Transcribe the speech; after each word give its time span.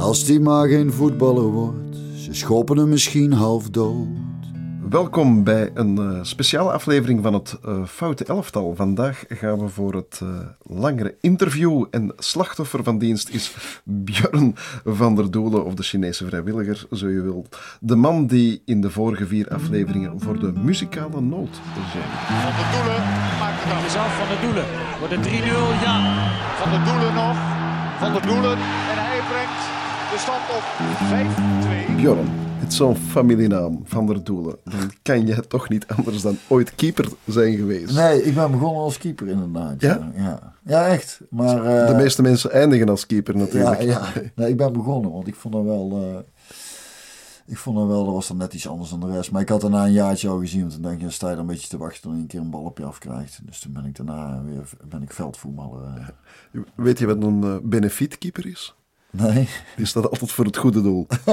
Als 0.00 0.24
die 0.24 0.40
maar 0.40 0.68
geen 0.68 0.92
voetballer 0.92 1.44
wordt, 1.44 1.96
ze 2.16 2.34
schoppen 2.34 2.76
hem 2.76 2.88
misschien 2.88 3.32
half 3.32 3.70
dood. 3.70 4.06
Welkom 4.90 5.44
bij 5.44 5.70
een 5.74 5.96
uh, 5.96 6.18
speciale 6.22 6.72
aflevering 6.72 7.22
van 7.22 7.34
het 7.34 7.58
uh, 7.66 7.84
Foute 7.86 8.24
Elftal. 8.24 8.74
Vandaag 8.76 9.24
gaan 9.28 9.58
we 9.58 9.68
voor 9.68 9.94
het 9.94 10.20
uh, 10.22 10.28
langere 10.62 11.14
interview. 11.20 11.84
En 11.90 12.12
slachtoffer 12.16 12.82
van 12.82 12.98
dienst 12.98 13.28
is 13.28 13.54
Björn 13.84 14.54
van 14.84 15.14
der 15.14 15.30
Doelen, 15.30 15.64
of 15.64 15.74
de 15.74 15.82
Chinese 15.82 16.26
vrijwilliger, 16.26 16.86
zo 16.92 17.08
je 17.08 17.20
wilt. 17.20 17.58
De 17.80 17.96
man 17.96 18.26
die 18.26 18.62
in 18.64 18.80
de 18.80 18.90
vorige 18.90 19.26
vier 19.26 19.48
afleveringen 19.48 20.20
voor 20.20 20.38
de 20.38 20.52
muzikale 20.52 21.20
noot 21.20 21.60
zijn. 21.92 22.04
Van 22.42 22.52
der 22.56 22.70
Doelen 22.72 23.02
maakt 23.38 23.62
het 23.62 23.72
af. 23.72 23.86
Is 23.86 23.96
af 23.96 24.16
van 24.18 24.28
der 24.28 24.40
Doelen. 24.40 24.64
Wordt 24.98 25.14
het 25.14 25.26
3-0? 25.26 25.32
Ja. 25.84 26.30
Van 26.56 26.70
der 26.70 26.84
Doelen 26.84 27.14
nog. 27.14 27.36
Van 27.98 28.12
der 28.12 28.26
Doelen. 28.26 28.58
Stand 30.20 30.42
op 30.50 30.62
5-2. 31.92 31.96
Björn, 31.96 32.28
het 32.58 32.70
is 32.70 32.76
zo'n 32.76 32.96
familienaam, 32.96 33.80
Van 33.84 34.06
der 34.06 34.24
Doelen. 34.24 34.56
Dan 34.64 34.92
kan 35.02 35.26
je 35.26 35.46
toch 35.46 35.68
niet 35.68 35.86
anders 35.96 36.22
dan 36.22 36.38
ooit 36.48 36.74
keeper 36.74 37.08
zijn 37.26 37.56
geweest. 37.56 37.94
Nee, 37.94 38.22
ik 38.22 38.34
ben 38.34 38.50
begonnen 38.50 38.82
als 38.82 38.98
keeper 38.98 39.28
inderdaad. 39.28 39.80
Ja? 39.80 40.12
Ja, 40.14 40.52
ja 40.62 40.86
echt. 40.86 41.20
Maar, 41.30 41.56
uh, 41.56 41.86
de 41.86 41.94
meeste 41.94 42.22
mensen 42.22 42.50
eindigen 42.50 42.88
als 42.88 43.06
keeper 43.06 43.36
natuurlijk. 43.36 43.82
Ja, 43.82 43.88
ja. 43.88 44.22
Nee, 44.34 44.48
ik 44.48 44.56
ben 44.56 44.72
begonnen, 44.72 45.12
want 45.12 45.26
ik 45.26 45.34
vond 45.34 45.54
dat 45.54 45.64
wel... 45.64 46.00
Uh, 46.02 46.18
ik 47.46 47.56
vond 47.56 47.76
dat 47.76 47.86
wel, 47.86 48.04
dat 48.04 48.14
was 48.14 48.28
dan 48.28 48.36
net 48.36 48.54
iets 48.54 48.68
anders 48.68 48.90
dan 48.90 49.00
de 49.00 49.10
rest. 49.10 49.30
Maar 49.30 49.42
ik 49.42 49.48
had 49.48 49.60
daarna 49.60 49.84
een 49.84 49.92
jaartje 49.92 50.28
al 50.28 50.38
gezien. 50.38 50.60
Want 50.60 50.72
dan 50.72 50.82
denk 50.82 50.96
je, 50.96 51.02
dan 51.02 51.12
sta 51.12 51.28
je 51.28 51.34
er 51.34 51.40
een 51.40 51.46
beetje 51.46 51.68
te 51.68 51.78
wachten 51.78 52.02
tot 52.02 52.12
je 52.12 52.18
een 52.18 52.26
keer 52.26 52.40
een 52.40 52.50
bal 52.50 52.64
op 52.64 52.78
je 52.78 52.84
afkrijgt. 52.84 53.40
Dus 53.46 53.60
toen 53.60 53.72
ben 53.72 53.84
ik 53.84 53.96
daarna 53.96 54.42
weer 54.44 54.68
ben 54.88 55.02
ik 55.02 55.12
veldvoetballer. 55.12 55.82
Uh. 56.52 56.62
Weet 56.74 56.98
je 56.98 57.06
wat 57.06 57.22
een 57.22 57.60
benefietkeeper 57.62 58.46
is? 58.46 58.74
Nee. 59.10 59.48
Die 59.76 59.86
staat 59.86 60.10
altijd 60.10 60.32
voor 60.32 60.44
het 60.44 60.56
goede 60.56 60.82
doel. 60.82 61.06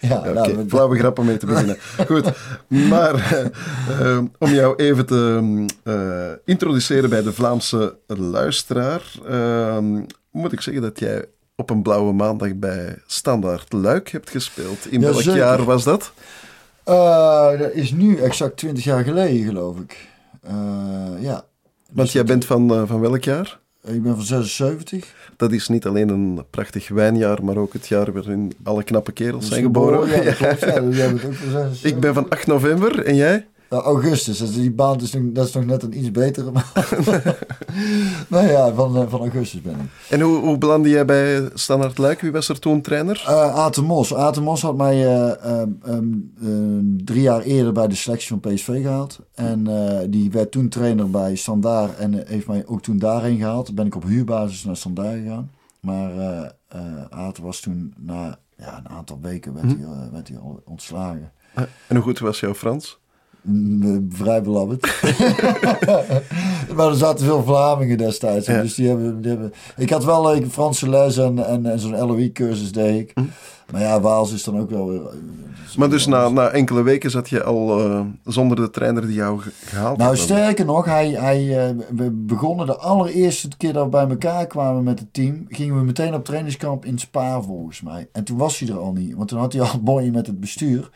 ja, 0.00 0.24
nou, 0.24 0.38
okay. 0.38 0.64
flauwe 0.68 0.98
grappen 0.98 1.24
mee 1.24 1.36
te 1.36 1.46
beginnen. 1.46 1.76
Goed, 2.06 2.32
maar 2.68 3.14
uh, 3.14 3.46
uh, 4.00 4.18
om 4.38 4.50
jou 4.52 4.74
even 4.76 5.06
te 5.06 5.40
uh, 5.84 6.30
introduceren 6.44 7.10
bij 7.10 7.22
de 7.22 7.32
Vlaamse 7.32 7.96
luisteraar, 8.06 9.02
moet 10.30 10.52
ik 10.52 10.60
zeggen 10.60 10.82
dat 10.82 10.98
jij 10.98 11.24
op 11.56 11.70
een 11.70 11.82
blauwe 11.82 12.12
maandag 12.12 12.54
bij 12.54 12.98
Standaard 13.06 13.72
Luik 13.72 14.08
hebt 14.10 14.30
gespeeld. 14.30 14.86
In 14.90 15.00
Ja, 15.00 15.06
welk 15.06 15.20
zeker. 15.22 15.38
jaar 15.38 15.64
was 15.64 15.84
dat? 15.84 16.12
Dat 17.58 17.72
is 17.72 17.90
nu 17.92 18.16
exact 18.16 18.56
20 18.56 18.84
jaar 18.84 19.04
geleden, 19.04 19.44
geloof 19.44 19.78
ik. 19.78 20.08
Ja. 21.18 21.44
Want 21.92 22.06
Dus 22.06 22.12
jij 22.12 22.24
bent 22.24 22.44
van, 22.44 22.86
van 22.86 23.00
welk 23.00 23.24
jaar? 23.24 23.58
Ik 23.84 24.02
ben 24.02 24.14
van 24.14 24.24
76. 24.24 25.14
Dat 25.36 25.52
is 25.52 25.68
niet 25.68 25.86
alleen 25.86 26.08
een 26.08 26.44
prachtig 26.50 26.88
wijnjaar, 26.88 27.44
maar 27.44 27.56
ook 27.56 27.72
het 27.72 27.88
jaar 27.88 28.12
waarin 28.12 28.52
alle 28.62 28.82
knappe 28.82 29.12
kerels 29.12 29.48
zijn 29.48 29.62
geboren. 29.62 30.08
Ja, 30.08 30.22
dat 30.22 30.36
klopt. 30.36 30.60
Ja, 30.60 30.82
jij 30.98 31.08
bent 31.08 31.24
ook 31.24 31.34
van 31.34 31.50
76. 31.50 31.90
Ik 31.90 32.00
ben 32.00 32.14
van 32.14 32.28
8 32.28 32.46
november 32.46 33.04
en 33.04 33.14
jij? 33.14 33.46
Ja, 33.70 33.76
augustus, 33.76 34.38
dus 34.38 34.52
die 34.52 34.70
baan 34.70 35.00
is 35.00 35.12
nog, 35.12 35.22
dat 35.32 35.46
is 35.46 35.52
nog 35.52 35.64
net 35.64 35.82
een 35.82 35.98
iets 35.98 36.10
betere 36.10 36.50
maand. 36.50 37.06
nou 38.28 38.46
ja, 38.46 38.74
van, 38.74 38.96
uh, 38.96 39.08
van 39.08 39.20
augustus 39.20 39.62
ben 39.62 39.72
ik. 39.72 39.90
En 40.08 40.20
hoe, 40.20 40.38
hoe 40.38 40.58
belandde 40.58 40.88
jij 40.88 41.04
bij 41.04 41.50
Standaard 41.54 41.98
Luik? 41.98 42.20
Wie 42.20 42.32
was 42.32 42.48
er 42.48 42.58
toen 42.58 42.80
trainer? 42.80 43.24
Uh, 43.28 43.54
Aten 43.54 43.84
Mos. 43.84 44.14
Aten 44.14 44.42
Mos 44.42 44.62
had 44.62 44.76
mij 44.76 45.04
uh, 45.04 45.32
um, 45.56 45.80
um, 46.42 47.04
drie 47.04 47.22
jaar 47.22 47.40
eerder 47.40 47.72
bij 47.72 47.88
de 47.88 47.94
selectie 47.94 48.28
van 48.28 48.40
PSV 48.40 48.82
gehaald. 48.82 49.20
En 49.34 49.64
die 50.10 50.30
werd 50.30 50.50
toen 50.50 50.68
trainer 50.68 51.10
bij 51.10 51.34
Standaard 51.34 51.96
en 51.96 52.26
heeft 52.26 52.46
mij 52.46 52.66
ook 52.66 52.82
toen 52.82 52.98
daarheen 52.98 53.38
gehaald. 53.38 53.66
Toen 53.66 53.74
ben 53.74 53.86
ik 53.86 53.96
op 53.96 54.04
huurbasis 54.04 54.64
naar 54.64 54.76
Standaard 54.76 55.18
gegaan. 55.22 55.50
Maar 55.80 56.12
Aten 57.10 57.42
was 57.42 57.60
toen 57.60 57.94
na 57.98 58.38
ja, 58.56 58.78
een 58.78 58.88
aantal 58.88 59.18
weken 59.20 59.54
werd, 59.54 59.72
hm. 59.72 59.82
hij, 59.82 60.10
werd 60.10 60.28
hij 60.28 60.38
al 60.38 60.62
ontslagen. 60.64 61.32
En 61.86 61.96
hoe 61.96 62.02
goed 62.02 62.18
was 62.18 62.40
jouw 62.40 62.54
Frans? 62.54 62.98
Vrij 64.08 64.42
belabberd. 64.42 64.82
maar 66.76 66.88
er 66.88 66.94
zaten 66.94 67.24
veel 67.24 67.44
Vlamingen 67.44 67.98
destijds. 67.98 68.46
Ja. 68.46 68.62
Dus 68.62 68.74
die 68.74 68.88
hebben, 68.88 69.20
die 69.20 69.30
hebben... 69.30 69.52
Ik 69.76 69.90
had 69.90 70.04
wel 70.04 70.34
een 70.34 70.50
Franse 70.50 70.88
les 70.88 71.16
en, 71.16 71.46
en, 71.46 71.66
en 71.66 71.78
zo'n 71.78 72.06
LOI-cursus 72.06 72.72
deed 72.72 73.00
ik. 73.00 73.10
Hm. 73.14 73.22
Maar 73.72 73.80
ja, 73.80 74.00
Waals 74.00 74.32
is 74.32 74.44
dan 74.44 74.58
ook 74.58 74.70
wel 74.70 74.88
weer... 74.88 75.00
Maar 75.76 75.90
dus 75.90 76.06
na, 76.06 76.28
na 76.28 76.48
enkele 76.48 76.82
weken 76.82 77.10
zat 77.10 77.28
je 77.28 77.42
al 77.42 77.90
uh, 77.90 78.00
zonder 78.24 78.56
de 78.56 78.70
trainer 78.70 79.06
die 79.06 79.14
jou 79.14 79.40
gehaald 79.64 79.96
Nou, 79.98 80.10
had? 80.10 80.18
sterker 80.18 80.64
nog, 80.64 80.84
hij, 80.84 81.10
hij, 81.10 81.70
uh, 81.70 81.76
we 81.96 82.10
begonnen 82.10 82.66
de 82.66 82.76
allereerste 82.76 83.48
keer 83.56 83.72
dat 83.72 83.84
we 83.84 83.90
bij 83.90 84.08
elkaar 84.08 84.46
kwamen 84.46 84.82
met 84.82 84.98
het 84.98 85.12
team... 85.12 85.46
gingen 85.48 85.76
we 85.76 85.84
meteen 85.84 86.14
op 86.14 86.24
trainingskamp 86.24 86.84
in 86.84 86.98
Spa, 86.98 87.42
volgens 87.42 87.80
mij. 87.80 88.08
En 88.12 88.24
toen 88.24 88.36
was 88.36 88.58
hij 88.58 88.68
er 88.68 88.78
al 88.78 88.92
niet. 88.92 89.14
Want 89.14 89.28
toen 89.28 89.38
had 89.38 89.52
hij 89.52 89.62
al 89.62 89.80
boeien 89.90 90.12
met 90.12 90.26
het 90.26 90.40
bestuur. 90.40 90.90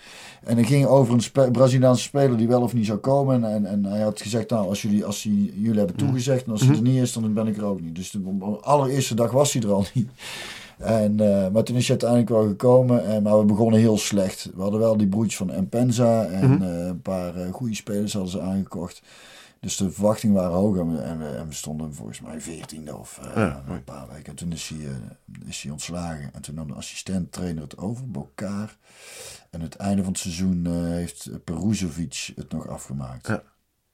En 0.44 0.56
het 0.56 0.66
ging 0.66 0.86
over 0.86 1.14
een 1.14 1.20
spe 1.20 1.48
Braziliaanse 1.50 2.02
speler 2.02 2.36
die 2.36 2.48
wel 2.48 2.62
of 2.62 2.74
niet 2.74 2.86
zou 2.86 2.98
komen. 2.98 3.44
En, 3.44 3.66
en 3.66 3.84
hij 3.84 4.00
had 4.00 4.22
gezegd, 4.22 4.50
nou, 4.50 4.68
als 4.68 4.82
jullie, 4.82 5.04
als 5.04 5.22
jullie 5.22 5.78
hebben 5.78 5.96
toegezegd... 5.96 6.44
en 6.44 6.52
als 6.52 6.60
hij 6.60 6.74
er 6.76 6.82
niet 6.82 7.02
is, 7.02 7.12
dan 7.12 7.34
ben 7.34 7.46
ik 7.46 7.56
er 7.56 7.64
ook 7.64 7.80
niet. 7.80 7.94
Dus 7.94 8.10
de 8.10 8.58
allereerste 8.60 9.14
dag 9.14 9.30
was 9.30 9.52
hij 9.52 9.62
er 9.62 9.72
al 9.72 9.84
niet. 9.94 10.08
En, 10.78 11.22
uh, 11.22 11.48
maar 11.48 11.62
toen 11.62 11.76
is 11.76 11.88
hij 11.88 11.98
uiteindelijk 12.00 12.30
wel 12.30 12.48
gekomen. 12.48 13.04
En, 13.04 13.22
maar 13.22 13.38
we 13.38 13.44
begonnen 13.44 13.80
heel 13.80 13.98
slecht. 13.98 14.50
We 14.54 14.62
hadden 14.62 14.80
wel 14.80 14.96
die 14.96 15.08
broertjes 15.08 15.36
van 15.36 15.50
Empenza. 15.50 16.24
En 16.24 16.50
mm 16.50 16.56
-hmm. 16.56 16.62
uh, 16.62 16.86
een 16.86 17.02
paar 17.02 17.36
uh, 17.36 17.52
goede 17.52 17.74
spelers 17.74 18.12
hadden 18.12 18.30
ze 18.30 18.40
aangekocht. 18.40 19.02
Dus 19.60 19.76
de 19.76 19.90
verwachtingen 19.90 20.34
waren 20.34 20.56
hoog. 20.56 20.76
En 20.76 20.92
we, 20.92 21.02
en 21.02 21.18
we, 21.18 21.24
en 21.24 21.48
we 21.48 21.54
stonden 21.54 21.94
volgens 21.94 22.20
mij 22.20 22.40
veertiende 22.40 22.96
of 22.96 23.20
ja, 23.34 23.64
een 23.68 23.84
paar 23.84 24.06
weken. 24.12 24.26
En 24.26 24.34
toen 24.34 24.52
is 24.52 24.68
hij, 24.68 24.88
is 25.46 25.62
hij 25.62 25.72
ontslagen. 25.72 26.30
En 26.34 26.42
toen 26.42 26.54
nam 26.54 26.66
de 26.66 26.74
assistent 26.74 27.32
trainer 27.32 27.62
het 27.62 27.78
over, 27.78 28.10
Bokar. 28.10 28.76
En 29.50 29.60
het 29.60 29.76
einde 29.76 30.02
van 30.02 30.12
het 30.12 30.20
seizoen 30.20 30.66
heeft 30.90 31.30
Peruzovic 31.44 32.32
het 32.36 32.52
nog 32.52 32.68
afgemaakt. 32.68 33.26
Ja. 33.26 33.42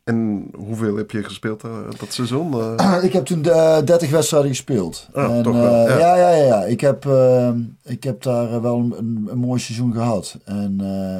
En 0.04 0.48
hoeveel 0.56 0.96
heb 0.96 1.10
je 1.10 1.24
gespeeld 1.24 1.64
uh, 1.64 1.78
dat 1.98 2.12
seizoen? 2.12 2.52
Uh... 2.54 2.98
Ik 3.08 3.12
heb 3.12 3.24
toen 3.24 3.46
uh, 3.46 3.78
30 3.84 4.10
wedstrijden 4.10 4.50
gespeeld. 4.50 5.08
Oh, 5.12 5.36
en, 5.36 5.42
toch 5.42 5.54
wel, 5.54 5.88
ja. 5.88 5.98
ja. 5.98 6.16
ja, 6.16 6.44
ja. 6.44 6.64
Ik 6.64 6.80
heb, 6.80 7.08
ik 7.84 8.04
heb 8.04 8.22
daar 8.22 8.62
wel 8.62 8.76
een, 8.76 9.26
een, 9.30 9.38
mooi 9.38 9.60
seizoen 9.60 9.92
gehad. 9.92 10.38
En 10.44 10.78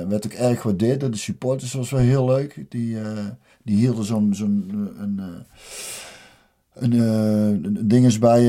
werd 0.09 0.27
ook 0.27 0.33
erg 0.33 0.61
gewaardeerd. 0.61 1.01
De 1.01 1.17
supporters 1.17 1.73
was 1.73 1.91
wel 1.91 2.01
heel 2.01 2.27
leuk. 2.27 2.65
Die, 2.69 2.97
die 3.63 3.77
hielden 3.77 4.05
zo'n 4.05 4.35
zo'n 4.35 4.91
een, 4.99 5.21
een, 6.81 6.93
een, 6.93 7.89
ding 7.89 8.07
is 8.07 8.19
bij. 8.19 8.43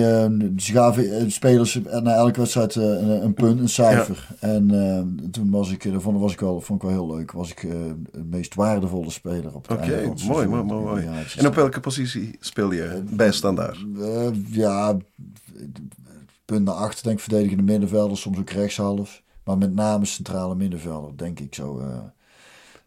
ze 0.57 0.71
gaven 0.71 1.31
spelers 1.31 1.79
na 1.83 2.15
elke 2.15 2.39
wedstrijd 2.39 2.75
een, 2.75 3.23
een 3.23 3.33
punt, 3.33 3.59
een 3.59 3.69
cijfer. 3.69 4.27
Ja. 4.41 4.47
En 4.47 5.29
toen 5.31 5.49
was 5.49 5.71
ik, 5.71 5.91
dat 5.91 6.01
vond, 6.01 6.19
was 6.19 6.33
ik 6.33 6.39
wel, 6.39 6.61
vond 6.61 6.83
ik 6.83 6.89
wel 6.89 6.97
heel 6.97 7.15
leuk. 7.15 7.31
Was 7.31 7.49
ik 7.49 7.61
de 8.11 8.23
meest 8.29 8.55
waardevolle 8.55 9.09
speler 9.09 9.55
op 9.55 9.67
het 9.67 9.77
Oké, 9.77 9.87
okay, 9.87 10.03
mooi, 10.27 10.47
mooi, 10.47 10.63
mooi, 10.63 10.83
mooi. 10.83 11.03
Ja, 11.03 11.11
en 11.37 11.47
op 11.47 11.55
welke 11.55 11.79
positie 11.79 12.35
speel 12.39 12.71
je 12.71 13.03
bij 13.09 13.31
Standaard? 13.31 13.85
Ja, 14.49 14.97
punt 16.45 16.65
naar 16.65 16.73
achter, 16.73 17.03
denk 17.03 17.17
ik, 17.17 17.23
verdedigende 17.23 17.63
middenvelder, 17.63 18.17
soms 18.17 18.37
ook 18.37 18.49
rechtshalf. 18.49 19.21
Maar 19.43 19.57
met 19.57 19.75
name 19.75 20.05
centrale 20.05 20.55
middenvelder, 20.55 21.17
denk 21.17 21.39
ik 21.39 21.55
zo. 21.55 21.81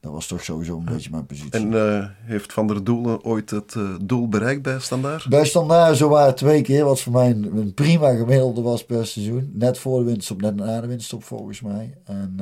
Dat 0.04 0.12
was 0.12 0.26
toch 0.26 0.44
sowieso 0.44 0.76
een 0.76 0.84
beetje 0.84 1.10
mijn 1.10 1.26
positie. 1.26 1.50
En 1.50 1.72
uh, 1.72 2.06
heeft 2.25 2.53
Van 2.53 2.66
der 2.66 2.84
Doelen 2.84 3.25
ooit 3.25 3.50
het 3.50 3.75
uh, 3.75 3.94
doel 4.00 4.28
bereikt 4.28 4.62
bij 4.62 4.78
Standaard? 4.78 5.28
Bij 5.28 5.44
Standaard 5.44 5.97
zo 5.97 6.09
waren 6.09 6.34
twee 6.34 6.62
keer, 6.62 6.84
wat 6.84 7.00
voor 7.00 7.12
mij 7.12 7.31
een, 7.31 7.56
een, 7.56 7.75
prima 7.75 8.14
gemiddelde 8.14 8.62
was 8.62 8.84
per 8.84 9.06
seizoen. 9.06 9.50
Net 9.54 9.78
voor 9.78 9.98
de 9.98 10.04
winterstop, 10.04 10.41
net 10.41 10.56
na 10.56 10.81
de 10.81 10.87
winterstop 10.87 11.25
volgens 11.25 11.60
mij. 11.60 11.94
En 12.04 12.37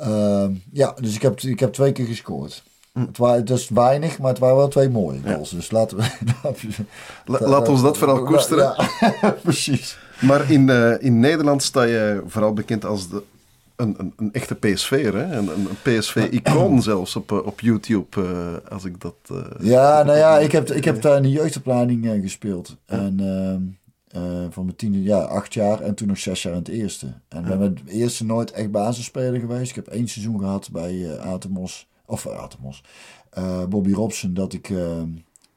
uh, 0.00 0.46
ja, 0.72 0.94
dus 1.00 1.14
ik 1.14 1.22
heb, 1.22 1.40
ik 1.40 1.60
heb 1.60 1.72
twee 1.72 1.92
keer 1.92 2.06
gescoord. 2.06 2.62
Hm. 2.92 3.00
Het, 3.00 3.18
het 3.18 3.50
is 3.50 3.68
weinig, 3.68 4.18
maar 4.18 4.30
het 4.30 4.38
waren 4.38 4.56
wel 4.56 4.68
twee 4.68 4.88
mooie 4.88 5.20
goals. 5.24 5.50
Ja. 5.50 5.56
Dus 5.56 5.70
laten 5.78 5.96
we... 5.96 6.04
La, 7.24 7.48
laat 7.48 7.68
ons 7.68 7.82
dat 7.82 7.98
vooral 7.98 8.22
koesteren. 8.32 8.74
Ja, 9.00 9.30
precies. 9.42 9.98
Maar 10.20 10.50
in, 10.50 10.68
in 11.00 11.20
Nederland 11.20 11.62
sta 11.62 11.82
je 11.82 12.22
vooral 12.26 12.52
bekend 12.52 12.84
als 12.84 13.08
de 13.08 13.22
een, 13.84 13.94
een, 13.98 14.12
een, 14.16 14.32
echte 14.32 14.54
PSV'er, 14.54 15.14
hè? 15.14 15.36
Een, 15.36 15.48
een 15.48 15.68
PSV-icoon 15.82 16.82
zelfs 16.82 17.16
op, 17.16 17.32
op 17.32 17.60
YouTube, 17.60 18.20
uh, 18.20 18.70
als 18.70 18.84
ik 18.84 19.00
dat... 19.00 19.14
Uh, 19.32 19.38
ja, 19.60 20.02
nou 20.02 20.18
ja, 20.18 20.38
ik 20.38 20.52
heb, 20.52 20.70
ik 20.70 20.84
heb 20.84 21.02
daar 21.02 21.16
in 21.16 21.22
de 21.22 21.30
jeugdopleiding 21.30 22.04
uh, 22.04 22.22
gespeeld. 22.22 22.76
En 22.86 23.20
uh, 24.16 24.46
van 24.50 24.64
mijn 24.64 24.76
tiende, 24.76 25.02
ja, 25.02 25.18
acht 25.18 25.54
jaar 25.54 25.80
en 25.80 25.94
toen 25.94 26.08
nog 26.08 26.18
zes 26.18 26.42
jaar 26.42 26.52
in 26.52 26.58
het 26.58 26.68
eerste. 26.68 27.06
En 27.28 27.40
ik 27.40 27.46
ben 27.46 27.58
met 27.58 27.78
het 27.78 27.88
eerste 27.88 28.24
nooit 28.24 28.50
echt 28.50 28.70
basisspeler 28.70 29.40
geweest. 29.40 29.70
Ik 29.70 29.76
heb 29.76 29.86
één 29.86 30.08
seizoen 30.08 30.38
gehad 30.38 30.70
bij 30.72 31.18
Atemos, 31.20 31.88
of 32.06 32.26
Atemos, 32.26 32.84
Bobby 33.68 33.92
Robson, 33.92 34.34
dat 34.34 34.52
ik, 34.52 34.72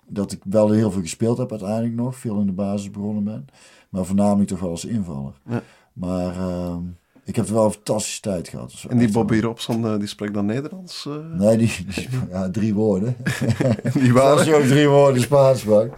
dat 0.07 0.31
ik 0.31 0.41
wel 0.43 0.71
heel 0.71 0.91
veel 0.91 1.01
gespeeld 1.01 1.37
heb 1.37 1.51
uiteindelijk 1.51 1.95
nog. 1.95 2.15
Veel 2.15 2.39
in 2.39 2.45
de 2.45 2.51
basis 2.51 2.91
begonnen 2.91 3.23
ben. 3.23 3.45
Maar 3.89 4.05
voornamelijk 4.05 4.49
toch 4.49 4.59
wel 4.59 4.69
als 4.69 4.85
invaller. 4.85 5.33
Ja. 5.49 5.63
Maar... 5.93 6.35
Ik 7.27 7.35
heb 7.35 7.47
er 7.47 7.53
wel 7.53 7.65
een 7.65 7.71
fantastische 7.71 8.21
tijd 8.21 8.47
gehad. 8.47 8.73
En 8.89 8.97
die 8.97 9.11
Bobby 9.11 9.39
Robson, 9.39 9.85
eh, 9.85 9.97
die 9.99 10.07
spreekt 10.07 10.33
dan 10.33 10.45
Nederlands? 10.45 11.05
eh? 11.07 11.39
Nee, 11.39 11.57
die, 11.57 11.71
die- 11.95 12.09
ja, 12.31 12.49
drie 12.49 12.73
woorden. 12.73 13.15
die 13.93 14.01
Als 14.03 14.11
waren? 14.11 14.45
je 14.45 14.55
ook 14.55 14.63
drie 14.63 14.87
woorden 14.87 15.21
Spaans 15.21 15.59
sprak. 15.59 15.91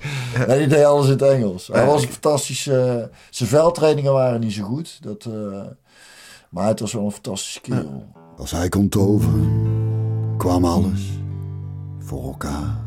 Nee, 0.48 0.58
die 0.58 0.68
deed 0.68 0.84
alles 0.84 1.06
in 1.06 1.12
het 1.12 1.22
Engels. 1.22 1.68
Hij 1.68 1.86
was 1.86 2.02
een 2.04 2.10
fantastische... 2.10 3.10
zijn 3.30 3.50
veldtrainingen 3.50 4.14
waren 4.14 4.40
niet 4.40 4.54
zo 4.54 4.64
goed. 4.64 5.00
Dat, 5.04 5.26
eh, 5.26 5.62
maar 6.50 6.68
het 6.68 6.80
was 6.80 6.94
wel 6.94 7.06
een 7.06 7.12
fantastische 7.12 7.62
kerel. 7.62 8.06
Als 8.38 8.52
hij 8.52 8.70
kon 8.70 8.90
toveren, 8.90 9.50
kwam 10.38 10.66
alles 10.66 11.02
voor 12.00 12.24
elkaar. 12.24 12.78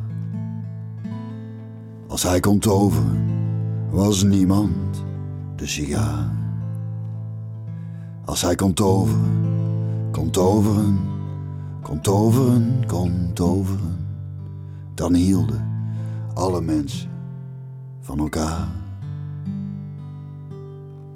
Als 2.08 2.22
hij 2.22 2.40
kon 2.40 2.58
toveren, 2.58 3.24
was 3.90 4.22
niemand 4.22 5.04
de 5.56 5.66
sigaar. 5.66 6.40
Als 8.24 8.42
hij 8.42 8.54
kon 8.54 8.74
toveren, 8.74 9.32
kon 10.10 10.30
toveren, 10.30 10.98
kon 11.82 12.00
toveren, 12.00 12.86
kon 12.86 13.30
toveren. 13.34 14.06
Dan 14.94 15.14
hielden 15.14 15.70
alle 16.34 16.60
mensen 16.60 17.10
van 18.00 18.18
elkaar. 18.18 18.68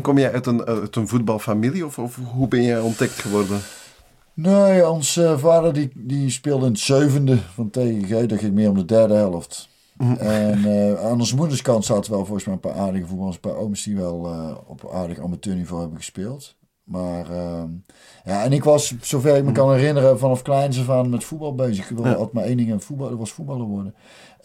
Kom 0.02 0.18
jij 0.18 0.32
uit 0.32 0.46
een, 0.46 0.64
uit 0.64 0.96
een 0.96 1.08
voetbalfamilie 1.08 1.86
of, 1.86 1.98
of 1.98 2.18
hoe 2.32 2.48
ben 2.48 2.62
jij 2.62 2.80
ontdekt 2.80 3.12
geworden? 3.20 3.60
Nee, 4.34 4.88
ons 4.88 5.16
eh, 5.16 5.38
vader 5.38 5.72
die, 5.72 5.90
die 5.94 6.30
speelde 6.30 6.66
in 6.66 6.72
het 6.72 6.80
zevende 6.80 7.38
van 7.38 7.70
TGG. 7.70 8.26
Dat 8.26 8.38
ging 8.38 8.54
meer 8.54 8.68
om 8.68 8.76
de 8.76 8.84
derde 8.84 9.14
helft. 9.14 9.68
En 10.18 10.64
eh, 10.64 11.04
aan 11.04 11.18
onze 11.20 11.36
moederskant 11.36 11.84
zaten 11.84 12.10
wel 12.10 12.24
volgens 12.24 12.44
mij 12.44 12.54
een 12.54 12.60
paar 12.60 12.74
aardige 12.74 13.06
voetballers. 13.06 13.34
Een 13.34 13.50
paar 13.50 13.56
ooms 13.56 13.82
die 13.82 13.96
wel 13.96 14.26
eh, 14.26 14.56
op 14.66 14.90
aardig 14.92 15.18
amateurniveau 15.18 15.80
hebben 15.80 15.98
gespeeld. 15.98 16.56
Maar 16.86 17.30
ehm, 17.30 17.68
ja, 18.24 18.44
en 18.44 18.52
ik 18.52 18.64
was, 18.64 18.94
zover 19.00 19.36
ik 19.36 19.44
me 19.44 19.52
kan 19.52 19.72
herinneren, 19.72 20.18
vanaf 20.18 20.42
kleins 20.42 20.78
af 20.80 20.90
aan 20.90 21.10
met 21.10 21.24
voetbal 21.24 21.54
bezig. 21.54 21.90
Ik 21.90 21.94
wilde 21.96 22.08
Ja. 22.08 22.14
altijd 22.14 22.32
maar 22.32 22.44
één 22.44 22.56
ding, 22.56 22.70
en 22.70 22.80
voetbal, 22.80 23.08
dat 23.08 23.18
was 23.18 23.32
voetballer 23.32 23.66
worden. 23.66 23.94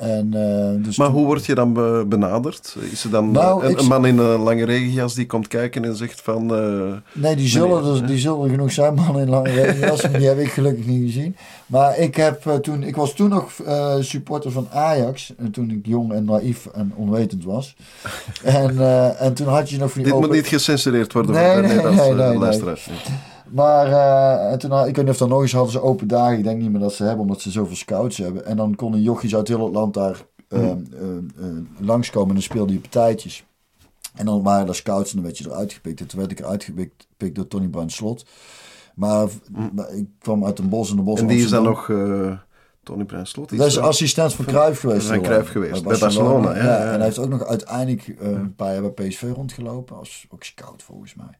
En, 0.02 0.30
eh, 0.34 0.84
dus 0.86 0.98
Maar 0.98 1.08
toen- 1.08 1.16
hoe 1.16 1.26
word 1.26 1.46
je 1.46 1.56
dan 1.56 1.74
be- 1.74 2.06
benaderd? 2.08 2.76
Is 2.92 3.04
er 3.04 3.10
dan 3.10 3.32
Nou, 3.32 3.64
een, 3.66 3.72
ik- 3.72 3.80
een 3.80 3.88
man 3.88 4.06
in 4.06 4.18
een 4.18 4.40
lange 4.40 4.66
regenjas 4.66 5.14
die 5.14 5.26
komt 5.26 5.48
kijken 5.48 5.86
en 5.86 5.96
zegt 5.96 6.22
van... 6.22 6.56
eh, 6.56 6.94
Nee, 7.14 7.36
die 7.36 7.48
zullen, 7.48 7.84
Nee, 7.92 8.02
er, 8.02 8.08
die 8.08 8.18
zullen 8.18 8.50
genoeg 8.50 8.72
zijn, 8.72 8.94
man 8.94 9.20
in 9.20 9.30
lange 9.30 9.50
regenjas. 9.52 10.02
die 10.02 10.28
heb 10.28 10.40
ik 10.40 10.52
gelukkig 10.52 10.86
niet 10.86 11.02
gezien. 11.06 11.36
Maar 11.66 11.98
ik, 11.98 12.16
heb, 12.16 12.46
eh, 12.46 12.56
toen, 12.56 12.84
ik 12.84 12.96
was 12.96 13.14
toen 13.14 13.30
nog 13.30 13.52
supporter 14.00 14.52
van 14.52 14.68
Ajax. 14.72 15.34
En 15.38 15.52
toen 15.52 15.70
ik 15.72 15.86
jong 15.86 16.12
en 16.14 16.26
naïef 16.26 16.66
en 16.74 16.94
onwetend 16.96 17.44
was. 17.44 17.76
en, 18.44 18.80
en 19.20 19.34
toen 19.34 19.48
had 19.48 19.70
je 19.70 19.78
nog 19.78 19.92
van 19.92 20.02
die 20.02 20.12
dit 20.12 20.14
moet 20.20 20.24
open- 20.30 20.38
niet 20.38 20.48
gecensureerd 20.48 21.14
worden 21.14 21.32
Nee, 21.36 21.52
voor 21.52 21.62
nee, 21.62 21.68
Nederlandse 21.70 22.04
nee, 22.04 22.14
nee, 22.14 22.38
nee. 22.38 23.31
Maar 23.52 23.88
uh, 23.88 24.52
en 24.52 24.60
toen, 24.60 24.72
ik 24.72 24.96
weet 24.96 25.06
niet 25.06 25.14
of 25.14 25.18
dat 25.18 25.30
nog 25.30 25.42
eens 25.42 25.52
hadden 25.52 25.72
ze 25.72 25.82
open 25.82 26.08
dagen. 26.08 26.38
Ik 26.38 26.44
denk 26.44 26.62
niet 26.62 26.72
meer 26.72 26.80
dat 26.80 26.94
ze 26.94 27.04
hebben, 27.04 27.22
omdat 27.22 27.42
ze 27.42 27.52
zoveel 27.52 27.76
scouts 27.76 28.18
hebben. 28.18 28.46
En 28.46 28.58
dan 28.58 28.76
konden 28.76 29.02
jochies 29.02 29.36
uit 29.36 29.48
heel 29.48 29.64
het 29.64 29.74
land 29.74 29.94
daar 29.94 30.26
uh, 30.50 30.68
uh, 30.68 30.76
langskomen 31.80 32.28
en 32.28 32.34
dan 32.34 32.44
speelden 32.44 32.74
je 32.74 32.82
partijtjes. 32.82 33.46
En 34.16 34.26
dan 34.26 34.44
waren 34.44 34.68
er 34.68 34.76
scouts 34.76 35.10
en 35.10 35.16
dan 35.16 35.26
werd 35.26 35.38
je 35.38 35.46
eruit 35.46 35.74
gepikt. 35.74 36.00
En 36.00 36.08
toen 36.08 36.20
werd 36.20 36.32
ik 36.32 36.40
eruit 36.40 36.64
gepikt 36.64 37.36
door 37.36 37.48
Tony 37.48 37.68
Bruin 37.68 37.90
Slot. 37.90 38.26
Maar, 38.96 39.28
maar, 39.74 39.94
ik 39.94 40.08
kwam 40.20 40.46
uit 40.46 40.60
een 40.60 40.70
bos 40.70 40.90
in 40.90 40.96
de 40.96 41.02
bos. 41.02 41.20
En 41.20 41.28
die 41.28 41.44
is 41.44 41.50
dan 41.50 41.64
nog... 41.64 41.90
Tony 42.84 43.04
Bruin 43.06 43.28
Slot. 43.28 43.58
Dat 43.58 43.68
is 43.68 43.78
assistent 43.78 44.34
van 44.34 44.46
Cruijff 44.46 44.80
geweest. 44.80 45.08
Van 45.08 45.22
Cruijff 45.22 45.52
geweest, 45.52 45.84
bij 45.84 45.98
Barcelona. 45.98 46.56
Ja, 46.56 46.64
ja, 46.64 46.78
ja, 46.78 46.92
En 46.92 46.96
hij 46.96 47.04
heeft 47.04 47.18
ook 47.18 47.30
nog 47.30 47.46
uiteindelijk 47.46 48.08
uh, 48.08 48.30
een 48.30 48.56
paar 48.56 48.74
jaar 48.74 48.92
bij 48.92 49.08
PSV 49.08 49.32
rondgelopen. 49.36 49.98
Als 49.98 50.26
ook 50.30 50.44
scout 50.44 50.84
volgens 50.84 51.16
mij. 51.16 51.38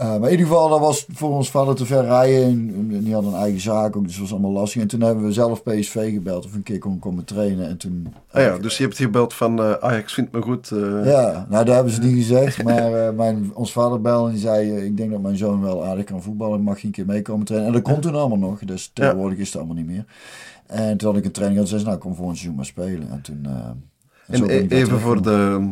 Uh, 0.00 0.06
maar 0.06 0.22
in 0.24 0.30
ieder 0.30 0.46
geval, 0.46 0.68
dat 0.68 0.80
was 0.80 1.06
voor 1.12 1.30
ons 1.30 1.50
vader 1.50 1.74
te 1.74 1.86
ver 1.86 2.04
rijden. 2.04 2.44
En, 2.44 2.88
en 2.92 3.02
die 3.04 3.14
had 3.14 3.24
een 3.24 3.34
eigen 3.34 3.60
zaak 3.60 3.96
ook, 3.96 4.04
dus 4.04 4.12
dat 4.12 4.22
was 4.22 4.32
allemaal 4.32 4.50
lastig. 4.50 4.82
En 4.82 4.88
toen 4.88 5.00
hebben 5.00 5.24
we 5.24 5.32
zelf 5.32 5.62
PSV 5.62 6.12
gebeld 6.12 6.44
of 6.44 6.54
een 6.54 6.62
keer 6.62 6.78
kon 6.78 6.98
komen 6.98 7.24
trainen. 7.24 7.68
En 7.68 7.76
toen, 7.76 8.14
ah 8.30 8.42
ja, 8.42 8.58
dus 8.58 8.76
je 8.76 8.82
hebt 8.82 8.96
gebeld 8.96 9.34
van 9.34 9.60
uh, 9.60 9.72
Ajax 9.72 10.14
vindt 10.14 10.32
me 10.32 10.42
goed. 10.42 10.70
Uh... 10.70 11.06
Ja, 11.06 11.46
nou 11.48 11.64
dat 11.64 11.74
hebben 11.74 11.92
ze 11.92 12.00
niet 12.00 12.14
gezegd. 12.14 12.62
Maar 12.62 13.14
mijn, 13.14 13.50
ons 13.54 13.72
vader 13.72 14.00
belde 14.00 14.26
en 14.26 14.32
die 14.32 14.42
zei, 14.42 14.84
ik 14.84 14.96
denk 14.96 15.10
dat 15.10 15.20
mijn 15.20 15.36
zoon 15.36 15.60
wel 15.60 15.84
aardig 15.84 16.04
kan 16.04 16.22
voetballen. 16.22 16.60
Mag 16.60 16.78
je 16.78 16.86
een 16.86 16.92
keer 16.92 17.06
meekomen 17.06 17.46
trainen? 17.46 17.68
En 17.68 17.74
dat 17.74 17.92
komt 17.92 18.02
toen 18.02 18.14
allemaal 18.14 18.50
nog. 18.50 18.58
Dus 18.58 18.90
tegenwoordig 18.92 19.38
is 19.38 19.46
het 19.46 19.56
allemaal 19.56 19.76
niet 19.76 19.86
meer. 19.86 20.04
En 20.66 20.96
toen 20.96 21.08
had 21.08 21.18
ik 21.18 21.24
een 21.24 21.32
training 21.32 21.60
en 21.60 21.66
zei 21.66 21.80
ze, 21.80 21.86
nou 21.86 21.98
kom 21.98 22.14
voor 22.14 22.28
een 22.28 22.36
seizoen 22.36 22.56
maar 22.56 22.64
spelen. 22.64 23.10
En 23.10 23.20
toen... 23.20 23.46
en, 24.26 24.48
en 24.48 24.50
e 24.50 24.66
even 24.68 25.00
voor 25.00 25.22
de 25.22 25.68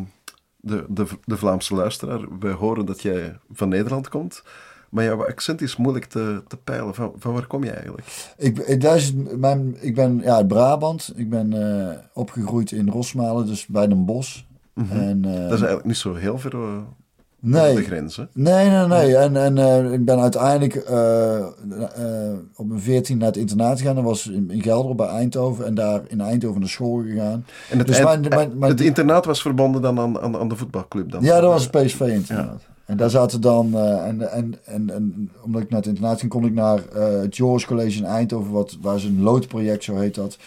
de, 0.62 0.84
de, 0.88 1.06
de 1.24 1.36
Vlaamse 1.36 1.74
luisteraar, 1.74 2.38
wij 2.38 2.52
horen 2.52 2.86
dat 2.86 3.02
jij 3.02 3.38
van 3.52 3.68
Nederland 3.68 4.08
komt. 4.08 4.42
Maar 4.90 5.04
jouw 5.04 5.26
accent 5.26 5.60
is 5.60 5.76
moeilijk 5.76 6.04
te, 6.04 6.42
te 6.48 6.56
peilen. 6.56 6.94
Van, 6.94 7.12
van 7.18 7.32
waar 7.32 7.46
kom 7.46 7.64
je 7.64 7.70
eigenlijk? 7.70 8.32
Ik, 8.36 8.58
ik, 8.58 8.82
is 8.82 9.12
mijn, 9.36 9.76
ik 9.80 9.94
ben 9.94 10.20
ja, 10.22 10.34
uit 10.34 10.48
Brabant. 10.48 11.12
Ik 11.16 11.30
ben 11.30 11.54
uh, 11.54 11.98
opgegroeid 12.12 12.72
in 12.72 12.88
Rosmalen, 12.88 13.46
dus 13.46 13.66
bij 13.66 13.86
Den 13.86 14.04
Bosch. 14.04 14.40
Mm 14.74 14.86
-hmm. 14.88 15.00
en, 15.00 15.18
uh, 15.18 15.32
dat 15.32 15.42
is 15.42 15.50
eigenlijk 15.50 15.84
niet 15.84 15.96
zo 15.96 16.14
heel 16.14 16.38
ver 16.38 16.54
uh, 16.54 16.78
nee, 17.50 17.74
de 17.74 17.82
grens, 17.82 18.16
hè? 18.16 18.24
Nee, 18.32 18.68
nee, 18.68 18.86
nee. 18.86 19.16
En, 19.16 19.36
en 19.36 19.56
uh, 19.56 19.92
ik 19.92 20.04
ben 20.04 20.20
uiteindelijk 20.20 20.74
uh, 20.90 21.46
op 22.54 22.66
mijn 22.66 22.80
veertien 22.80 23.18
naar 23.18 23.26
het 23.26 23.36
internaat 23.36 23.78
gegaan. 23.78 23.94
Dat 23.94 24.04
was 24.04 24.26
in, 24.26 24.50
in 24.50 24.62
Gelder 24.62 24.94
bij 24.94 25.06
Eindhoven. 25.06 25.66
En 25.66 25.74
daar 25.74 26.00
in 26.08 26.20
Eindhoven 26.20 26.60
naar 26.60 26.68
school 26.68 27.02
gegaan. 27.02 27.46
En 27.70 27.78
het, 27.78 27.86
dus 27.86 28.02
mijn, 28.02 28.20
mijn, 28.20 28.58
mijn, 28.58 28.72
het 28.72 28.80
internaat 28.80 29.24
was 29.24 29.42
verbonden 29.42 29.82
dan 29.82 29.98
aan, 29.98 30.20
aan, 30.20 30.36
aan 30.36 30.48
de 30.48 30.56
voetbalclub? 30.56 31.10
Dan? 31.10 31.22
Ja, 31.22 31.40
dat 31.40 31.52
was 31.52 31.62
het 31.62 31.84
PSV-internaat. 31.84 32.60
Ja. 32.66 32.70
En 32.84 32.96
daar 32.96 33.10
zaten 33.10 33.40
dan, 33.40 33.78
en, 33.78 34.32
en, 34.32 34.54
en, 34.64 34.90
en, 34.90 35.30
omdat 35.44 35.62
ik 35.62 35.70
naar 35.70 35.78
het 35.78 35.88
internaat 35.88 36.20
ging, 36.20 36.32
kon 36.32 36.44
ik 36.44 36.54
naar 36.54 36.80
het 37.22 37.36
Joris 37.36 37.66
College 37.66 37.98
in 37.98 38.04
Eindhoven, 38.04 38.52
wat, 38.52 38.76
waar 38.80 38.98
ze 38.98 39.06
een 39.06 39.22
loodproject, 39.22 39.84
zo 39.84 39.96
heet 39.96 40.14
dat. 40.14 40.38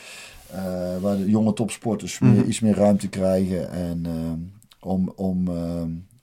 Waar 1.02 1.18
de 1.18 1.30
jonge 1.30 1.54
topsporters 1.54 2.20
mm. 2.20 2.34
meer, 2.34 2.46
iets 2.46 2.60
meer 2.60 2.76
ruimte 2.76 3.08
krijgen. 3.08 3.72
En 3.72 4.06
om, 4.80 5.12
om, 5.16 5.50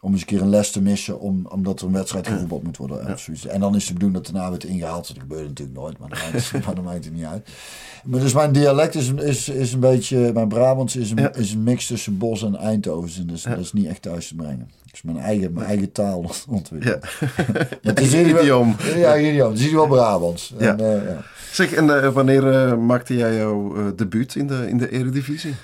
om 0.04 0.12
eens 0.12 0.20
een 0.20 0.26
keer 0.26 0.40
een 0.40 0.48
les 0.48 0.70
te 0.70 0.82
missen, 0.82 1.20
om, 1.20 1.46
omdat 1.48 1.80
er 1.80 1.86
een 1.86 1.92
wedstrijd 1.92 2.26
gevoetbald 2.26 2.62
moet 2.62 2.76
worden. 2.76 3.06
Ja. 3.06 3.12
Of 3.12 3.20
zoiets. 3.20 3.46
En 3.46 3.60
dan 3.60 3.76
is 3.76 3.86
de 3.86 3.92
bedoeling 3.92 4.22
dat 4.22 4.32
daarna 4.32 4.48
wordt 4.48 4.64
ingehaald. 4.64 5.08
Dat 5.08 5.18
gebeurt 5.18 5.48
natuurlijk 5.48 5.78
nooit, 5.78 5.98
maar 5.98 6.08
dat 6.08 6.18
maakt, 6.84 7.04
het 7.04 7.14
niet 7.14 7.24
uit. 7.24 7.48
Maar 8.04 8.20
dus 8.20 8.32
mijn 8.32 8.52
dialect 8.52 8.94
is, 8.94 9.12
is, 9.12 9.48
is 9.48 9.72
een 9.72 9.80
beetje, 9.80 10.32
mijn 10.32 10.48
Brabants 10.48 10.96
is 10.96 11.10
een, 11.10 11.16
ja. 11.16 11.34
is 11.34 11.52
een 11.52 11.62
mix 11.62 11.86
tussen 11.86 12.18
Bos 12.18 12.42
en 12.42 12.56
Eindhoven. 12.56 13.26
Dus 13.26 13.42
ja. 13.42 13.50
dat 13.50 13.58
is 13.58 13.72
niet 13.72 13.86
echt 13.86 14.02
thuis 14.02 14.28
te 14.28 14.34
brengen. 14.34 14.70
Dus 14.90 15.02
mijn 15.02 15.18
eigen, 15.18 15.52
mijn 15.52 15.66
eigen 15.66 15.92
taal 15.92 16.30
ontwikkelen. 16.48 17.00
Ja. 17.20 17.26
het 17.90 18.00
is 18.00 18.14
idioom. 18.30 18.76
Ja, 18.94 19.18
idioom. 19.18 19.52
Het 19.52 19.60
is 19.60 19.72
wel 19.72 19.86
Brabants. 19.86 20.54
En, 20.58 20.80
uh, 20.80 21.04
ja. 21.04 21.22
Zeg, 21.52 21.72
en 21.72 21.84
uh, 21.84 22.08
wanneer 22.08 22.52
uh, 22.52 22.76
maakte 22.76 23.16
jij 23.16 23.36
jouw 23.36 23.94
debuut 23.94 24.34
in 24.34 24.46
de, 24.46 24.68
in 24.68 24.78
de 24.78 24.90
Eredivisie? 24.90 25.54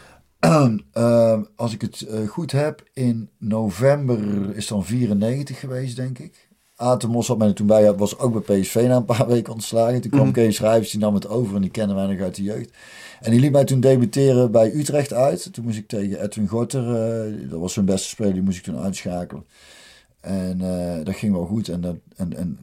Uh, 0.44 1.40
als 1.56 1.72
ik 1.72 1.80
het 1.80 2.06
uh, 2.10 2.28
goed 2.28 2.52
heb, 2.52 2.82
in 2.92 3.30
november 3.38 4.56
is 4.56 4.66
dan 4.66 4.84
94 4.84 5.60
geweest, 5.60 5.96
denk 5.96 6.18
ik. 6.18 6.48
Atemos 6.76 7.28
had 7.28 7.38
mij 7.38 7.48
er 7.48 7.54
toen 7.54 7.66
bij, 7.66 7.94
was 7.94 8.18
ook 8.18 8.46
bij 8.46 8.60
PSV 8.60 8.84
na 8.88 8.96
een 8.96 9.04
paar 9.04 9.26
weken 9.34 9.52
ontslagen. 9.52 10.00
Toen 10.00 10.10
kwam 10.10 10.26
mm. 10.26 10.32
Kees 10.32 10.56
Schrijvers, 10.56 10.90
die 10.90 11.00
nam 11.00 11.14
het 11.14 11.28
over 11.28 11.54
en 11.54 11.60
die 11.60 11.70
kennen 11.70 11.96
wij 11.96 12.06
nog 12.06 12.20
uit 12.20 12.34
de 12.34 12.42
jeugd. 12.42 12.70
En 13.20 13.30
die 13.30 13.40
liet 13.40 13.52
mij 13.52 13.64
toen 13.64 13.80
debuteren 13.80 14.50
bij 14.50 14.74
Utrecht 14.74 15.12
uit. 15.12 15.52
Toen 15.52 15.64
moest 15.64 15.78
ik 15.78 15.88
tegen 15.88 16.22
Edwin 16.22 16.48
Gorter, 16.48 16.82
uh, 16.82 17.50
dat 17.50 17.60
was 17.60 17.72
zijn 17.72 17.84
beste 17.84 18.08
speler, 18.08 18.32
die 18.32 18.42
moest 18.42 18.58
ik 18.58 18.64
toen 18.64 18.78
uitschakelen. 18.78 19.44
En 20.20 20.60
uh, 20.62 21.04
dat 21.04 21.14
ging 21.14 21.32
wel 21.32 21.46
goed. 21.46 21.68
En, 21.68 21.80
dat, 21.80 21.96
en, 22.16 22.36
en 22.36 22.58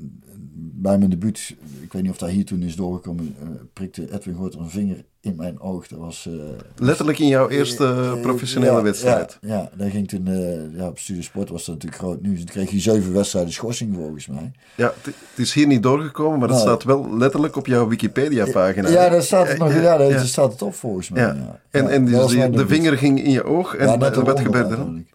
bij 0.56 0.98
mijn 0.98 1.10
debuut, 1.10 1.56
ik 1.82 1.94
weet 1.94 2.02
niet 2.02 2.12
of 2.12 2.18
dat 2.18 2.30
hier 2.30 2.46
toen 2.46 2.64
is 2.64 2.76
doorgekomen, 2.76 3.36
uh, 3.44 3.50
prikte 3.74 4.14
Edwin 4.14 4.36
Gorter 4.36 4.60
een 4.60 4.70
vinger 4.70 5.06
in 5.25 5.36
mijn 5.36 5.60
oog. 5.60 5.88
Dat 5.88 6.00
was... 6.00 6.27
Uh, 6.29 6.41
Letterlijk 6.75 7.20
in 7.20 7.27
jouw 7.27 7.50
eerste 7.50 8.17
professionele 8.22 8.77
ja, 8.77 8.82
wedstrijd? 8.82 9.38
Ja, 9.41 9.50
ja, 9.55 9.70
daar 9.77 9.89
ging 9.89 10.08
toen... 10.08 10.27
Uh, 10.27 10.77
ja, 10.77 10.88
op 10.88 11.00
Studiesport 11.00 11.50
was 11.50 11.65
dat 11.65 11.75
natuurlijk 11.75 12.01
groot 12.01 12.22
nieuws. 12.22 12.38
Toen 12.38 12.46
kreeg 12.46 12.72
je 12.72 12.79
zeven 12.79 13.13
wedstrijden 13.13 13.53
schorsing 13.53 13.96
volgens 13.96 14.27
mij. 14.27 14.51
Ja, 14.75 14.94
het 15.03 15.15
is 15.36 15.53
hier 15.53 15.67
niet 15.67 15.84
doorgekomen, 15.84 16.39
maar 16.39 16.50
het 16.50 16.58
nou, 16.58 16.70
staat 16.70 16.84
wel 16.84 17.17
letterlijk 17.17 17.55
op 17.55 17.67
jouw 17.67 17.88
Wikipedia-pagina. 17.88 18.89
Ja, 18.89 19.10
daar 19.10 19.24
staat 19.24 19.48
het 19.48 19.58
nog. 19.58 19.74
Ja, 19.74 19.98
daar 19.98 20.10
ja. 20.10 20.24
staat 20.24 20.51
het 20.51 20.62
op 20.62 20.75
volgens 20.75 21.10
mij. 21.10 21.22
Ja. 21.22 21.34
Ja. 21.34 21.60
En, 21.70 21.89
en 21.89 22.05
dus 22.05 22.27
die, 22.27 22.50
de 22.50 22.67
vinger 22.67 22.98
ging 22.98 23.24
in 23.24 23.32
je 23.32 23.44
oog 23.44 23.75
en 23.75 24.00
wat 24.00 24.39
gebeurde 24.39 24.70
er 24.70 24.77
dan? 24.77 25.05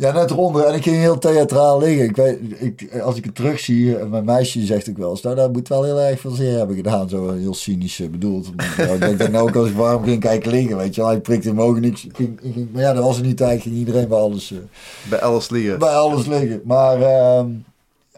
Ja, 0.00 0.12
net 0.12 0.30
eronder. 0.30 0.64
En 0.64 0.74
ik 0.74 0.82
ging 0.82 0.96
heel 0.96 1.18
theatraal 1.18 1.78
liggen. 1.78 2.04
Ik 2.04 2.16
weet, 2.16 2.38
ik, 2.58 3.00
als 3.00 3.16
ik 3.16 3.24
het 3.24 3.34
terug 3.34 3.60
zie, 3.60 3.96
mijn 3.96 4.24
meisje 4.24 4.64
zegt 4.64 4.88
ook 4.88 4.96
wel 4.96 5.10
eens, 5.10 5.22
nou, 5.22 5.36
dat 5.36 5.52
moet 5.52 5.68
wel 5.68 5.84
heel 5.84 6.00
erg 6.00 6.20
veel 6.20 6.30
zeer 6.30 6.56
hebben 6.56 6.76
gedaan. 6.76 7.08
Zo 7.08 7.32
heel 7.32 7.54
cynisch 7.54 8.02
bedoeld. 8.10 8.50
nou, 8.76 9.04
ik 9.04 9.18
denk 9.18 9.30
nou 9.30 9.48
ook 9.48 9.56
als 9.56 9.68
ik 9.68 9.76
warm 9.76 10.04
ging 10.04 10.20
kijken 10.20 10.50
liggen, 10.50 10.76
weet 10.76 10.94
je 10.94 11.00
wel. 11.00 11.10
Hij 11.10 11.20
prikte 11.20 11.48
in 11.48 11.54
mijn 11.54 11.68
ogen. 11.68 11.84
Ik 11.84 12.04
ging, 12.12 12.40
maar 12.72 12.82
ja, 12.82 12.92
dat 12.92 13.04
was 13.04 13.16
in 13.16 13.22
die 13.22 13.34
tijd, 13.34 13.62
ging 13.62 13.74
iedereen 13.74 14.08
bij 14.08 14.18
alles... 14.18 14.50
Uh, 14.50 14.58
bij 15.08 15.20
alles 15.20 15.50
liggen. 15.50 15.78
Bij 15.78 15.94
alles 15.94 16.26
liggen. 16.26 16.60
Maar 16.64 16.98
uh, 17.00 17.44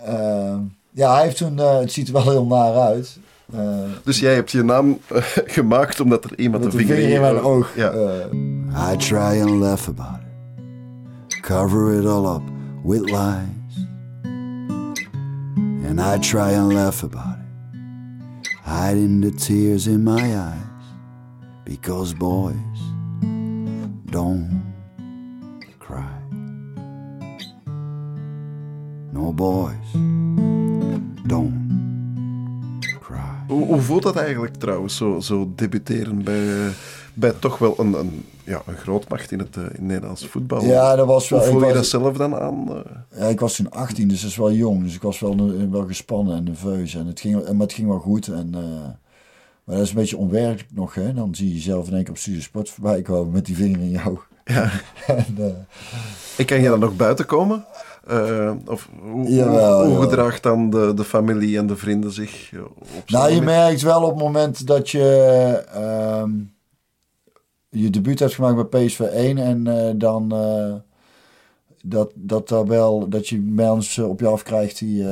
uh, 0.09 0.55
ja, 0.91 1.15
hij 1.15 1.23
heeft 1.23 1.37
toen, 1.37 1.57
uh, 1.57 1.79
het 1.79 1.93
ziet 1.93 2.07
er 2.07 2.13
wel 2.13 2.31
heel 2.31 2.47
naar 2.47 2.75
uit. 2.75 3.19
Uh, 3.55 3.61
dus 4.05 4.21
jij 4.21 4.35
hebt 4.35 4.51
je 4.51 4.63
naam 4.63 4.99
uh, 5.13 5.23
gemaakt 5.57 6.01
omdat 6.01 6.25
er 6.25 6.39
iemand 6.39 6.65
een 6.65 6.73
vinger, 6.73 6.99
in 6.99 7.21
mijn 7.21 7.37
oog. 7.37 7.45
oog. 7.45 7.77
Ja. 7.77 7.93
I 8.93 8.97
try 8.97 9.41
and 9.41 9.51
laugh 9.51 9.89
about 9.89 10.17
it. 10.17 10.22
Cover 11.43 11.93
it 11.99 12.07
all 12.07 12.25
up 12.27 12.43
with 12.85 13.11
lies. 13.11 13.49
And 15.85 16.01
I 16.01 16.19
try 16.19 16.53
and 16.53 16.73
laugh 16.73 17.03
about 17.03 17.39
it, 17.41 18.49
hiding 18.63 19.21
the 19.21 19.33
tears 19.33 19.89
in 19.89 20.05
my 20.05 20.37
eyes, 20.37 20.85
because 21.65 22.15
boys 22.15 22.79
don't 24.07 24.73
cry. 25.81 26.17
No 29.13 29.33
boys 29.33 29.93
don't 31.27 32.81
cry. 33.01 33.45
Hoe, 33.49 33.65
hoe 33.67 33.81
voelt 33.81 34.03
dat 34.03 34.17
eigenlijk 34.17 34.57
trouwens, 34.57 34.97
zo, 34.97 35.21
zo 35.21 35.53
debuteren 35.57 36.23
bij, 36.25 36.73
bij 37.15 37.33
toch 37.33 37.59
wel 37.59 37.75
een, 37.79 37.93
een, 37.99 38.25
ja, 38.45 38.63
een 38.67 38.77
grootmacht 38.77 39.31
in 39.31 39.39
het, 39.39 39.57
eh, 39.57 39.63
in 39.63 39.69
het 39.71 39.81
Nederlands 39.81 40.27
voetbal? 40.27 40.65
Ja, 40.65 40.97
dat 40.97 41.07
was 41.07 41.29
wel. 41.29 41.39
Hoe 41.41 41.49
voel 41.49 41.61
ik 41.63 41.69
je 41.69 41.75
was- 41.75 41.91
dat 41.91 42.01
zelf 42.01 42.17
dan 42.17 42.35
aan? 42.37 42.69
eh? 42.69 43.19
Ja, 43.21 43.27
ik 43.27 43.41
was 43.41 43.57
toen 43.57 43.71
18, 43.71 44.09
dus 44.09 44.21
dat 44.21 44.31
is 44.31 44.37
wel 44.37 44.53
jong. 44.53 44.83
Dus 44.85 44.95
ik 44.95 45.03
was 45.03 45.21
wel, 45.21 45.33
eh, 45.33 45.71
wel 45.71 45.87
gespannen 45.87 46.37
en 46.37 46.45
nerveus. 46.45 46.95
En 46.95 47.07
het 47.07 47.21
ging, 47.21 47.35
maar 47.43 47.61
het 47.67 47.73
ging 47.73 47.89
wel 47.89 47.99
goed. 47.99 48.29
En, 48.29 48.51
maar 49.65 49.77
dat 49.77 49.85
is 49.85 49.91
een 49.91 49.97
beetje 49.97 50.17
onwerkelijk 50.17 50.69
nog. 50.75 50.95
Hè? 50.95 51.15
Dan 51.15 51.35
zie 51.35 51.49
je 51.49 51.55
jezelf 51.55 51.87
in 51.89 51.95
één 51.95 52.05
keer 52.05 52.13
op 52.13 52.19
Sport 52.43 52.71
voorbij 52.71 53.03
komen 53.03 53.33
met 53.33 53.47
die 53.47 53.57
vinger 53.57 53.81
in 53.81 53.91
jou. 53.91 54.19
Ja. 54.45 54.71
en, 55.07 55.67
En 56.39 56.45
kan 56.45 56.61
je 56.61 56.69
dan 56.69 56.79
nog 56.81 56.97
buiten 56.97 57.27
komen? 57.27 57.65
Of 58.67 58.89
hoe, 59.13 59.31
Jawel, 59.33 59.95
gedraagt 60.01 60.43
dan 60.43 60.71
de, 60.71 60.93
de 60.95 61.05
familie 61.05 61.59
en 61.59 61.67
de 61.67 61.77
vrienden 61.77 62.13
zich? 62.13 62.53
Op 62.97 63.11
nou, 63.11 63.33
je 63.33 63.41
merkt 63.43 63.83
wel 63.83 64.03
op 64.03 64.11
het 64.15 64.19
moment 64.25 64.67
dat 64.67 64.91
je 64.91 65.05
ehm, 65.75 66.31
je 67.75 67.91
debuut 67.91 68.19
hebt 68.19 68.35
gemaakt 68.35 68.71
bij 68.71 68.87
PSV 68.87 69.01
1 69.01 69.39
en 69.39 69.67
eh, 69.67 69.93
dan 69.97 70.33
eh, 70.33 70.75
dat, 71.85 72.11
dat, 72.15 72.49
daar 72.49 72.67
wel, 72.67 73.09
dat 73.09 73.29
je 73.29 73.41
mensen 73.41 74.09
op 74.09 74.21
je 74.21 74.27
afkrijgt 74.27 74.79
die, 74.79 75.03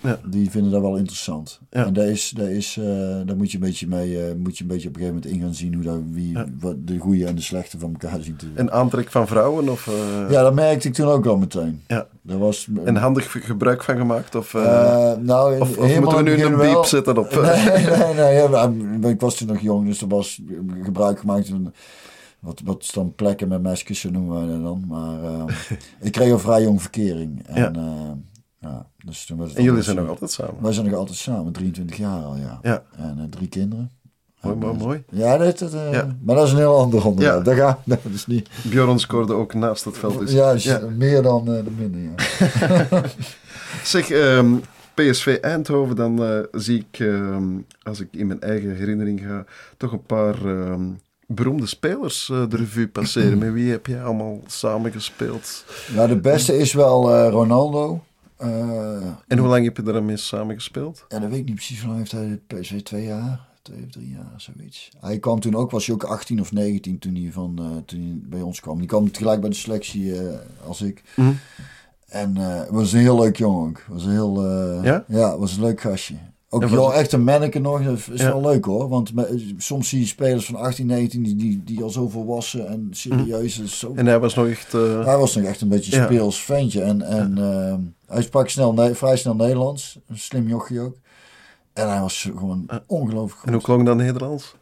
Ja. 0.00 0.18
die 0.24 0.50
vinden 0.50 0.70
dat 0.72 0.80
wel 0.80 0.96
interessant. 0.96 1.60
Ja. 1.70 1.84
En 1.86 1.92
daar, 1.92 2.06
is, 2.06 2.32
daar, 2.36 2.50
is, 2.50 2.76
eh, 2.80 2.84
daar 3.26 3.36
moet 3.36 3.50
je 3.50 3.56
een 3.58 3.64
beetje 3.64 3.86
mee, 3.86 4.20
eh, 4.26 4.34
moet 4.36 4.56
je 4.58 4.62
een 4.64 4.68
beetje 4.70 4.88
op 4.88 4.94
een 4.94 5.00
gegeven 5.00 5.20
moment 5.22 5.26
in 5.26 5.40
gaan 5.40 5.54
zien 5.54 5.74
hoe 5.74 5.82
dat, 5.82 5.98
wie, 6.10 6.32
Ja. 6.32 6.46
wat 6.60 6.74
de 6.86 6.98
goede 6.98 7.26
en 7.26 7.34
de 7.34 7.40
slechte 7.42 7.78
van 7.78 7.96
elkaar 8.00 8.20
zien 8.20 8.36
te 8.36 8.46
En 8.54 8.72
aantrek 8.72 9.10
van 9.10 9.26
vrouwen? 9.26 9.68
Of, 9.68 9.90
Ja, 10.30 10.42
dat 10.42 10.54
merkte 10.54 10.88
ik 10.88 10.94
toen 10.94 11.06
ook 11.08 11.26
al 11.26 11.36
meteen. 11.36 11.82
Ja. 11.86 12.06
Dat 12.22 12.38
was, 12.38 12.68
En 12.84 12.96
handig 12.96 13.36
gebruik 13.40 13.82
van 13.82 13.96
gemaakt? 13.96 14.34
Of, 14.34 14.52
nou, 15.20 15.60
of, 15.60 15.76
moeten 15.76 16.02
we 16.10 16.18
in 16.18 16.24
nu 16.24 16.30
het 16.30 16.42
een 16.42 16.56
wel. 16.56 16.74
beep 16.74 16.84
zetten 16.84 17.18
op? 17.18 17.26
eh, 17.36 17.66
Nee, 17.66 18.14
nee, 18.14 18.48
nee. 18.48 18.98
Maar 18.98 19.10
ik 19.10 19.20
was 19.20 19.36
toen 19.36 19.48
nog 19.48 19.60
jong, 19.60 19.86
dus 19.86 20.00
er 20.00 20.08
was 20.08 20.40
gebruik 20.82 21.18
gemaakt 21.18 21.48
van 21.48 21.72
wat, 22.44 22.60
wat 22.64 22.90
dan 22.94 23.14
plekken 23.14 23.48
met 23.48 23.62
mesjes, 23.62 24.00
zo 24.00 24.10
noemen 24.10 24.40
we 24.46 24.52
dat 24.52 24.62
dan. 24.62 24.84
Maar 24.88 25.22
eh, 25.24 25.44
ik 26.06 26.12
kreeg 26.12 26.32
al 26.32 26.38
vrij 26.38 26.62
jong 26.62 26.82
verkering. 26.82 27.46
En, 27.46 27.54
Ja. 27.62 27.70
ja. 27.74 28.16
ja, 28.60 28.86
dus 29.04 29.24
toen 29.26 29.38
was 29.38 29.48
het 29.48 29.56
en 29.56 29.62
jullie 29.64 29.82
zijn 29.82 29.96
nog 29.96 30.08
altijd 30.08 30.30
samen? 30.30 30.54
Wij 30.60 30.72
zijn 30.72 30.86
nog 30.86 30.94
altijd 30.94 31.16
samen, 31.18 31.52
23 31.52 31.96
jaar 31.96 32.22
al, 32.22 32.36
ja. 32.36 32.58
Ja. 32.62 32.82
En 32.96 33.18
eh, 33.18 33.24
drie 33.30 33.48
kinderen. 33.48 33.90
Mooi, 34.40 34.56
mooi, 34.56 34.74
eh, 34.74 34.80
mooi. 34.80 35.04
Ja, 35.10 35.36
dat, 35.36 35.58
dat, 35.58 35.74
eh, 35.74 35.92
Ja. 35.92 36.16
maar 36.22 36.34
dat 36.36 36.46
is 36.46 36.52
een 36.52 36.58
heel 36.58 36.76
ander 36.76 37.06
onderwerp. 37.06 37.36
Ja. 37.38 37.42
Dat, 37.42 37.54
gaat, 37.54 37.78
dat 38.04 38.12
is 38.12 38.26
niet... 38.26 38.48
Bjorn 38.70 38.98
scoorde 38.98 39.32
ook 39.32 39.54
naast 39.54 39.84
het 39.84 39.98
veld. 39.98 40.18
Dus. 40.18 40.62
ja, 40.62 40.80
meer 40.96 41.22
dan 41.22 41.52
eh, 41.54 41.64
de 41.64 41.70
minder, 41.78 42.00
ja. 42.00 43.02
Zeg, 43.84 44.10
ehm, 44.10 44.54
PSV 44.94 45.38
Eindhoven, 45.40 45.96
dan 45.96 46.22
eh, 46.24 46.38
zie 46.52 46.86
ik, 46.90 46.98
ehm, 47.00 47.44
als 47.82 48.00
ik 48.00 48.08
in 48.10 48.26
mijn 48.26 48.40
eigen 48.40 48.76
herinnering 48.76 49.20
ga, 49.20 49.44
toch 49.76 49.92
een 49.92 50.02
paar 50.02 50.44
ehm, 50.46 50.82
beroemde 51.34 51.66
spelers 51.66 52.30
eh, 52.30 52.48
de 52.48 52.56
revue 52.56 52.88
passeren. 52.88 53.38
Met 53.38 53.52
wie 53.52 53.70
heb 53.70 53.86
jij 53.86 54.04
allemaal 54.04 54.40
samengespeeld? 54.46 55.64
Nou, 55.94 56.08
de 56.08 56.16
beste 56.16 56.58
is 56.58 56.72
wel 56.72 57.14
eh, 57.14 57.30
Ronaldo. 57.30 58.02
Eh, 58.36 58.48
En 59.28 59.38
hoe 59.38 59.48
lang 59.48 59.64
heb 59.64 59.76
je 59.76 59.82
er 59.82 59.92
dan 59.92 60.04
mee 60.04 60.16
samengespeeld? 60.16 61.04
Ja, 61.08 61.18
dat 61.18 61.30
weet 61.30 61.38
ik 61.38 61.44
niet 61.44 61.54
precies. 61.54 61.78
Hoe 61.80 61.86
lang 61.88 61.98
heeft 61.98 62.12
hij 62.12 62.40
PSV? 62.46 62.82
Twee 62.82 63.04
jaar? 63.04 63.40
Twee 63.62 63.82
of 63.84 63.90
drie 63.90 64.10
jaar, 64.10 64.32
zoiets. 64.36 64.90
Hij 65.00 65.18
kwam 65.18 65.40
toen 65.40 65.54
ook, 65.54 65.70
was 65.70 65.86
hij 65.86 65.94
ook 65.94 66.04
18 66.04 66.40
of 66.40 66.52
19 66.52 66.98
toen 66.98 67.14
hij, 67.14 67.32
van, 67.32 67.82
toen 67.86 68.00
hij 68.00 68.18
bij 68.22 68.40
ons 68.40 68.60
kwam. 68.60 68.78
Die 68.78 68.86
kwam 68.86 69.10
tegelijk 69.10 69.40
bij 69.40 69.50
de 69.50 69.56
selectie 69.56 70.12
als 70.66 70.82
ik. 70.82 71.02
Mhm. 71.16 71.32
En 72.08 72.34
was 72.70 72.92
een 72.92 72.98
heel 73.00 73.18
leuk 73.20 73.36
jongen 73.36 73.68
ook. 73.68 73.84
Was 73.88 74.04
een 74.04 74.10
heel, 74.10 74.44
Ja? 74.82 75.04
ja, 75.08 75.38
was 75.38 75.56
een 75.56 75.62
leuk 75.62 75.80
gastje. 75.80 76.14
Ook 76.54 76.62
En 76.62 76.70
het- 76.70 76.92
echt 76.92 77.12
een 77.12 77.24
manneke 77.24 77.58
nog. 77.58 77.84
Dat 77.84 77.98
is 78.12 78.20
Ja. 78.20 78.26
wel 78.32 78.40
leuk 78.40 78.64
hoor. 78.64 78.88
Want 78.88 79.12
soms 79.56 79.88
zie 79.88 80.00
je 80.00 80.06
spelers 80.06 80.46
van 80.46 80.54
18, 80.54 80.86
19 80.86 81.22
die, 81.22 81.36
die, 81.36 81.62
die 81.64 81.82
al 81.82 81.90
zo 81.90 82.08
volwassen 82.08 82.68
en 82.68 82.88
serieus. 82.90 83.58
is 83.58 83.78
zo 83.78 83.92
En 83.94 84.06
hij 84.06 84.18
was 84.20 84.34
nog 84.34 84.46
echt... 84.48 84.74
eh, 84.74 85.04
hij 85.04 85.16
was 85.16 85.34
nog 85.34 85.44
echt 85.44 85.60
een 85.60 85.68
beetje 85.68 85.92
Ja. 85.92 85.98
een 85.98 86.04
speels 86.04 86.42
ventje. 86.42 86.82
En, 86.82 87.02
en 87.02 87.38
ehm, 87.38 87.80
hij 88.06 88.22
sprak 88.22 88.48
snel, 88.48 88.72
Ne- 88.72 88.94
vrij 88.94 89.16
snel 89.16 89.34
Nederlands. 89.34 89.98
Een 90.08 90.18
slim 90.18 90.48
jochie 90.48 90.80
ook. 90.80 90.96
En 91.72 91.90
hij 91.90 92.00
was 92.00 92.28
gewoon 92.36 92.66
ongelooflijk 92.86 93.38
goed. 93.38 93.46
en 93.48 93.52
hoe 93.52 93.62
klonk 93.62 93.86
dat 93.86 93.96
Nederlands? 93.96 94.54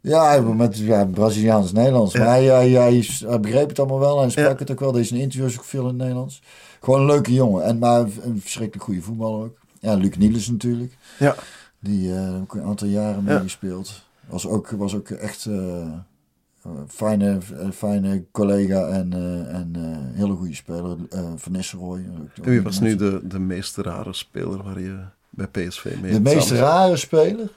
Ja, 0.00 0.40
met 0.40 0.78
ja, 0.78 1.04
Braziliaans-Nederlands. 1.04 2.14
Maar 2.14 2.26
hij, 2.26 2.44
hij, 2.44 2.70
hij, 2.70 3.04
hij 3.26 3.40
begreep 3.40 3.68
het 3.68 3.78
allemaal 3.78 3.98
wel. 3.98 4.20
Hij 4.20 4.30
sprak 4.30 4.58
het 4.58 4.70
ook 4.70 4.80
wel. 4.80 4.92
Deze 4.92 5.18
interviews 5.18 5.58
ook 5.58 5.64
veel 5.64 5.80
in 5.82 5.86
het 5.88 5.96
Nederlands. 5.96 6.42
Gewoon 6.80 7.00
een 7.00 7.06
leuke 7.06 7.32
jongen. 7.32 7.64
En, 7.64 7.78
maar 7.78 8.00
een 8.00 8.38
verschrikkelijk 8.40 8.84
goede 8.84 9.02
voetballer 9.02 9.44
ook. 9.44 9.56
Ja, 9.82 9.94
Luc 9.94 10.16
Niels 10.16 10.48
natuurlijk. 10.50 10.96
Ja. 11.18 11.34
Die 11.78 12.10
heb 12.10 12.42
ik 12.42 12.54
een 12.54 12.62
aantal 12.62 12.88
jaren 12.88 13.24
Ja. 13.26 13.34
meegespeeld. 13.34 14.02
Was 14.28 14.46
ook, 14.46 14.70
was 14.70 14.94
ook 14.94 15.10
echt 15.10 15.46
eh, 15.46 15.80
eh, 15.82 16.70
fijne, 16.88 17.38
eh, 17.60 17.70
fijne 17.70 18.24
collega 18.30 18.86
en, 18.88 19.12
eh, 19.12 19.54
en 19.54 19.72
hele 20.14 20.34
goede 20.34 20.54
speler. 20.54 20.96
Van 21.36 21.52
Nistelrooy. 21.52 21.98
En 21.98 22.30
wie 22.42 22.62
was 22.62 22.80
nu 22.80 22.96
de, 22.96 23.20
de 23.24 23.38
meest 23.38 23.76
rare 23.76 24.12
speler 24.12 24.62
waar 24.62 24.80
je 24.80 24.98
bij 25.30 25.46
PSV 25.46 25.94
mee 26.00 26.12
De 26.12 26.20
meest 26.20 26.50
rare 26.50 26.96
speler? 26.96 27.48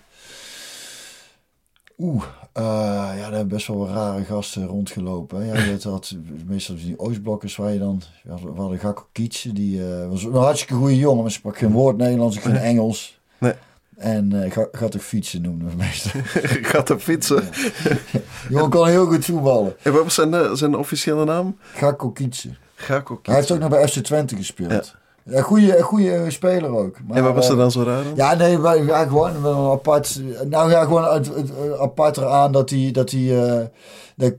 Oeh, 1.98 2.24
eh, 2.54 2.64
ja, 2.64 3.16
daar 3.16 3.32
hebben 3.32 3.48
best 3.48 3.68
wel 3.68 3.88
rare 3.90 4.24
gasten 4.24 4.66
rondgelopen. 4.66 5.40
hè. 5.42 5.54
Ja, 5.54 5.64
je 5.64 5.90
had 5.90 6.16
meestal 6.46 6.76
die 6.76 7.00
Oostblokkers 7.00 7.56
waar 7.56 7.72
je 7.72 7.80
dan... 7.80 8.02
We 8.24 8.52
hadden, 8.56 8.80
Gakko 8.80 9.08
Kietse, 9.12 9.54
die 9.54 9.88
eh, 9.88 10.10
was 10.10 10.24
een 10.24 10.34
hartstikke 10.34 10.74
goede 10.74 10.98
jongen, 10.98 11.22
maar 11.22 11.32
sprak 11.32 11.58
geen 11.58 11.72
woord 11.72 11.98
Nederlands, 11.98 12.38
geen 12.38 12.56
Engels. 12.58 13.20
Nee. 13.38 13.54
En 13.98 14.52
ga, 14.52 14.68
gaat 14.72 14.96
ook 14.96 15.02
fietsen 15.02 15.42
noemen 15.42 15.70
we 15.70 15.76
meestal. 15.76 16.22
Gaat 16.72 16.90
op 16.90 17.02
fietsen. 17.02 17.44
jongen 18.50 18.70
kon 18.70 18.88
heel 18.88 19.06
goed 19.06 19.26
voetballen. 19.26 19.76
En 19.82 19.94
wat 19.94 20.04
was 20.04 20.14
zijn, 20.14 20.58
zijn 20.58 20.76
officiële 20.76 21.26
naam? 21.26 21.58
Gakko 21.74 22.10
Kietse. 22.10 22.50
Gakko 22.76 23.20
Hij 23.24 23.36
heeft 23.36 23.52
ook 23.52 23.60
nog 23.60 23.70
bij 23.70 23.88
FC 23.88 24.00
Twente 24.00 24.36
gespeeld. 24.36 24.72
Ja. 24.72 25.05
Goede, 25.34 25.82
goede 25.82 26.32
speler 26.32 26.70
ook. 26.78 26.98
Maar, 27.08 27.18
En 27.18 27.24
wat 27.24 27.34
was 27.36 27.46
er 27.48 27.52
eh, 27.54 27.58
dan 27.58 27.72
zo 27.72 27.82
raar? 27.84 28.04
Ja, 28.16 28.34
nee, 28.36 28.60
wij, 28.60 28.84
ja, 28.84 29.06
gewoon 29.06 29.46
een 29.46 29.72
apart. 29.72 30.22
Nou 30.50 30.72
ja, 30.72 30.84
gewoon 30.84 31.04
het, 31.14 31.26
het, 31.28 31.36
het 31.36 31.78
apart 31.80 32.18
eraan 32.18 32.52
dat 32.52 32.70
hij. 32.70 32.90
Dat 32.92 33.12
hij 33.12 33.44
eh, 33.44 33.66
dat, 34.16 34.34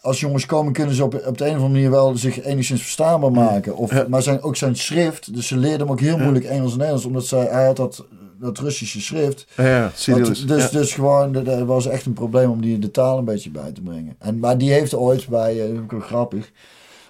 als 0.00 0.20
jongens 0.20 0.46
komen, 0.46 0.72
kunnen 0.72 0.94
ze 0.94 1.04
op, 1.04 1.14
op 1.26 1.38
de 1.38 1.44
een 1.44 1.50
of 1.50 1.56
andere 1.56 1.72
manier 1.72 1.90
wel 1.90 2.16
zich 2.16 2.42
enigszins 2.44 2.80
verstaanbaar 2.80 3.32
maken. 3.32 3.76
Of, 3.76 3.92
Ja. 3.92 4.04
Maar 4.08 4.22
zijn, 4.22 4.42
ook 4.42 4.56
zijn 4.56 4.76
schrift. 4.76 5.34
Dus 5.34 5.46
ze 5.46 5.56
leerden 5.56 5.80
hem 5.80 5.90
ook 5.90 6.00
heel 6.00 6.18
moeilijk 6.18 6.44
Engels 6.44 6.70
en 6.72 6.76
Nederlands, 6.78 7.06
omdat 7.06 7.26
zij, 7.26 7.44
hij 7.46 7.66
had 7.66 7.76
dat, 7.76 8.04
dat 8.40 8.58
Russische 8.58 9.00
schrift. 9.00 9.46
Ja, 9.56 9.90
Dat- 10.06 10.24
dus, 10.46 10.70
ja. 10.70 10.78
dus 10.78 10.94
gewoon, 10.94 11.32
dat 11.32 11.58
was 11.62 11.86
echt 11.86 12.06
een 12.06 12.12
probleem 12.12 12.50
om 12.50 12.60
die 12.60 12.78
de 12.78 12.90
taal 12.90 13.18
een 13.18 13.24
beetje 13.24 13.50
bij 13.50 13.72
te 13.72 13.80
brengen. 13.82 14.16
En, 14.18 14.38
maar 14.38 14.58
die 14.58 14.72
heeft 14.72 14.94
ooit 14.94 15.28
bij, 15.28 15.60
eh, 15.62 15.68
dat 15.74 15.82
ook 15.82 15.90
wel 15.90 16.00
grappig, 16.00 16.50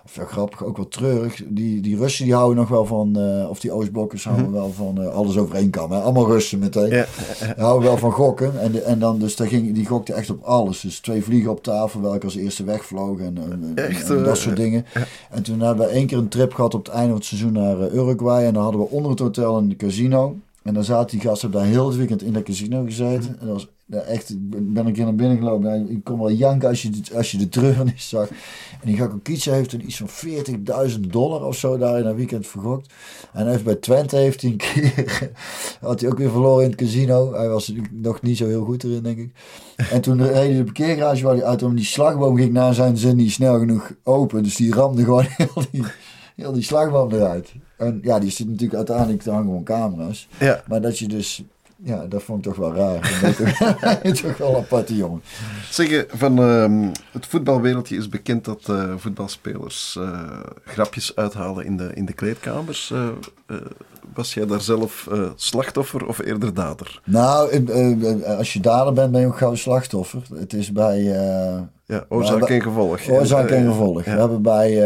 of 0.05 0.15
ja, 0.15 0.25
grappig, 0.25 0.65
ook 0.65 0.77
wel 0.77 0.89
treurig. 0.89 1.43
Die, 1.49 1.81
die 1.83 1.97
Russen 1.97 2.25
die 2.25 2.35
houden 2.35 2.57
nog 2.57 2.69
wel 2.69 2.85
van, 2.87 3.19
eh, 3.19 3.51
of 3.51 3.61
die 3.61 3.73
Oostblokkers 3.73 4.25
houden 4.25 4.53
wel 4.53 4.73
van 4.73 5.01
eh, 5.03 5.09
alles 5.15 5.37
over 5.37 5.55
één 5.55 5.71
kam. 5.71 5.93
Hè? 5.93 6.01
Allemaal 6.01 6.27
Russen 6.27 6.59
meteen. 6.59 6.91
Ja. 6.91 7.07
Die 7.55 7.65
houden 7.65 7.89
wel 7.89 7.99
van 7.99 8.13
gokken. 8.13 8.61
En, 8.61 8.73
de- 8.73 8.81
en 8.83 8.99
dan, 8.99 9.19
dus 9.19 9.37
daar 9.37 9.47
ging, 9.47 9.75
die 9.75 9.87
gokte 9.87 10.13
echt 10.13 10.31
op 10.31 10.43
alles. 10.43 10.81
Dus 10.81 10.99
twee 11.01 11.23
vliegen 11.25 11.51
op 11.51 11.63
tafel, 11.63 12.01
welke 12.01 12.25
als 12.25 12.37
eerste 12.37 12.65
wegvloog 12.65 13.19
en, 13.19 13.39
en- 13.39 13.63
en- 13.77 13.77
Echt, 13.89 14.11
en 14.11 14.19
eh, 14.19 14.25
dat 14.25 14.37
soort 14.37 14.57
dingen. 14.57 14.85
En 15.31 15.43
toen 15.43 15.61
hebben 15.61 15.87
we 15.87 15.93
één 15.93 16.07
keer 16.07 16.19
een 16.19 16.29
trip 16.29 16.53
gehad 16.55 16.75
op 16.75 16.85
het 16.87 16.95
einde 16.95 17.09
van 17.09 17.17
het 17.19 17.27
seizoen 17.27 17.53
naar 17.53 17.81
eh, 17.81 17.95
Uruguay. 17.95 18.45
En 18.45 18.55
dan 18.55 18.63
hadden 18.63 18.81
we 18.81 18.89
onder 18.91 19.11
het 19.11 19.21
hotel 19.21 19.57
een 19.57 19.77
casino. 19.77 20.37
En 20.63 20.75
dan 20.75 20.85
zaten 20.85 21.19
die 21.19 21.29
gasten 21.29 21.51
daar 21.51 21.65
heel 21.65 21.87
het 21.87 21.97
weekend 21.97 22.23
in 22.23 22.33
dat 22.33 22.43
casino 22.43 22.85
gezeten. 22.85 23.37
En 23.41 23.47
dat 23.47 23.55
was 23.55 23.69
ja, 23.87 23.99
echt, 23.99 24.31
ik 24.31 24.73
ben 24.73 24.87
een 24.87 24.93
keer 24.93 25.05
naar 25.05 25.15
binnen 25.15 25.39
gelopen. 25.39 25.91
Ik 25.91 26.05
kon 26.05 26.19
wel 26.19 26.31
janken 26.33 26.69
als 26.69 26.83
je, 26.83 26.91
de- 26.91 27.17
als 27.17 27.31
je 27.31 27.39
de 27.39 27.49
treurnis 27.49 28.09
zag. 28.09 28.29
En 28.81 28.85
die 28.91 28.97
Gakko 28.97 29.19
Kietse 29.23 29.51
heeft 29.51 29.69
toen 29.71 29.87
iets 29.87 29.97
van 29.97 30.09
40.000 30.95 31.01
dollar 31.01 31.45
of 31.45 31.57
zo 31.57 31.77
daar 31.79 31.99
in 31.99 32.07
een 32.07 32.15
weekend 32.15 32.47
vergokt. 32.47 32.93
En 33.33 33.43
hij 33.43 33.51
heeft 33.53 33.65
bij 33.65 33.75
Twente 33.75 34.17
heeft 34.17 34.43
hij 34.43 34.51
een 34.51 34.57
keer, 34.57 35.31
had 35.81 36.01
hij 36.01 36.11
ook 36.11 36.19
weer 36.19 36.31
verloren 36.31 36.65
in 36.65 36.71
het 36.71 36.79
casino. 36.79 37.33
Hij 37.35 37.49
was 37.49 37.73
nog 37.91 38.23
niet 38.23 38.37
zo 38.37 38.47
heel 38.47 38.65
goed 38.65 38.85
erin, 38.85 39.03
denk 39.03 39.19
ik. 39.19 39.31
En 39.91 40.01
toen 40.01 40.23
reed 40.27 40.35
hij 40.35 40.57
de 40.57 40.65
parkeergarage 40.65 41.25
waar 41.25 41.35
hij 41.35 41.45
uit 41.45 41.63
en 41.63 41.75
die 41.75 41.85
slagboom 41.85 42.37
ging 42.37 42.53
naar 42.53 42.75
zijn 42.75 42.97
zin 42.97 43.17
niet 43.17 43.33
snel 43.33 43.59
genoeg 43.59 43.93
open. 44.03 44.43
Dus 44.43 44.57
die 44.57 44.75
ramde 44.75 45.05
gewoon 45.05 45.25
heel 45.37 45.63
die, 45.71 45.85
heel 46.37 46.53
die 46.53 46.63
slagboom 46.63 47.13
eruit. 47.13 47.53
En 47.79 47.99
ja, 48.03 48.19
die 48.19 48.31
zit 48.31 48.47
natuurlijk 48.49 48.75
uiteindelijk, 48.75 49.23
te 49.23 49.31
hangen 49.31 49.45
gewoon 49.47 49.63
camera's. 49.65 50.29
Ja. 50.39 50.63
Maar 50.69 50.81
dat 50.81 50.99
je 50.99 51.09
dus 51.09 51.45
ja, 51.85 52.07
dat 52.07 52.23
vond 52.23 52.39
ik 52.39 52.53
toch 52.53 52.57
wel 52.57 52.75
raar. 52.75 53.21
Je 54.03 54.13
toch 54.13 54.37
wel 54.37 54.51
een 54.51 54.57
aparte 54.57 54.97
jongen. 54.97 55.23
Zeggen, 55.71 56.07
van 56.09 56.39
ehm, 56.39 56.89
het 57.13 57.27
voetbalwereldje 57.27 57.97
is 57.97 58.09
bekend 58.09 58.45
dat 58.45 58.69
eh, 58.69 58.93
voetbalspelers 58.97 59.97
eh, 59.99 60.21
grapjes 60.65 61.17
uithalen 61.17 61.65
in 61.65 61.77
de, 61.77 61.91
in 61.95 62.05
de 62.05 62.13
kleedkamers. 62.13 62.91
Eh, 62.91 63.09
was 64.15 64.35
jij 64.35 64.47
daar 64.47 64.61
zelf 64.61 65.09
slachtoffer 65.37 66.07
of 66.07 66.19
eerder 66.19 66.55
dader? 66.55 67.01
Nou, 67.05 67.67
als 68.37 68.53
je 68.53 68.61
dader 68.61 68.93
bent, 68.93 69.13
ben 69.13 69.21
je 69.21 69.27
ook 69.27 69.39
gauw 69.39 69.55
slachtoffer. 69.55 70.23
Het 70.35 70.53
is 70.53 70.73
bij... 70.73 71.03
Ja, 71.87 72.05
oorzaak 72.09 72.49
en 72.49 72.63
gevolg. 72.63 73.09
Oorzaak 73.09 73.49
en 73.51 73.67
gevolg. 73.67 74.05
ja. 74.05 74.15
We 74.15 74.21
hebben 74.21 74.43
bij, 74.43 74.79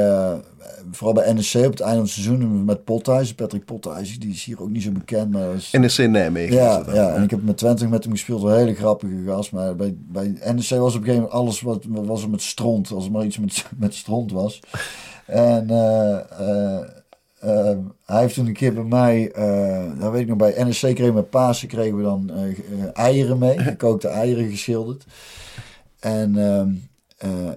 vooral 0.90 1.14
bij 1.14 1.33
NEC 1.33 1.54
op 1.66 1.71
het 1.71 1.80
einde 1.80 1.95
van 1.95 1.99
het 2.04 2.09
seizoen 2.11 2.64
met 2.64 2.85
Pothuizen, 2.85 3.35
Patrick 3.35 3.64
Pothuizen, 3.64 4.21
die 4.21 4.30
is 4.30 4.45
hier 4.45 4.62
ook 4.62 4.68
niet 4.71 4.83
zo 4.83 4.90
bekend, 4.90 5.30
maar 5.30 5.54
is- 5.54 5.71
NEC 5.73 6.11
Nijmegen. 6.11 6.54
ja, 6.57 6.76
het 6.76 6.87
dan, 6.87 6.95
ja, 6.95 7.14
en 7.14 7.23
ik 7.23 7.30
heb 7.30 7.42
met 7.42 7.57
Twente 7.57 7.88
met 7.88 8.02
hem 8.04 8.12
gespeeld, 8.12 8.42
een 8.42 8.57
hele 8.57 8.75
grappige 8.75 9.23
gast. 9.26 9.52
Maar 9.52 9.76
bij, 9.76 9.95
bij 9.99 10.26
NEC 10.28 10.68
was 10.68 10.71
op 10.71 10.78
een 10.78 10.90
gegeven 10.92 11.14
moment 11.14 11.33
alles 11.33 11.61
wat 11.61 11.85
was 11.88 12.23
er 12.23 12.30
met 12.30 12.42
stront, 12.42 12.90
als 12.90 13.04
er 13.04 13.11
maar 13.11 13.25
iets 13.25 13.38
met, 13.38 13.64
met 13.76 13.95
stront 13.95 14.33
was. 14.33 14.61
En 15.26 15.71
eh, 15.71 16.18
eh, 16.40 16.80
eh, 17.40 17.76
hij 18.04 18.21
heeft 18.21 18.35
toen 18.35 18.47
een 18.47 18.52
keer 18.52 18.75
bij 18.75 18.85
mij, 18.85 19.30
eh 19.33 20.00
dat 20.00 20.11
weet 20.12 20.21
ik 20.21 20.28
nog, 20.28 20.37
bij 20.37 20.64
NEC 20.64 20.75
kregen 20.78 21.04
we 21.07 21.12
met 21.12 21.30
Pasen 21.30 21.68
kregen 21.68 21.97
we 21.97 22.02
dan 22.02 22.30
eieren 22.92 23.38
mee, 23.38 23.59
gekookte 23.73 24.09
eieren 24.09 24.50
geschilderd. 24.50 25.04
En 26.00 26.37
ehm 26.38 26.68
eh, 27.18 27.50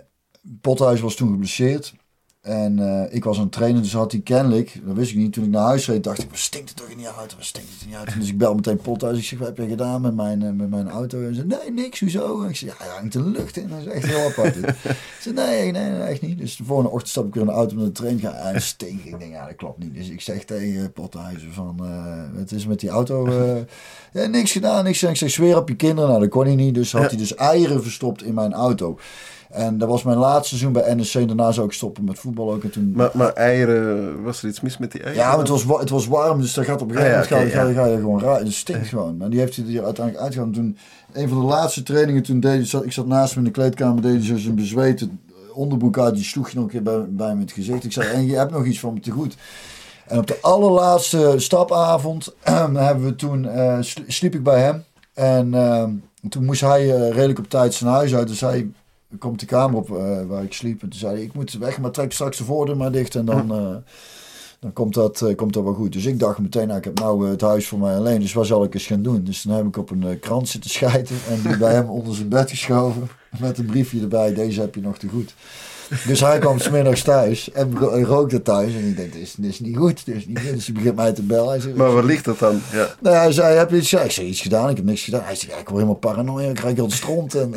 Pothuis 0.61 0.99
was 0.99 1.15
toen 1.15 1.29
geblesseerd. 1.31 1.93
En 2.41 2.79
eh, 2.79 3.15
ik 3.15 3.23
was 3.23 3.37
aan 3.37 3.43
het 3.43 3.51
trainen, 3.51 3.81
dus 3.81 3.93
had 3.93 4.11
hij 4.11 4.21
kennelijk, 4.21 4.79
dat 4.85 4.95
wist 4.95 5.11
ik 5.11 5.17
niet, 5.17 5.33
toen 5.33 5.43
ik 5.43 5.49
naar 5.49 5.65
huis 5.65 5.87
reed, 5.87 6.03
dacht 6.03 6.23
ik, 6.23 6.29
wat 6.29 6.39
stinkt 6.39 6.69
het 6.69 6.77
toch 6.77 6.95
niet 6.95 7.05
uit, 7.05 7.35
wat 7.35 7.45
stinkt 7.45 7.69
het 7.69 7.87
niet 7.87 7.95
uit. 7.95 8.19
Dus 8.19 8.27
ik 8.29 8.37
bel 8.37 8.55
meteen 8.55 8.77
Pothuis, 8.77 9.17
ik 9.17 9.23
zeg, 9.23 9.39
wat 9.39 9.47
heb 9.47 9.57
je 9.57 9.67
gedaan 9.67 10.01
met 10.01 10.15
mijn, 10.15 10.43
eh, 10.43 10.51
met 10.51 10.69
mijn 10.69 10.89
auto? 10.89 11.21
En 11.21 11.35
zei, 11.35 11.47
nee, 11.47 11.71
niks, 11.71 11.99
hoezo? 11.99 12.43
En 12.43 12.49
ik 12.49 12.55
zeg, 12.55 12.69
ja, 12.69 12.85
hij 12.85 12.95
hangt 12.95 13.13
de 13.13 13.23
lucht 13.23 13.57
in, 13.57 13.69
dat 13.69 13.79
is 13.79 13.85
echt 13.85 14.05
heel 14.05 14.27
apart. 14.27 14.55
Ik 14.55 14.75
zei, 15.21 15.35
nee, 15.35 15.71
nee, 15.71 15.89
nee, 15.89 16.01
echt 16.01 16.21
niet. 16.21 16.37
Dus 16.37 16.55
de 16.55 16.63
volgende 16.63 16.91
ochtend 16.91 17.09
stap 17.09 17.25
ik 17.27 17.33
weer 17.33 17.43
in 17.43 17.49
de 17.49 17.55
auto 17.55 17.75
met 17.75 17.85
de 17.85 17.91
train, 17.91 18.19
ga 18.19 18.33
hij 18.33 18.59
stinkt. 18.59 19.05
Ik 19.05 19.19
denk, 19.19 19.31
ja, 19.31 19.45
dat 19.45 19.55
klopt 19.55 19.77
niet. 19.77 19.93
Dus 19.93 20.09
ik 20.09 20.21
zeg 20.21 20.43
tegen 20.43 20.91
Pothuizen 20.91 21.53
van, 21.53 21.79
eh 21.81 22.39
wat 22.39 22.51
is 22.51 22.65
met 22.65 22.79
die 22.79 22.89
auto? 22.89 23.25
eh, 23.31 23.61
ja, 24.13 24.27
niks 24.27 24.51
gedaan, 24.51 24.83
niks. 24.83 25.03
Ik 25.03 25.15
zeg, 25.15 25.29
zweer 25.29 25.57
op 25.57 25.69
je 25.69 25.75
kinderen. 25.75 26.09
Nou, 26.09 26.21
dat 26.21 26.29
kon 26.29 26.45
hij 26.45 26.55
niet, 26.55 26.73
dus 26.73 26.91
had 26.91 27.09
hij 27.09 27.17
dus 27.17 27.35
eieren 27.35 27.83
verstopt 27.83 28.23
in 28.23 28.33
mijn 28.33 28.53
auto. 28.53 28.99
En 29.51 29.77
dat 29.77 29.89
was 29.89 30.03
mijn 30.03 30.17
laatste 30.17 30.47
seizoen 30.57 30.71
bij 30.73 30.93
NEC. 30.93 31.27
Daarna 31.27 31.51
zou 31.51 31.65
ik 31.67 31.73
stoppen 31.73 32.03
met 32.03 32.19
voetbal 32.19 32.51
ook. 32.53 32.63
En 32.63 32.69
toen... 32.71 32.91
Maar, 32.95 33.09
maar 33.13 33.33
eieren, 33.33 34.23
was 34.23 34.43
er 34.43 34.49
iets 34.49 34.61
mis 34.61 34.77
met 34.77 34.91
die 34.91 35.03
eieren? 35.03 35.23
ja, 35.23 35.37
het 35.39 35.47
was, 35.47 35.65
wa- 35.65 35.79
het 35.79 35.89
was 35.89 36.07
warm, 36.07 36.41
dus 36.41 36.53
daar 36.53 36.65
gaat 36.65 36.81
op 36.81 36.89
een 36.89 36.95
gegeven 36.95 37.17
Ah, 37.21 37.23
ja, 37.29 37.35
moment 37.35 37.53
ga, 37.53 37.59
je- 37.61 37.67
ja. 37.67 37.73
ga, 37.73 37.83
je- 37.83 37.89
ga 37.89 37.95
je 37.95 38.01
gewoon 38.01 38.21
raar. 38.21 38.39
Het 38.39 38.53
stinkt 38.53 38.87
gewoon. 38.87 39.17
Maar 39.17 39.29
die 39.29 39.39
heeft 39.39 39.55
hij 39.55 39.65
er 39.75 39.83
uiteindelijk 39.83 40.23
uitgehaald. 40.25 40.53
Toen, 40.53 40.77
een 41.13 41.29
van 41.29 41.39
de 41.39 41.45
laatste 41.45 41.83
trainingen, 41.83 42.23
toen 42.23 42.39
deed 42.39 42.51
hij, 42.55 42.65
zat, 42.65 42.85
ik 42.85 42.91
zat 42.91 43.07
naast 43.07 43.29
hem 43.33 43.39
in 43.39 43.51
de 43.51 43.59
kleedkamer, 43.59 44.01
deed 44.01 44.11
hij 44.13 44.25
zo 44.25 44.37
zijn 44.37 44.55
bezweten 44.55 45.19
onderbroek 45.53 45.97
uit. 45.99 46.15
Die 46.15 46.23
sloeg 46.23 46.49
je 46.49 46.55
nog 46.55 46.63
een 46.65 46.71
keer 46.71 46.83
bij, 46.83 47.05
bij 47.09 47.35
me 47.35 47.41
het 47.41 47.51
gezicht. 47.51 47.83
Ik 47.83 47.91
zei, 47.91 48.09
en 48.09 48.25
je 48.25 48.35
hebt 48.35 48.51
nog 48.51 48.65
iets 48.65 48.79
van 48.79 48.93
me 48.93 48.99
te 48.99 49.11
goed. 49.11 49.35
En 50.07 50.17
op 50.17 50.27
de 50.27 50.37
allerlaatste 50.41 51.33
stapavond 51.37 52.33
hebben 52.73 53.03
we 53.03 53.15
toen, 53.15 53.49
eh, 53.49 53.77
sli- 53.79 54.03
sliep 54.07 54.35
ik 54.35 54.43
bij 54.43 54.61
hem. 54.61 54.83
En 55.13 55.53
eh, 55.53 55.83
toen 56.29 56.45
moest 56.45 56.61
hij 56.61 56.81
eh, 56.95 57.09
redelijk 57.11 57.39
op 57.39 57.49
tijd 57.49 57.73
zijn 57.73 57.89
huis 57.91 58.15
uit. 58.15 58.27
Dus 58.27 58.41
hij 58.41 58.69
komt 59.19 59.39
de 59.39 59.45
kamer 59.45 59.77
op 59.77 59.97
eh, 59.97 60.25
waar 60.27 60.43
ik 60.43 60.53
sliep. 60.53 60.81
En 60.81 60.89
toen 60.89 60.99
zei 60.99 61.13
hij, 61.13 61.23
ik 61.23 61.33
moet 61.33 61.53
weg, 61.53 61.79
maar 61.79 61.91
trek 61.91 62.11
straks 62.11 62.37
de 62.37 62.43
voordeur 62.43 62.77
maar 62.77 62.91
dicht. 62.91 63.15
En 63.15 63.25
dan, 63.25 63.53
eh, 63.53 63.75
dan 64.59 64.73
komt, 64.73 64.93
dat, 64.93 65.21
eh, 65.21 65.35
komt 65.35 65.53
dat 65.53 65.63
wel 65.63 65.73
goed. 65.73 65.93
Dus 65.93 66.05
ik 66.05 66.19
dacht 66.19 66.39
meteen, 66.39 66.67
nou, 66.67 66.79
ik 66.79 66.85
heb 66.85 66.99
nou 66.99 67.29
het 67.29 67.41
huis 67.41 67.67
voor 67.67 67.79
mij 67.79 67.95
alleen. 67.95 68.19
Dus 68.19 68.33
wat 68.33 68.47
zal 68.47 68.63
ik 68.63 68.73
eens 68.73 68.85
gaan 68.85 69.01
doen? 69.01 69.23
Dus 69.23 69.41
dan 69.41 69.55
heb 69.55 69.65
ik 69.65 69.77
op 69.77 69.89
een 69.89 70.19
krant 70.19 70.49
zitten 70.49 70.69
schijten. 70.79 71.15
En 71.29 71.41
die 71.41 71.57
bij 71.57 71.73
hem 71.73 71.89
onder 71.89 72.15
zijn 72.15 72.29
bed 72.29 72.49
geschoven. 72.49 73.09
Met 73.39 73.57
een 73.57 73.65
briefje 73.65 74.01
erbij, 74.01 74.33
deze 74.33 74.61
heb 74.61 74.75
je 74.75 74.81
nog 74.81 74.97
te 74.97 75.07
goed. 75.07 75.33
Dus 76.07 76.19
hij 76.19 76.39
kwam 76.39 76.59
smiddags 76.59 77.01
thuis 77.03 77.51
en 77.51 77.77
ro- 77.79 77.89
en 77.89 78.03
rookte 78.03 78.41
thuis. 78.41 78.73
En 78.73 78.87
ik 78.87 78.97
denk, 78.97 79.13
dit 79.13 79.21
is, 79.21 79.33
dit 79.37 79.51
is 79.51 79.59
niet 79.59 79.77
goed. 79.77 80.05
Dit 80.05 80.15
is 80.15 80.25
niet 80.25 80.39
goed. 80.39 80.53
Dus 80.53 80.65
hij 80.65 80.73
begint 80.75 80.95
mij 80.95 81.11
te 81.13 81.21
bellen. 81.21 81.49
Hij 81.49 81.59
zegt, 81.59 81.75
Maar 81.75 81.93
waar 81.93 82.03
ligt 82.03 82.25
dat 82.25 82.39
dan? 82.39 82.61
Ja. 82.71 82.87
nou, 83.01 83.15
hij 83.15 83.31
zei, 83.31 83.57
heb 83.57 83.69
je 83.69 83.77
iets? 83.77 83.93
Ik 83.93 84.11
zei, 84.11 84.27
iets 84.27 84.41
gedaan. 84.41 84.69
Ik 84.69 84.75
heb 84.75 84.85
niks 84.85 85.03
gedaan. 85.03 85.23
Hij 85.23 85.35
zei, 85.35 85.51
ja, 85.51 85.57
ik 85.57 85.63
word 85.69 85.81
helemaal 85.81 85.99
paranoia. 85.99 86.49
Ik 86.49 86.55
krijg 86.55 86.75
heel 86.75 86.87
de 86.87 86.93
stront. 86.93 87.35
En 87.35 87.53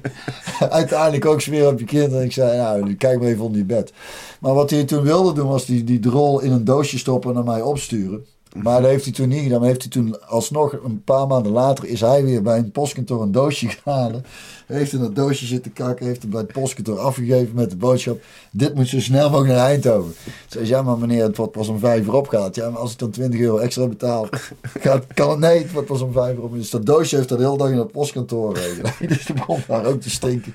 uiteindelijk 0.70 1.24
ook 1.24 1.44
weer 1.44 1.66
op 1.68 1.78
je 1.78 1.84
kinderen. 1.84 2.24
Ik 2.24 2.32
zei, 2.32 2.56
nou, 2.56 2.94
kijk 2.94 3.18
maar 3.18 3.28
even 3.28 3.44
onder 3.44 3.58
je 3.58 3.64
bed. 3.64 3.92
Maar 4.40 4.54
wat 4.54 4.70
hij 4.70 4.84
toen 4.84 5.02
wilde 5.02 5.32
doen, 5.32 5.48
was 5.48 5.64
die, 5.66 5.84
die 5.84 5.98
drol 6.00 6.40
in 6.40 6.52
een 6.52 6.64
doosje 6.64 6.98
stoppen 6.98 7.30
en 7.30 7.36
naar 7.36 7.44
mij 7.44 7.62
opsturen. 7.62 8.24
Maar 8.62 8.80
dat 8.80 8.90
heeft 8.90 9.04
hij 9.04 9.12
toen 9.12 9.28
niet 9.28 9.42
gedaan. 9.42 9.64
Heeft 9.64 9.82
hij 9.82 9.90
toen 9.90 10.26
alsnog, 10.26 10.72
een 10.84 11.02
paar 11.04 11.26
maanden 11.26 11.52
later, 11.52 11.84
is 11.84 12.00
hij 12.00 12.24
weer 12.24 12.42
bij 12.42 12.58
een 12.58 12.70
postkantoor 12.70 13.22
een 13.22 13.32
doosje 13.32 13.68
gehaald. 13.68 14.26
Heeft 14.66 14.92
in 14.92 15.00
dat 15.00 15.16
doosje 15.16 15.46
zitten 15.46 15.72
kakken. 15.72 16.06
Heeft 16.06 16.22
hem 16.22 16.30
bij 16.30 16.40
het 16.40 16.52
postkantoor 16.52 16.98
afgegeven 16.98 17.54
met 17.54 17.70
de 17.70 17.76
boodschap. 17.76 18.20
Dit 18.50 18.74
moet 18.74 18.88
zo 18.88 19.00
snel 19.00 19.30
mogelijk 19.30 19.54
naar 19.54 19.66
Eindhoven. 19.66 20.14
Zei, 20.46 20.66
ja 20.66 20.82
maar 20.82 20.98
meneer, 20.98 21.22
het 21.22 21.36
wordt 21.36 21.52
pas 21.52 21.68
om 21.68 21.78
vijf 21.78 22.06
uur 22.06 22.14
opgehaald. 22.14 22.54
Ja, 22.54 22.70
maar 22.70 22.80
als 22.80 22.92
ik 22.92 22.98
dan 22.98 23.10
20 23.10 23.40
euro 23.40 23.58
extra 23.58 23.86
betaal, 23.86 24.28
gaat, 24.62 25.04
kan 25.14 25.30
het, 25.30 25.38
nee, 25.38 25.62
het 25.62 25.72
wordt 25.72 25.88
pas 25.88 26.00
om 26.00 26.12
vijf 26.12 26.36
uur 26.36 26.42
op. 26.42 26.54
Dus 26.54 26.70
dat 26.70 26.86
doosje 26.86 27.16
heeft 27.16 27.28
dat 27.28 27.38
de 27.38 27.44
hele 27.44 27.58
dag 27.58 27.70
in 27.70 27.78
het 27.78 27.92
postkantoor. 27.92 28.58
Dus 29.08 29.26
de 29.26 29.32
begon 29.32 29.62
daar 29.66 29.84
ook 29.84 30.00
te 30.00 30.10
stinken. 30.10 30.54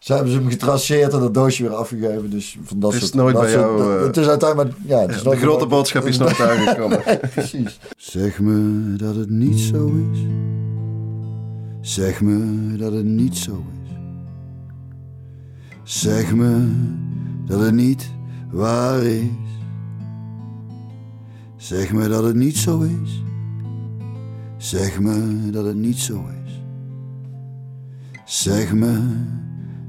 Ze 0.00 0.12
hebben 0.14 0.32
ze 0.32 0.38
hem 0.38 0.48
getraceerd 0.48 1.12
en 1.12 1.20
dat 1.20 1.34
doosje 1.34 1.62
weer 1.62 1.72
afgegeven. 1.74 2.30
Dus 2.30 2.58
van 2.62 2.78
dat 2.80 2.92
Het 2.92 3.02
is 3.02 3.08
soort, 3.08 3.20
nooit 3.20 3.34
dat 3.34 3.42
bij 3.42 3.52
soort- 3.52 3.64
jou, 3.64 3.78
dat- 3.78 3.98
eh, 3.98 4.06
het 4.06 4.16
is 4.16 4.26
uiteindelijk, 4.28 4.74
ja, 4.86 5.00
het 5.00 5.10
is 5.10 5.16
De 5.18 5.24
nooit 5.24 5.38
grote 5.38 5.58
bij- 5.58 5.68
boodschap 5.76 6.04
is 6.04 6.18
nooit 6.18 6.40
aangekomen. 6.40 7.02
Precies. 7.34 7.80
Zeg 7.96 8.40
me 8.40 8.94
dat 8.96 9.14
het 9.14 9.30
niet 9.30 9.58
zo 9.58 9.86
is. 10.12 10.18
Zeg 11.80 12.20
me 12.20 12.76
dat 12.76 12.92
het 12.92 13.04
niet 13.04 13.36
zo 13.36 13.52
is. 13.52 13.90
Zeg 15.82 16.34
me 16.34 16.68
dat 17.46 17.60
het 17.60 17.74
niet 17.74 18.10
waar 18.50 19.02
is. 19.02 19.24
Zeg 21.56 21.92
me 21.92 22.08
dat 22.08 22.24
het 22.24 22.34
niet 22.36 22.56
zo 22.56 22.80
is. 22.80 23.22
Zeg 24.56 25.00
me 25.00 25.50
dat 25.50 25.64
het 25.64 25.76
niet 25.76 25.98
zo 25.98 26.24
is. 26.46 26.62
Zeg 28.24 28.72
me 28.74 29.00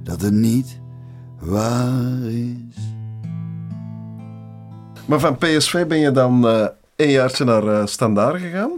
dat 0.03 0.21
het 0.21 0.33
niet 0.33 0.79
waar 1.39 2.21
is. 2.23 2.79
Maar 5.05 5.19
van 5.19 5.37
PSV 5.37 5.85
ben 5.87 5.99
je 5.99 6.11
dan 6.11 6.47
eh 6.47 6.65
een 6.95 7.09
jaartje 7.09 7.43
naar 7.43 7.67
eh 7.67 7.85
Standaard 7.85 8.41
gegaan. 8.41 8.71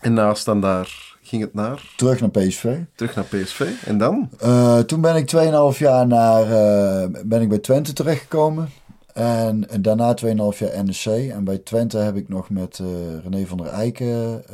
En 0.00 0.12
na 0.12 0.34
Standaard 0.34 1.16
ging 1.22 1.42
het 1.42 1.54
naar, 1.54 1.92
Terug 1.96 2.20
naar 2.20 2.30
PSV. 2.30 2.76
terug 2.94 3.14
naar 3.14 3.24
PSV. 3.24 3.70
En 3.84 3.98
dan? 3.98 4.28
Eh, 4.38 4.78
toen 4.78 5.00
ben 5.00 5.16
ik 5.16 5.26
2,5 5.26 5.78
jaar 5.78 6.06
naar, 6.06 6.46
ben 7.26 7.42
ik 7.42 7.48
bij 7.48 7.58
Twente 7.58 7.92
terechtgekomen. 7.92 8.68
En, 9.12 9.68
en 9.70 9.82
daarna 9.82 10.14
2,5 10.24 10.58
jaar 10.58 10.84
NEC. 10.84 11.30
En 11.30 11.44
bij 11.44 11.58
Twente 11.58 11.98
heb 11.98 12.16
ik 12.16 12.28
nog 12.28 12.50
met 12.50 12.80
René 13.22 13.46
van 13.46 13.58
der 13.58 13.66
Eiken. 13.66 14.44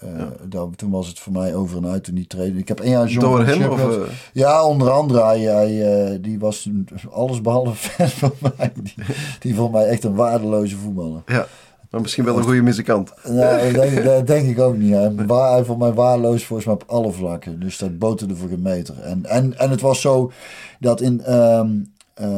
Eh, 0.00 0.62
toen 0.76 0.90
was 0.90 1.06
het 1.06 1.18
voor 1.18 1.32
mij 1.32 1.54
over 1.54 1.76
en 1.76 1.86
uit 1.86 2.04
toen 2.04 2.24
treden. 2.26 2.58
Ik 2.58 2.68
heb 2.68 2.80
één 2.80 2.90
jaar 2.90 3.08
John 3.08 3.26
Door 3.26 3.44
hem? 3.44 3.70
Of, 3.70 3.80
eh, 3.80 4.02
Ja, 4.32 4.64
onder 4.64 4.90
andere. 4.90 5.24
Hij, 5.24 5.40
hij, 5.40 6.10
eh, 6.12 6.18
die 6.20 6.38
was 6.38 6.70
alles 7.10 7.40
behalve 7.40 7.74
fan 7.88 8.08
van 8.08 8.32
mij. 8.40 8.72
Die, 8.82 8.94
die 9.40 9.54
vond 9.54 9.72
mij 9.72 9.84
echt 9.84 10.04
een 10.04 10.14
waardeloze 10.14 10.76
voetballer. 10.76 11.22
ja, 11.26 11.46
maar 11.90 12.00
misschien 12.00 12.24
wel 12.24 12.36
een 12.36 12.42
goede 12.42 12.62
muzikant. 12.62 13.12
Nee, 13.24 13.72
dat 13.72 13.82
denk, 13.82 14.04
dat 14.04 14.26
denk 14.26 14.48
ik 14.48 14.58
ook 14.58 14.76
niet. 14.76 14.94
Hij, 15.28 15.64
vond 15.64 15.78
mij 15.78 15.92
waardeloos 15.92 16.44
volgens 16.44 16.66
mij 16.66 16.76
op 16.76 16.84
alle 16.86 17.12
vlakken. 17.12 17.60
Dus 17.60 17.78
dat 17.78 17.98
boterde 17.98 18.36
voor 18.36 18.48
geen 18.48 18.62
meter. 18.62 19.00
En, 19.00 19.24
en, 19.24 19.58
en 19.58 19.70
het 19.70 19.80
was 19.80 20.00
zo 20.00 20.32
dat 20.80 21.00
in, 21.00 21.22
eh, 21.24 21.60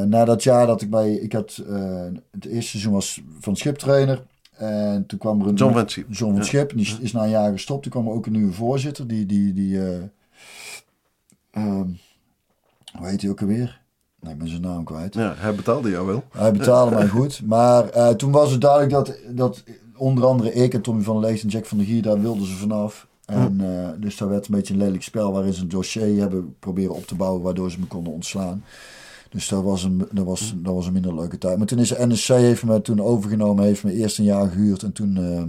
na 0.05 0.25
dat 0.25 0.43
jaar 0.43 0.67
dat 0.67 0.83
ik 0.83 0.91
bij... 0.91 1.13
Ik 1.13 1.33
had, 1.33 1.63
het 2.31 2.45
eerste 2.47 2.71
seizoen 2.71 2.93
was 2.93 3.21
van 3.41 3.57
schiptrainer. 3.57 4.23
En 4.61 5.07
toen 5.07 5.19
kwam 5.19 5.41
er 5.41 5.47
een... 5.47 5.55
John 5.55 5.73
van 5.73 5.89
Schip. 5.89 6.07
John 6.11 6.35
van. 6.35 6.45
Schip. 6.45 6.73
Die 6.77 6.99
is, 7.01 7.13
na 7.13 7.23
een 7.23 7.31
jaar 7.31 7.53
gestopt. 7.53 7.83
Toen 7.83 7.93
kwam 7.93 8.07
er 8.07 8.13
ook 8.13 8.27
een 8.27 8.33
nieuwe 8.33 8.53
voorzitter. 8.53 9.07
Die... 9.07 9.27
die, 9.27 9.53
die 9.53 9.81
ehm, 11.51 11.89
hoe 12.99 13.07
heet 13.07 13.23
hij 13.23 13.31
ook 13.31 13.41
alweer? 13.41 13.81
Nee, 14.21 14.33
ik 14.33 14.39
ben 14.39 14.49
zijn 14.49 14.61
naam 14.61 14.85
kwijt. 14.85 15.15
Ja, 15.15 15.35
hij 15.37 15.55
betaalde 15.55 15.91
jou 15.91 16.07
wel. 16.07 16.23
Hij 16.33 16.53
betaalde 16.53 16.95
mij 16.95 17.09
goed. 17.09 17.43
Maar 17.45 17.89
eh, 17.89 18.09
toen 18.09 18.31
was 18.31 18.51
het 18.51 18.61
duidelijk 18.61 18.93
dat, 18.93 19.17
dat 19.29 19.65
onder 19.97 20.25
andere 20.25 20.53
ik 20.53 20.75
en 20.75 20.81
Tommy 20.81 21.03
van 21.03 21.19
Lees 21.19 21.43
en 21.43 21.49
Jack 21.49 21.67
van 21.67 21.79
der 21.79 21.87
Gier, 21.87 22.03
daar 22.03 22.21
wilden 22.21 22.47
ze 22.47 22.55
vanaf. 22.55 23.09
En, 23.25 23.61
eh, 23.61 23.89
dus 23.99 24.17
daar 24.17 24.29
werd 24.29 24.47
een 24.47 24.55
beetje 24.55 24.75
een 24.75 24.81
lelijk 24.81 25.03
spel 25.03 25.33
waarin 25.33 25.53
ze 25.53 25.63
een 25.63 25.69
dossier 25.69 26.21
hebben 26.21 26.57
proberen 26.59 26.95
op 26.95 27.07
te 27.07 27.15
bouwen 27.15 27.43
waardoor 27.43 27.71
ze 27.71 27.81
me 27.81 27.87
konden 27.87 28.13
ontslaan. 28.13 28.65
Dus 29.31 29.49
dat 29.49 29.63
was 29.63 29.83
een, 29.85 30.09
dat 30.11 30.25
was, 30.25 30.55
dat 30.57 30.75
was 30.75 30.87
een 30.87 30.93
minder 30.93 31.15
leuke 31.15 31.39
tijd. 31.39 31.57
Maar 31.59 31.67
toen 31.67 31.79
is 31.79 31.91
NSC 31.99 32.29
heeft 32.29 32.63
me 32.65 32.81
toen 32.83 33.03
overgenomen, 33.03 33.65
heeft 33.65 33.85
me 33.85 33.93
eerst 33.93 34.19
een 34.19 34.25
jaar 34.25 34.49
gehuurd 34.49 34.83
en 34.83 34.93
toen 34.93 35.17
eh, 35.17 35.37
eh, 35.39 35.43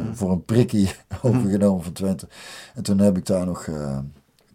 eh, 0.00 0.06
voor 0.12 0.30
een 0.30 0.44
prikkie 0.44 0.90
overgenomen 1.22 1.82
van 1.82 1.92
Twente. 1.92 2.28
En 2.74 2.82
toen 2.82 2.98
heb 2.98 3.16
ik 3.16 3.26
daar 3.26 3.46
nog 3.46 3.66
eh 3.66 3.98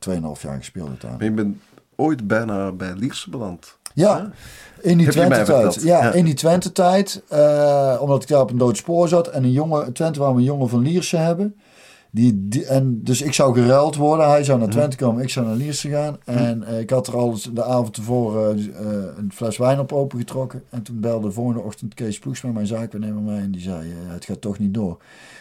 2,5 0.09 0.41
jaar 0.41 0.57
gespeeld 0.57 0.87
uiteindelijk. 0.87 1.19
Maar 1.19 1.25
je 1.25 1.31
bent 1.31 1.57
ooit 1.95 2.27
bijna 2.27 2.71
bij 2.71 2.93
Lierse 2.95 3.29
beland. 3.29 3.77
Ja, 3.93 4.31
in 4.81 4.97
die 4.97 5.09
Twente-tijd. 5.09 5.81
Ja, 5.81 6.03
Ja. 6.03 6.11
in 6.11 6.25
die 6.25 6.33
Twente-tijd. 6.33 7.23
omdat 7.99 8.21
ik 8.23 8.27
daar 8.27 8.41
op 8.41 8.49
een 8.51 8.57
dood 8.57 8.77
spoor 8.77 9.07
zat. 9.07 9.27
En 9.27 9.43
een 9.43 9.51
jongen, 9.51 9.93
Twente 9.93 10.19
wou 10.19 10.37
een 10.37 10.43
jongen 10.43 10.69
van 10.69 10.81
Lierse 10.81 11.17
hebben. 11.17 11.55
Die, 12.11 12.47
die, 12.47 12.65
en 12.65 13.03
dus 13.03 13.21
ik 13.21 13.33
zou 13.33 13.53
geruild 13.53 13.95
worden. 13.95 14.29
Hij 14.29 14.43
zou 14.43 14.59
naar 14.59 14.69
Twente 14.69 14.97
komen, 14.97 15.23
ik 15.23 15.29
zou 15.29 15.45
naar 15.45 15.55
Lierse 15.55 15.89
gaan. 15.89 16.17
En 16.25 16.63
eh, 16.63 16.79
ik 16.79 16.89
had 16.89 17.07
er 17.07 17.15
al 17.15 17.37
de 17.53 17.63
avond 17.63 17.93
tevoren 17.93 18.73
eh, 18.75 19.17
een 19.17 19.31
fles 19.33 19.57
wijn 19.57 19.79
op 19.79 19.93
opengetrokken. 19.93 20.63
En 20.69 20.81
toen 20.81 20.99
belde 20.99 21.27
de 21.27 21.33
volgende 21.33 21.61
ochtend 21.61 21.93
Kees 21.93 22.19
Ploegs 22.19 22.41
met 22.41 22.53
mijn 22.53 22.67
zaakwaarnemer 22.67 23.21
mij. 23.21 23.39
En 23.39 23.51
die 23.51 23.61
zei, 23.61 23.91
eh, 23.91 24.13
het 24.13 24.25
gaat 24.25 24.41
toch 24.41 24.59
niet 24.59 24.73
door. 24.73 24.97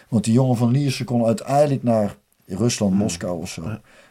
Want 0.09 0.25
die 0.25 0.33
jongen 0.33 0.57
van 0.57 0.71
Lierse 0.71 1.05
kon 1.05 1.25
uiteindelijk 1.25 1.83
naar 1.83 2.17
Rusland, 2.47 2.95
Moskou 2.95 3.41
of 3.41 3.49
zo. 3.49 3.63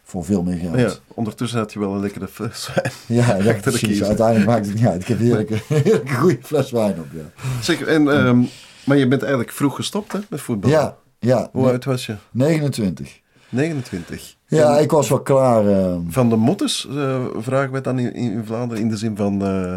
Voor 0.04 0.26
veel 0.26 0.44
meer 0.44 0.58
geld. 0.58 0.80
Ja, 0.80 0.92
ondertussen 1.08 1.60
had 1.60 1.74
je 1.74 1.80
wel 1.80 1.94
een 1.94 2.00
lekkere 2.00 2.28
fles 2.28 2.70
wijn. 2.76 2.92
Ja, 3.08 3.36
ja 3.36 3.54
precies. 3.62 4.04
Uiteindelijk 4.04 4.50
maakt 4.50 4.66
het 4.66 4.76
niet 4.76 4.86
uit. 4.86 5.02
Ik 5.02 5.08
heb 5.08 5.20
heerlijke, 5.20 5.58
heerlijke 5.84 6.16
goede 6.16 6.38
fles 6.42 6.72
wijn 6.72 7.00
op, 7.00 7.08
ja. 7.14 7.44
Zeker, 7.62 7.88
en, 7.88 8.10
ehm, 8.12 8.44
maar 8.86 8.98
je 8.98 9.08
bent 9.08 9.22
eigenlijk 9.22 9.52
vroeg 9.52 9.76
gestopt 9.76 10.12
hè, 10.12 10.20
met 10.30 10.42
voetbal. 10.42 10.70
Ja, 10.70 10.98
ja. 11.20 11.50
Hoe 11.52 11.70
oud 11.72 11.86
was 11.86 12.06
je? 12.06 12.16
29. 12.32 13.20
29. 13.50 14.36
Ja, 14.48 14.78
En 14.78 14.84
ik 14.84 14.92
was 14.92 15.10
wel 15.10 15.22
klaar. 15.22 15.68
eh, 15.68 15.98
Van 16.08 16.30
de 16.30 16.36
motters 16.36 16.88
eh, 16.88 17.26
vragen 17.38 17.72
we 17.72 17.82
dan 17.82 18.00
in, 18.00 18.14
in 18.14 18.46
Vlaanderen 18.46 18.84
in 18.84 18.90
de 18.90 18.98
zin 18.98 19.16
van... 19.16 19.42
eh, 19.46 19.76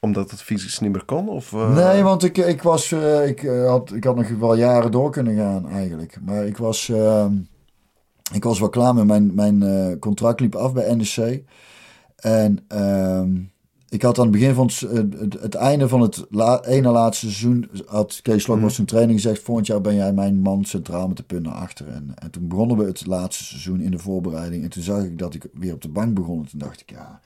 omdat 0.00 0.30
het 0.30 0.42
fysisch 0.42 0.78
niet 0.78 0.92
meer 0.92 1.04
kon? 1.04 1.28
Of, 1.28 1.52
eh, 1.52 1.74
Nee, 1.74 2.02
want 2.02 2.24
ik, 2.24 2.36
ik, 2.36 2.62
was, 2.62 2.92
ik, 3.26 3.40
had, 3.66 3.92
ik 3.92 4.04
had 4.04 4.16
nog 4.16 4.28
wel 4.28 4.54
jaren 4.54 4.90
door 4.90 5.10
kunnen 5.10 5.36
gaan 5.36 5.68
eigenlijk. 5.68 6.16
Maar 6.24 6.44
ik 6.46 6.56
was, 6.56 6.88
ehm, 6.88 7.32
ik 8.32 8.44
was 8.44 8.58
wel 8.60 8.68
klaar 8.68 8.94
met 8.94 9.06
mijn, 9.06 9.34
mijn 9.34 9.98
contract 9.98 10.40
liep 10.40 10.54
af 10.54 10.72
bij 10.72 10.94
NEC. 10.94 11.42
En 12.16 12.64
ehm, 12.68 13.30
ik 13.88 14.02
had 14.02 14.18
aan 14.18 14.22
het 14.24 14.32
begin 14.32 14.54
van 14.54 14.66
het, 14.66 14.80
het, 15.18 15.40
het 15.40 15.54
einde 15.54 15.88
van 15.88 16.00
het 16.00 16.26
la, 16.30 16.64
ene 16.64 16.90
laatste 16.90 17.26
seizoen... 17.26 17.68
had 17.86 18.20
Kees 18.22 18.42
Slok 18.42 18.60
was 18.60 18.74
zijn 18.74 18.86
training 18.86 19.20
gezegd... 19.20 19.42
volgend 19.42 19.66
jaar 19.66 19.80
ben 19.80 19.94
jij 19.94 20.12
mijn 20.12 20.40
man 20.40 20.64
centraal 20.64 21.08
met 21.08 21.16
de 21.16 21.22
punt 21.22 21.42
naar 21.44 21.54
achter. 21.54 21.88
En, 21.88 22.12
en 22.14 22.30
toen 22.30 22.48
begonnen 22.48 22.76
we 22.76 22.84
het 22.84 23.06
laatste 23.06 23.44
seizoen 23.44 23.80
in 23.80 23.90
de 23.90 23.98
voorbereiding. 23.98 24.62
En 24.62 24.70
toen 24.70 24.82
zag 24.82 25.02
ik 25.04 25.18
dat 25.18 25.34
ik 25.34 25.46
weer 25.52 25.74
op 25.74 25.82
de 25.82 25.88
bank 25.88 26.14
begon. 26.14 26.38
En 26.38 26.48
toen 26.50 26.58
dacht 26.58 26.80
ik, 26.80 26.90
ja... 26.90 27.20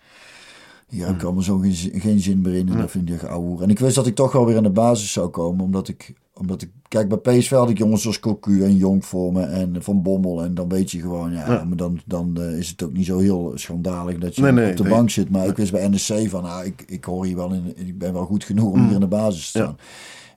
Hier 0.88 1.06
heb 1.06 1.14
ik 1.14 1.22
allemaal 1.22 1.42
zo 1.42 1.58
geen, 1.58 1.72
zin- 1.72 2.00
geen 2.00 2.20
zin 2.20 2.40
meer 2.40 2.54
in. 2.54 2.68
En 2.68 2.76
dat 2.76 2.90
vind 2.90 3.10
ik 3.10 3.22
ouwe. 3.22 3.62
En 3.62 3.70
ik 3.70 3.78
wist 3.78 3.94
dat 3.94 4.06
ik 4.06 4.14
toch 4.14 4.32
wel 4.32 4.46
weer 4.46 4.56
in 4.56 4.62
de 4.62 4.70
basis 4.70 5.12
zou 5.12 5.28
komen. 5.28 5.64
Omdat 5.64 5.88
ik, 5.88 6.14
omdat 6.34 6.62
ik 6.62 6.70
kijk, 6.88 7.08
bij 7.08 7.18
PSV 7.38 7.50
had 7.50 7.70
ik 7.70 7.78
jongens 7.78 8.02
zoals 8.02 8.20
Cocu 8.20 8.64
en 8.64 8.76
Jonk 8.76 9.04
voor 9.04 9.32
me. 9.32 9.42
En 9.42 9.76
Van 9.82 10.02
Bommel. 10.02 10.42
En 10.42 10.54
dan 10.54 10.68
weet 10.68 10.90
je 10.90 11.00
gewoon, 11.00 11.32
ja, 11.32 11.52
Ja. 11.52 11.64
maar 11.64 11.76
dan, 11.76 12.00
dan 12.06 12.36
eh, 12.40 12.58
is 12.58 12.68
het 12.68 12.82
ook 12.82 12.92
niet 12.92 13.06
zo 13.06 13.18
heel 13.18 13.52
schandalig 13.54 14.18
dat 14.18 14.34
je 14.36 14.42
Nee, 14.42 14.52
nee, 14.52 14.70
op 14.70 14.76
de 14.76 14.82
nee. 14.82 14.92
bank 14.92 15.10
zit. 15.10 15.30
Maar 15.30 15.46
ik 15.46 15.56
wist 15.56 15.72
bij 15.72 15.88
NEC 15.88 16.28
van, 16.30 16.44
ah, 16.44 16.64
ik, 16.66 16.84
ik 16.86 17.04
hoor 17.04 17.24
hier 17.24 17.36
wel 17.36 17.52
in. 17.52 17.72
Ik 17.76 17.98
ben 17.98 18.12
wel 18.12 18.24
goed 18.24 18.44
genoeg 18.44 18.72
om 18.72 18.78
Mm. 18.78 18.84
hier 18.84 18.94
in 18.94 19.00
de 19.00 19.06
basis 19.06 19.40
te 19.42 19.58
staan. 19.58 19.76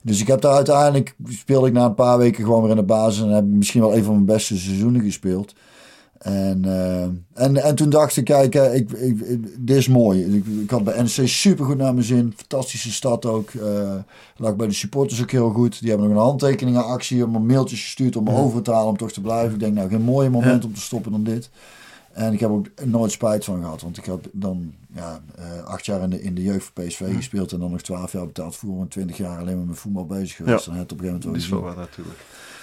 Dus 0.02 0.20
ik 0.20 0.26
heb 0.26 0.40
daar 0.40 0.54
uiteindelijk, 0.54 1.14
speelde 1.28 1.66
ik 1.66 1.72
na 1.72 1.84
een 1.84 1.94
paar 1.94 2.18
weken 2.18 2.44
gewoon 2.44 2.60
weer 2.62 2.70
in 2.70 2.76
de 2.76 2.82
basis. 2.82 3.22
En 3.22 3.28
heb 3.28 3.44
misschien 3.44 3.80
wel 3.80 3.96
een 3.96 4.04
van 4.04 4.12
mijn 4.14 4.24
beste 4.26 4.58
seizoenen 4.58 5.02
gespeeld. 5.02 5.54
En, 6.18 6.64
eh, 6.64 7.02
en, 7.44 7.56
en 7.56 7.74
toen 7.74 7.90
dacht 7.90 8.16
ik, 8.16 8.24
kijk, 8.24 8.54
eh, 8.54 8.74
ik, 8.74 8.90
ik, 8.92 9.20
ik- 9.20 9.66
dit 9.66 9.76
is 9.76 9.88
mooi. 9.88 10.36
Ik, 10.36 10.46
ik 10.46 10.70
had 10.70 10.84
bij 10.84 10.96
NEC 11.02 11.28
super 11.28 11.64
goed 11.64 11.76
naar 11.76 11.94
mijn 11.94 12.06
zin. 12.06 12.32
Fantastische 12.36 12.92
stad 12.92 13.26
ook. 13.26 13.50
eh 13.50 13.94
lag 14.36 14.56
bij 14.56 14.66
de 14.66 14.72
supporters 14.72 15.22
ook 15.22 15.30
heel 15.30 15.50
goed. 15.50 15.80
Die 15.80 15.88
hebben 15.90 16.08
nog 16.08 16.16
een 16.16 16.22
handtekeningenactie, 16.24 17.24
om 17.24 17.34
een 17.34 17.46
mailtjes 17.46 17.82
gestuurd 17.82 18.16
om 18.16 18.24
me 18.24 18.30
over 18.32 18.62
te 18.62 18.72
halen 18.72 18.88
om 18.88 18.96
toch 18.96 19.12
te 19.12 19.20
blijven. 19.20 19.52
Ik 19.54 19.60
denk, 19.60 19.74
nou, 19.74 19.88
geen 19.88 20.02
mooier 20.02 20.30
moment 20.30 20.64
om 20.64 20.74
te 20.74 20.80
stoppen 20.80 21.12
dan 21.12 21.22
dit. 21.24 21.50
En 22.12 22.32
ik 22.32 22.40
heb 22.40 22.50
ook 22.50 22.66
nooit 22.84 23.10
spijt 23.12 23.44
van 23.44 23.60
gehad. 23.62 23.82
Want 23.82 23.96
ik 23.96 24.04
heb 24.04 24.28
dan 24.32 24.72
ja, 24.94 25.20
acht 25.64 25.86
jaar 25.86 26.02
in 26.02 26.10
de, 26.10 26.22
in 26.22 26.34
de 26.34 26.42
jeugd 26.42 26.70
voor 26.74 26.84
PSV 26.84 27.14
gespeeld. 27.16 27.52
En 27.52 27.58
dan 27.58 27.70
nog 27.70 27.80
twaalf 27.82 28.12
jaar 28.12 28.26
betaald 28.26 28.56
voetbal. 28.56 28.80
En 28.80 28.88
twintig 28.88 29.16
jaar 29.16 29.38
alleen 29.38 29.56
maar 29.56 29.66
met 29.66 29.78
voetbal 29.78 30.06
bezig 30.06 30.36
geweest. 30.36 30.66
Ja. 30.66 30.72
En 30.72 30.78
het 30.78 30.92
op 30.92 30.98
een 31.00 31.04
gegeven 31.04 31.20
moment 31.30 31.48
Dat 31.48 31.50
wel 31.50 31.58
is 31.60 31.64
wel 31.66 31.74
wat 31.74 31.76
natuurlijk. 31.90 32.18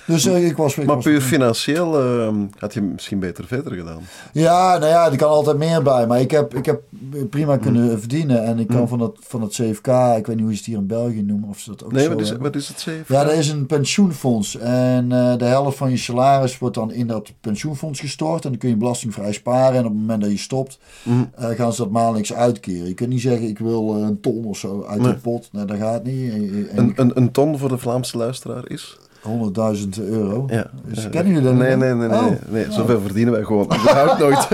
Dus 0.08 0.26
eh, 0.26 0.46
ik 0.48 0.58
was... 0.58 0.78
Ik 0.78 0.86
Maar 0.86 0.96
was 0.96 1.04
puur 1.04 1.22
financieel 1.22 2.00
ehm, 2.02 2.36
had 2.60 2.74
je 2.74 2.82
misschien 2.82 3.20
beter 3.20 3.46
verder 3.48 3.74
gedaan. 3.74 4.02
Ja, 4.32 4.78
nou 4.78 4.92
ja, 4.92 5.12
er 5.12 5.18
kan 5.18 5.30
altijd 5.30 5.58
meer 5.58 5.82
bij. 5.84 6.08
Maar 6.08 6.20
ik 6.22 6.32
heb, 6.32 6.56
ik 6.56 6.66
heb 6.66 6.82
prima 7.30 7.58
kunnen 7.58 7.84
Mm. 7.92 8.00
verdienen. 8.00 8.44
En 8.44 8.60
ik 8.60 8.68
kan 8.68 8.88
van, 8.88 9.00
het, 9.00 9.12
van 9.20 9.42
het 9.42 9.52
CFK, 9.52 9.88
ik 10.18 10.26
weet 10.28 10.36
niet 10.36 10.40
hoe 10.40 10.52
ze 10.52 10.58
het 10.58 10.66
hier 10.66 10.78
in 10.78 10.88
België 10.88 11.22
noemen. 11.22 11.50
Of 11.50 11.60
ze 11.60 11.70
dat 11.70 11.84
ook 11.84 11.92
Nee, 11.92 12.04
zo 12.04 12.10
wat 12.10 12.22
is, 12.22 12.32
wat 12.32 12.56
is 12.56 12.68
het 12.68 12.78
CFK? 12.78 13.08
Ja, 13.08 13.22
er 13.22 13.34
is 13.38 13.50
een 13.50 13.66
pensioenfonds. 13.66 14.58
En 14.58 15.12
eh, 15.12 15.38
de 15.38 15.46
helft 15.46 15.78
van 15.78 15.90
je 15.90 15.98
salaris 15.98 16.58
wordt 16.58 16.76
dan 16.76 16.92
in 16.92 17.08
dat 17.08 17.32
pensioenfonds 17.42 18.00
gestort. 18.00 18.44
En 18.44 18.50
dan 18.50 18.60
kun 18.60 18.70
je 18.70 18.76
belastingvrij 18.78 19.32
sparen. 19.34 19.74
En 19.78 19.86
op 19.86 19.92
het 19.92 20.00
moment 20.00 20.22
dat 20.22 20.32
je 20.32 20.38
stopt, 20.38 20.80
Mhm. 21.04 21.24
eh, 21.36 21.50
gaan 21.50 21.74
ze 21.74 21.82
dat 21.82 21.92
maandelijks 21.92 22.34
uitkeren. 22.34 22.88
Je 22.88 22.94
kunt 22.94 23.10
niet 23.10 23.22
zeggen, 23.22 23.48
ik 23.48 23.60
wil 23.60 23.96
een 23.96 24.20
ton 24.20 24.46
of 24.46 24.58
zo 24.58 24.86
uit 24.90 25.02
Nee. 25.02 25.12
de 25.14 25.18
pot. 25.20 25.50
Nee, 25.52 25.66
dat 25.66 25.78
gaat 25.78 26.04
niet. 26.04 26.32
En- 26.34 26.68
en- 26.70 26.78
Een, 26.78 26.94
een, 26.96 27.12
een 27.16 27.32
ton 27.32 27.58
voor 27.58 27.70
de 27.70 27.78
Vlaamse 27.78 28.18
luisteraar 28.18 28.70
is? 28.70 28.98
100.000 29.24 29.90
euro. 30.00 30.44
Ja. 30.48 30.70
Dus 30.86 31.04
Ja. 31.04 31.10
kennen 31.10 31.34
jullie 31.34 31.48
dat 31.48 31.58
Nee, 31.58 31.76
nee, 31.76 31.94
nee. 31.94 32.08
nee, 32.08 32.20
Oh. 32.20 32.32
nee. 32.50 32.72
Zoveel 32.72 33.02
verdienen 33.02 33.34
wij 33.34 33.44
gewoon 33.44 33.64
überhaupt 33.66 34.20
nooit. 34.20 34.50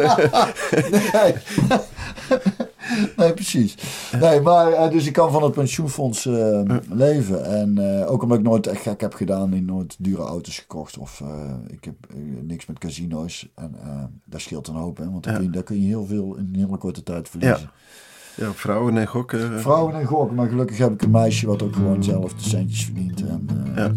Nee. 1.14 1.34
nee, 3.18 3.34
precies. 3.34 3.78
Nee, 4.20 4.42
maar 4.42 4.72
eh, 4.72 4.92
dus 4.92 5.06
ik 5.08 5.14
kan 5.14 5.32
van 5.32 5.44
het 5.44 5.52
pensioenfonds 5.52 6.26
eh, 6.26 6.62
leven. 6.90 7.46
En 7.46 8.00
eh, 8.02 8.12
ook 8.12 8.24
omdat 8.24 8.38
ik 8.38 8.44
nooit 8.44 8.68
echt 8.68 8.82
gek 8.82 9.02
heb 9.02 9.14
gedaan, 9.14 9.54
ik 9.54 9.66
nooit 9.66 9.96
dure 10.00 10.22
auto's 10.22 10.58
gekocht. 10.60 10.98
Of 10.98 11.24
ik 11.68 11.84
heb 11.84 11.96
niks 12.42 12.66
met 12.66 12.78
casino's. 12.80 13.50
En 13.56 13.76
dat 14.26 14.42
scheelt 14.42 14.68
een 14.68 14.76
hoop, 14.76 14.98
hè, 14.98 15.12
want 15.12 15.24
daar, 15.24 15.34
Ja. 15.34 15.40
kun 15.40 15.48
je, 15.48 15.54
daar 15.54 15.64
kun 15.64 15.82
je 15.82 15.88
heel 15.88 16.06
veel 16.06 16.36
in 16.36 16.50
een 16.54 16.60
hele 16.66 16.78
korte 16.78 17.04
tijd 17.04 17.30
verliezen. 17.30 17.70
ja, 18.36 18.52
vrouwen 18.54 18.98
en 18.98 19.08
gokken. 19.08 19.60
Vrouwen 19.60 19.94
en 19.96 20.06
gokken, 20.06 20.36
maar 20.36 20.48
gelukkig 20.50 20.78
heb 20.78 20.92
ik 20.94 21.02
een 21.02 21.12
meisje 21.12 21.48
wat 21.48 21.62
ook 21.64 21.74
gewoon 21.74 22.04
zelf 22.04 22.34
de 22.34 22.50
centjes 22.50 22.84
verdient. 22.86 23.28
En, 23.28 23.48
Ja. 23.76 23.92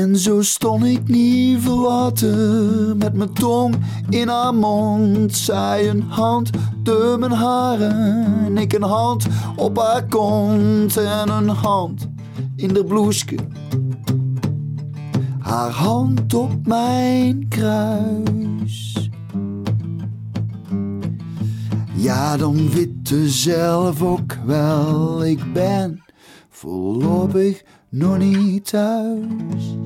En 0.00 0.18
zo 0.18 0.42
stond 0.42 0.84
ik 0.84 1.08
niet 1.08 1.60
verlaten 1.60 2.96
met 2.96 3.14
mijn 3.14 3.32
tong 3.32 3.74
in 4.08 4.28
haar 4.28 4.54
mond. 4.54 5.36
Zij 5.36 5.88
een 5.88 6.02
hand 6.02 6.50
door 6.82 7.18
mijn 7.18 7.32
haren, 7.32 8.26
en 8.44 8.58
ik 8.58 8.72
een 8.72 8.82
hand 8.82 9.26
op 9.56 9.78
haar 9.78 10.06
kont 10.06 10.96
en 10.96 11.28
een 11.28 11.48
hand 11.48 12.08
in 12.56 12.74
de 12.74 12.84
bloeske. 12.84 13.36
Haar 15.38 15.70
hand 15.70 16.34
op 16.34 16.66
mijn 16.66 17.48
kruis. 17.48 19.10
Ja, 21.94 22.36
dan 22.36 22.70
witte 22.70 23.28
zelf 23.28 24.02
ook 24.02 24.38
wel, 24.46 25.24
ik 25.24 25.52
ben 25.52 26.04
voorlopig 26.48 27.62
nog 27.88 28.18
niet 28.18 28.68
thuis. 28.68 29.83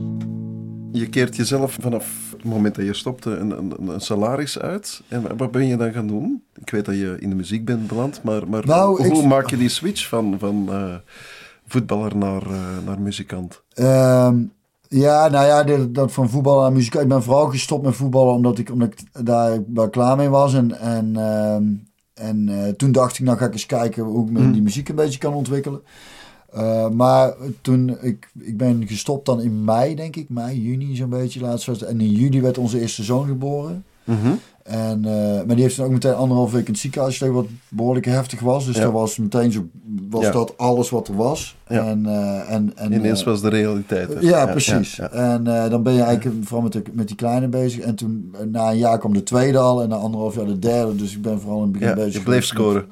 Je 0.98 1.08
keert 1.08 1.36
jezelf 1.36 1.76
vanaf 1.80 2.06
het 2.36 2.44
moment 2.44 2.74
dat 2.74 2.84
je 2.84 2.94
stopte 2.94 3.30
een, 3.30 3.50
een, 3.58 3.88
een 3.88 4.00
salaris 4.00 4.58
uit. 4.58 5.02
En 5.08 5.36
wat 5.36 5.50
ben 5.50 5.66
je 5.66 5.76
dan 5.76 5.92
gaan 5.92 6.06
doen? 6.06 6.42
Ik 6.60 6.70
weet 6.70 6.84
dat 6.84 6.94
je 6.94 7.16
in 7.20 7.28
de 7.30 7.36
muziek 7.36 7.64
bent 7.64 7.86
beland, 7.86 8.22
maar, 8.22 8.48
maar 8.48 8.66
Nou, 8.66 9.06
hoe 9.06 9.18
ik- 9.20 9.24
maak 9.24 9.50
je 9.50 9.56
die 9.56 9.68
switch 9.68 10.08
van, 10.08 10.36
van 10.38 10.66
eh, 10.72 10.94
voetballer 11.66 12.16
naar, 12.16 12.42
eh, 12.42 12.60
naar 12.86 13.00
muzikant? 13.00 13.62
Ehm, 13.74 14.36
ja, 14.88 15.28
nou 15.28 15.46
ja, 15.46 15.86
dat 15.86 16.12
van 16.12 16.28
voetbal 16.30 16.60
naar 16.60 16.72
muziek. 16.72 16.94
Ik 16.94 17.08
ben 17.08 17.22
vooral 17.22 17.46
gestopt 17.48 17.84
met 17.84 17.94
voetballen 17.96 18.34
omdat 18.34 18.58
ik, 18.58 18.70
omdat 18.70 18.88
ik 18.88 19.26
daar 19.26 19.58
wel 19.74 19.88
klaar 19.88 20.16
mee 20.16 20.28
was. 20.28 20.54
En, 20.54 20.78
en, 20.80 21.16
ehm, 21.16 21.64
en 22.14 22.48
eh, 22.48 22.72
toen 22.72 22.92
dacht 22.92 23.18
ik, 23.18 23.24
nou 23.24 23.38
ga 23.38 23.46
ik 23.46 23.52
eens 23.52 23.66
kijken 23.66 24.02
hoe 24.04 24.24
ik 24.26 24.32
me 24.32 24.50
die 24.50 24.62
muziek 24.62 24.88
een 24.88 24.94
beetje 24.94 25.18
kan 25.18 25.32
ontwikkelen. 25.34 25.80
Eh, 26.52 26.88
maar 26.88 27.34
toen, 27.60 27.96
ik, 28.00 28.30
ik 28.38 28.56
ben 28.56 28.86
gestopt 28.86 29.26
dan 29.26 29.40
in 29.40 29.64
mei, 29.64 29.94
denk 29.94 30.16
ik. 30.16 30.28
Mei, 30.28 30.62
juni 30.62 30.96
zo'n 30.96 31.08
beetje 31.08 31.40
laatst. 31.40 31.68
En 31.68 32.00
in 32.00 32.12
juli 32.12 32.40
werd 32.40 32.58
onze 32.58 32.80
eerste 32.80 33.02
zoon 33.02 33.26
geboren. 33.26 33.84
Mhm. 34.04 34.32
En, 34.68 35.04
eh, 35.04 35.44
maar 35.46 35.54
die 35.54 35.62
heeft 35.64 35.76
dan 35.76 35.86
ook 35.86 35.92
meteen 35.92 36.14
anderhalf 36.14 36.52
week 36.52 36.66
in 36.66 36.72
het 36.72 36.80
ziekenhuis 36.80 37.18
wat 37.18 37.46
behoorlijk 37.68 38.06
heftig 38.06 38.40
was. 38.40 38.66
Dus 38.66 38.76
Ja. 38.76 38.82
dat 38.82 38.92
was 38.92 39.18
meteen 39.18 39.52
zo, 39.52 39.66
was 40.10 40.24
Ja. 40.24 40.30
dat 40.30 40.58
alles 40.58 40.90
wat 40.90 41.08
er 41.08 41.16
was. 41.16 41.56
Ja. 41.68 41.86
En, 41.86 42.06
eh, 42.06 42.52
en, 42.54 42.72
en, 42.76 42.92
Ineens 42.92 43.20
eh, 43.20 43.26
was 43.26 43.40
de 43.40 43.48
realiteit. 43.48 44.08
ja, 44.20 44.46
precies. 44.46 44.98
En 44.98 45.44
dan 45.44 45.82
ben 45.82 45.92
je 45.92 46.02
eigenlijk 46.02 46.36
vooral 46.46 46.62
met, 46.62 46.72
de, 46.72 46.82
met 46.92 47.06
die 47.06 47.16
kleine 47.16 47.48
bezig. 47.48 47.80
En 47.80 47.94
toen, 47.94 48.34
na 48.50 48.70
een 48.70 48.78
jaar 48.78 48.98
kwam 48.98 49.12
de 49.12 49.22
tweede 49.22 49.58
al. 49.58 49.82
En 49.82 49.88
na 49.88 49.96
anderhalf 49.96 50.34
jaar 50.34 50.46
de 50.46 50.58
derde. 50.58 50.96
Dus 50.96 51.12
ik 51.14 51.22
ben 51.22 51.40
vooral 51.40 51.58
in 51.58 51.62
het 51.62 51.72
begin 51.72 51.88
Ja, 51.88 51.94
bezig. 51.94 52.12
je 52.12 52.20
bleef 52.22 52.44
scoren. 52.44 52.84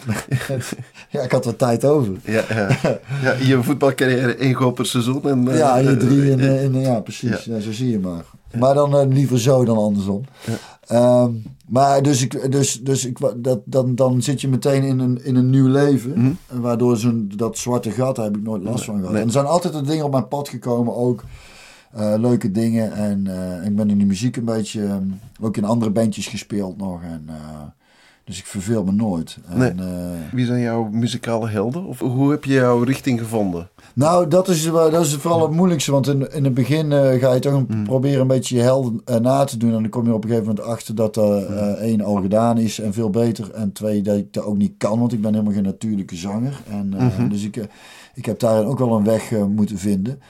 ja, 1.10 1.22
ik 1.22 1.32
had 1.32 1.46
er 1.46 1.56
tijd 1.56 1.84
over. 1.84 2.12
Ja, 2.24 2.42
ja. 3.22 3.32
je 3.42 3.62
voetbalcarrière 3.62 4.34
één 4.36 4.54
goal 4.54 4.70
per 4.70 4.86
seizoen. 4.86 5.22
En, 5.24 5.44
ja, 5.56 5.76
je 5.76 5.96
drie. 5.96 6.30
In, 6.30 6.40
in, 6.40 6.80
ja, 6.80 7.00
precies. 7.00 7.44
Ja. 7.44 7.60
zo 7.60 7.72
zie 7.72 7.90
je 7.90 7.98
maar. 7.98 8.24
Maar 8.58 8.74
dan 8.74 9.08
liever 9.12 9.40
zo 9.40 9.64
dan 9.64 9.76
andersom. 9.78 10.24
Ehm, 10.86 11.30
maar 11.68 12.02
dus, 12.02 12.22
ik, 12.22 12.52
dus, 12.52 12.81
dus 12.83 13.05
ik, 13.05 13.18
dat, 13.37 13.61
dan, 13.64 13.94
dan 13.94 14.22
zit 14.22 14.40
je 14.40 14.48
meteen 14.48 14.83
in 14.83 14.98
een, 14.98 15.24
in 15.24 15.37
een 15.37 15.50
nieuw 15.50 15.68
leven. 15.68 16.11
Mhm. 16.20 16.61
Waardoor 16.61 16.96
zo'n, 16.96 17.33
dat 17.37 17.59
zwarte 17.59 17.90
gat, 17.90 18.16
daar 18.16 18.24
heb 18.24 18.37
ik 18.37 18.42
nooit 18.42 18.62
last 18.62 18.85
van 18.85 18.94
gehad. 18.96 19.11
nee. 19.11 19.20
En 19.20 19.26
er 19.26 19.33
zijn 19.33 19.46
altijd 19.46 19.74
er 19.74 19.87
dingen 19.87 20.05
op 20.05 20.11
mijn 20.11 20.29
pad 20.29 20.48
gekomen 20.48 20.96
ook. 20.96 21.24
eh, 21.92 22.14
leuke 22.18 22.50
dingen. 22.50 22.92
En 22.92 23.26
eh, 23.26 23.66
ik 23.66 23.76
ben 23.76 23.90
in 23.90 23.98
de 23.98 24.05
muziek 24.05 24.37
een 24.37 24.44
beetje, 24.44 24.85
ehm, 24.85 25.09
ook 25.40 25.57
in 25.57 25.64
andere 25.64 25.90
bandjes 25.90 26.26
gespeeld 26.26 26.76
nog. 26.76 27.02
En 27.02 27.24
eh, 27.26 27.35
Dus 28.26 28.38
ik 28.38 28.46
verveel 28.46 28.84
me 28.84 28.92
nooit. 28.92 29.38
En, 29.48 29.78
eh, 29.78 29.86
Wie 30.32 30.46
zijn 30.46 30.60
jouw 30.60 30.88
muzikale 30.92 31.48
helden? 31.48 31.84
Of 31.84 31.98
hoe 31.98 32.30
heb 32.30 32.44
je 32.44 32.52
jouw 32.52 32.82
richting 32.82 33.18
gevonden? 33.20 33.68
Nou, 33.94 34.28
dat 34.28 34.48
is, 34.48 34.64
wel- 34.68 34.90
dat 34.90 35.04
is 35.04 35.14
vooral 35.14 35.42
het 35.42 35.50
moeilijkste. 35.50 35.92
Want 35.92 36.08
in, 36.08 36.32
in 36.32 36.44
het 36.44 36.54
begin 36.54 36.92
eh, 36.92 37.20
ga 37.20 37.32
je 37.32 37.40
toch 37.40 37.52
een, 37.52 37.82
proberen 37.84 38.20
een 38.20 38.26
beetje 38.26 38.56
je 38.56 38.62
helden 38.62 39.00
eh, 39.04 39.16
na 39.16 39.44
te 39.44 39.56
doen. 39.56 39.74
En 39.74 39.80
dan 39.82 39.88
kom 39.90 40.06
je 40.06 40.12
op 40.14 40.22
een 40.24 40.28
gegeven 40.30 40.48
moment 40.48 40.66
achter 40.66 40.94
dat 40.94 41.16
er 41.16 41.46
eh, 41.46 41.66
één 41.72 42.00
al 42.00 42.14
gedaan 42.14 42.58
is 42.58 42.80
en 42.80 42.92
veel 42.92 43.10
beter. 43.10 43.50
En 43.50 43.72
twee, 43.72 44.02
dat 44.02 44.16
ik 44.16 44.32
dat 44.32 44.44
ook 44.44 44.56
niet 44.56 44.74
kan, 44.78 44.98
want 44.98 45.12
ik 45.12 45.20
ben 45.20 45.32
helemaal 45.32 45.52
geen 45.54 45.62
natuurlijke 45.62 46.16
zanger. 46.16 46.60
En, 46.70 46.94
eh, 46.96 47.30
Dus 47.30 47.44
ik, 47.44 47.56
eh, 47.56 47.64
ik 48.14 48.24
heb 48.26 48.38
daarin 48.40 48.66
ook 48.66 48.78
wel 48.78 48.96
een 48.96 49.04
weg 49.04 49.32
eh, 49.32 49.44
moeten 49.44 49.78
vinden. 49.78 50.20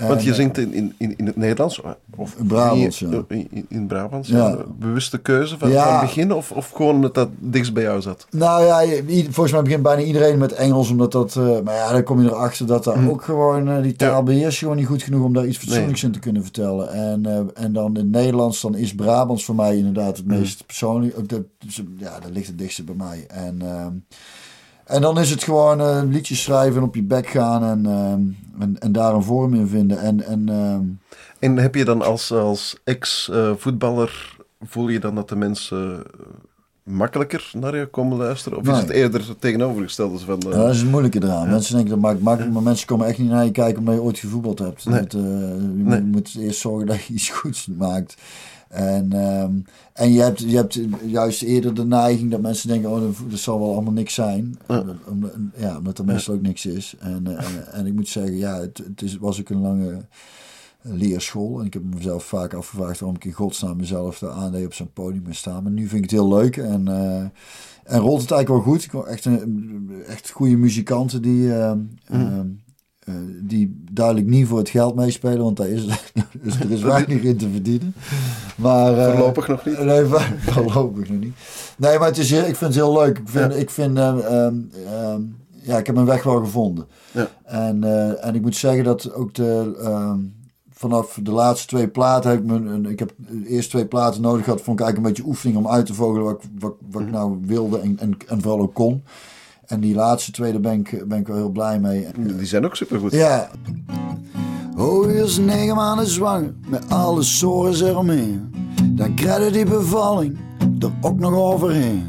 Want 0.00 0.18
En, 0.18 0.24
je 0.24 0.30
eh, 0.30 0.36
zingt 0.36 0.58
in, 0.58 0.72
in, 0.72 0.94
in, 0.98 1.14
in 1.16 1.26
het 1.26 1.36
Nederlands? 1.36 1.80
Of 2.16 2.34
In 2.38 2.46
Brabants, 2.46 2.98
ja. 2.98 3.08
in, 3.28 3.48
in, 3.50 3.66
in 3.68 3.86
Brabants, 3.86 4.28
Ja. 4.28 4.48
ja. 4.48 4.58
Bewuste 4.78 5.18
keuze 5.18 5.58
van, 5.58 5.70
Ja. 5.70 5.84
van 5.84 5.92
het 5.92 6.00
begin? 6.00 6.32
Of, 6.32 6.52
of 6.52 6.70
gewoon 6.70 6.94
omdat 6.94 7.14
dat 7.14 7.28
dichtst 7.38 7.72
bij 7.72 7.82
jou 7.82 8.00
zat? 8.00 8.26
Nou 8.30 8.64
ja, 8.64 9.02
volgens 9.22 9.52
mij 9.52 9.62
begint 9.62 9.82
bijna 9.82 10.02
iedereen 10.02 10.38
met 10.38 10.52
Engels, 10.52 10.90
omdat 10.90 11.12
dat... 11.12 11.36
eh, 11.36 11.60
maar 11.60 11.74
ja, 11.74 11.92
dan 11.92 12.02
kom 12.02 12.22
je 12.22 12.28
erachter 12.28 12.66
dat 12.66 12.84
daar 12.84 13.08
ook 13.08 13.22
gewoon... 13.22 13.68
eh, 13.68 13.82
die 13.82 13.96
taal 13.96 14.10
Ja. 14.16 14.22
beheers 14.22 14.54
je 14.54 14.60
gewoon 14.60 14.76
niet 14.76 14.86
goed 14.86 15.02
genoeg 15.02 15.24
om 15.24 15.32
daar 15.32 15.46
iets 15.46 15.58
fatsoenlijks 15.58 16.02
in 16.02 16.12
te 16.12 16.18
kunnen 16.18 16.42
vertellen. 16.42 16.92
En, 16.92 17.26
eh, 17.26 17.64
en 17.64 17.72
dan 17.72 17.86
in 17.96 18.02
het 18.02 18.10
Nederlands, 18.10 18.60
dan 18.60 18.74
is 18.76 18.94
Brabants 18.94 19.44
voor 19.44 19.54
mij 19.54 19.76
inderdaad 19.76 20.16
het 20.16 20.26
meest 20.26 20.66
persoonlijk. 20.66 21.18
ook 21.18 21.30
Ja, 21.98 22.20
dat 22.20 22.30
ligt 22.32 22.46
het 22.46 22.58
dichtste 22.58 22.84
bij 22.84 22.94
mij. 22.94 23.24
En, 23.28 23.62
ehm, 23.62 23.92
en 24.84 25.00
dan 25.00 25.18
is 25.18 25.30
het 25.30 25.42
gewoon 25.42 25.80
eh, 25.80 26.00
liedjes 26.08 26.42
schrijven 26.42 26.76
en 26.76 26.82
op 26.86 26.94
je 26.94 27.02
bek 27.02 27.26
gaan 27.26 27.64
en, 27.64 27.86
ehm, 27.86 28.62
en, 28.62 28.78
en 28.78 28.92
daar 28.92 29.14
een 29.14 29.22
vorm 29.22 29.54
in 29.54 29.66
vinden. 29.68 29.98
En, 30.00 30.24
en 30.26 30.48
ehm, 30.48 30.82
En 31.38 31.56
heb 31.56 31.74
je 31.74 31.84
dan 31.84 32.02
als, 32.02 32.32
als 32.32 32.76
ex-voetballer, 32.84 34.36
voel 34.60 34.88
je 34.88 35.00
dan 35.00 35.14
dat 35.14 35.28
de 35.28 35.36
mensen 35.36 36.04
eh, 36.06 36.22
makkelijker 36.82 37.50
naar 37.52 37.76
je 37.76 37.86
komen 37.86 38.16
luisteren? 38.18 38.58
Of 38.58 38.64
Nee. 38.64 38.74
is 38.74 38.80
het 38.80 38.90
eerder 38.90 39.28
het 39.28 39.40
tegenovergestelde? 39.40 40.18
Van, 40.18 40.38
eh, 40.40 40.50
Ja, 40.50 40.56
dat 40.56 40.74
is 40.74 40.80
het 40.80 40.90
moeilijke 40.90 41.22
eraan. 41.22 41.48
Mensen 41.50 41.74
denken 41.74 41.90
dat 41.90 42.00
maakt 42.00 42.20
makkelijk, 42.20 42.52
maar 42.52 42.62
mensen 42.62 42.86
komen 42.86 43.06
echt 43.06 43.18
niet 43.18 43.30
naar 43.30 43.44
je 43.44 43.50
kijken 43.50 43.78
omdat 43.78 43.94
je 43.94 44.02
ooit 44.02 44.18
gevoetbald 44.18 44.58
hebt. 44.58 44.84
Nee. 44.84 45.00
Dat, 45.00 45.14
eh, 45.14 45.20
je 45.20 45.82
Nee. 45.84 46.00
moet 46.02 46.36
eerst 46.38 46.60
zorgen 46.60 46.86
dat 46.86 47.02
je 47.04 47.14
iets 47.14 47.30
goeds 47.40 47.66
maakt. 47.78 48.16
En, 48.72 49.12
ehm, 49.12 49.52
en 49.92 50.12
je, 50.12 50.20
hebt, 50.20 50.40
je 50.40 50.56
hebt 50.56 50.80
juist 51.06 51.42
eerder 51.42 51.74
de 51.74 51.84
neiging 51.84 52.30
dat 52.30 52.40
mensen 52.40 52.68
denken, 52.68 52.90
oh, 52.90 53.00
dat- 53.00 53.38
zal 53.38 53.58
wel 53.58 53.72
allemaal 53.72 53.92
niks 53.92 54.14
zijn. 54.14 54.58
Ja. 54.68 54.84
Omdat, 55.08 55.32
ja, 55.56 55.76
omdat 55.78 55.98
er 55.98 56.04
meestal 56.04 56.34
ook 56.34 56.42
niks 56.42 56.66
is. 56.66 56.94
En, 56.98 57.26
eh, 57.26 57.44
en, 57.44 57.72
en 57.72 57.86
ik 57.86 57.94
moet 57.94 58.08
zeggen, 58.08 58.36
ja, 58.36 58.60
het, 58.60 58.78
het 58.78 59.02
is, 59.02 59.16
was 59.16 59.40
ook 59.40 59.48
een 59.48 59.60
lange 59.60 60.00
leerschool. 60.82 61.60
En 61.60 61.66
ik 61.66 61.72
heb 61.74 61.82
mezelf 61.94 62.24
vaak 62.24 62.54
afgevraagd 62.54 62.98
waarom 63.00 63.16
ik 63.16 63.24
in 63.24 63.32
godsnaam 63.32 63.76
mezelf 63.76 64.18
daar 64.18 64.30
aandeed 64.30 64.66
op 64.66 64.74
zo'n 64.74 64.92
podium 64.92 65.22
mee 65.22 65.34
staan. 65.34 65.62
Maar 65.62 65.72
nu 65.72 65.80
vind 65.88 66.04
ik 66.04 66.10
het 66.10 66.20
heel 66.20 66.28
leuk 66.28 66.56
en, 66.56 66.88
eh, 66.88 67.20
en 67.94 68.00
rolt 68.00 68.20
het 68.20 68.30
eigenlijk 68.30 68.64
wel 68.64 68.74
goed. 68.74 68.84
Ik 68.84 68.92
wil 68.92 69.06
echt, 69.08 69.24
een, 69.24 69.90
echt 70.06 70.30
goede 70.30 70.56
muzikanten 70.56 71.22
die, 71.22 71.52
eh, 71.52 71.70
eh, 72.04 72.40
eh, 73.04 73.14
die 73.40 73.82
duidelijk 73.92 74.26
niet 74.26 74.46
voor 74.46 74.58
het 74.58 74.68
geld 74.68 74.94
meespelen, 74.94 75.42
want 75.42 75.56
daar 75.56 75.68
is, 75.68 75.86
dus 76.42 76.60
er 76.60 76.70
is 76.70 76.82
weinig 76.82 77.22
in 77.22 77.36
te 77.36 77.48
verdienen. 77.52 77.94
Maar, 78.56 78.98
eh, 78.98 79.10
Voorlopig 79.10 79.48
nog 79.48 79.64
niet. 79.64 79.78
Nee, 79.84 80.04
voor- 80.04 80.28
voorlopig 80.52 81.08
nog 81.08 81.20
niet. 81.20 81.34
Nee, 81.76 81.98
maar 81.98 82.08
het 82.08 82.18
is, 82.18 82.32
ik 82.32 82.44
vind 82.44 82.60
het 82.60 82.74
heel 82.74 82.92
leuk. 82.92 83.18
Ik 83.18 83.28
vind, 83.28 83.52
Ja. 83.52 83.58
ik 83.58 83.70
vind 83.70 83.96
eh, 83.98 84.08
ehm, 84.08 84.54
ehm, 84.86 85.20
ja, 85.62 85.78
ik 85.78 85.86
heb 85.86 85.94
mijn 85.94 86.06
weg 86.06 86.22
wel 86.22 86.38
gevonden. 86.38 86.86
Ja. 87.12 87.28
En, 87.44 87.84
en 88.22 88.34
ik 88.34 88.42
moet 88.42 88.56
zeggen 88.56 88.84
dat 88.84 89.14
ook 89.14 89.34
de, 89.34 89.76
ehm, 89.82 90.18
vanaf 90.70 91.18
de 91.22 91.30
laatste 91.30 91.66
twee 91.66 91.88
platen 91.88 92.30
heb 92.30 92.44
ik 92.44 92.50
een- 92.50 92.86
ik 92.86 92.98
heb 92.98 93.12
de 93.16 93.46
eerste 93.48 93.70
twee 93.70 93.86
platen 93.86 94.22
nodig 94.22 94.44
gehad, 94.44 94.60
vond 94.60 94.80
ik 94.80 94.84
eigenlijk 94.84 94.96
een 94.96 95.14
beetje 95.22 95.30
oefening 95.32 95.58
om 95.58 95.68
uit 95.68 95.86
te 95.86 95.94
vogelen 95.94 96.24
wat, 96.24 96.42
ik- 96.44 96.50
wat, 96.58 96.74
wat 96.90 97.02
ik 97.02 97.10
nou 97.10 97.38
wilde 97.46 97.78
en, 97.78 97.98
en, 97.98 98.16
en 98.28 98.40
vooral 98.42 98.60
ook 98.60 98.74
kon. 98.74 99.02
En 99.72 99.80
die 99.80 99.94
laatste 99.94 100.32
twee, 100.32 100.52
daar 100.52 100.60
ben 100.60 100.80
ik, 100.80 101.08
ben 101.08 101.18
ik 101.18 101.26
wel 101.26 101.36
heel 101.36 101.50
blij 101.50 101.80
mee. 101.80 102.06
Die 102.18 102.46
zijn 102.46 102.64
ook 102.64 102.76
supergoed. 102.76 103.12
Ja, 103.12 103.50
Oh, 104.76 105.10
is 105.10 105.38
negen 105.38 105.74
maanden 105.74 106.06
zwanger, 106.06 106.54
met 106.68 106.90
alle 106.90 107.22
zorgen 107.22 107.86
eromheen. 107.88 108.54
Dan 108.84 109.14
krijg 109.14 109.44
je 109.44 109.50
die 109.52 109.64
bevalling 109.64 110.38
er 110.78 110.92
ook 111.00 111.18
nog 111.18 111.34
overheen. 111.34 112.06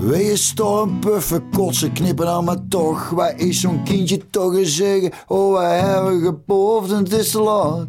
Je 0.00 0.36
storm, 0.36 1.00
puffen, 1.00 1.42
kotsen, 1.50 1.92
knippen 1.92 2.26
dan 2.26 2.44
maar 2.44 2.68
toch. 2.68 3.10
Waar 3.10 3.38
is 3.38 3.60
zo'n 3.60 3.82
kindje 3.84 4.30
toch 4.30 4.54
eens 4.56 4.76
zeggen? 4.76 5.12
Oh, 5.26 5.52
wij 5.54 5.78
hebben 5.78 6.20
gepoofd 6.20 6.90
en 6.92 6.98
het 6.98 7.12
is 7.12 7.30
te 7.30 7.40
laat. 7.40 7.86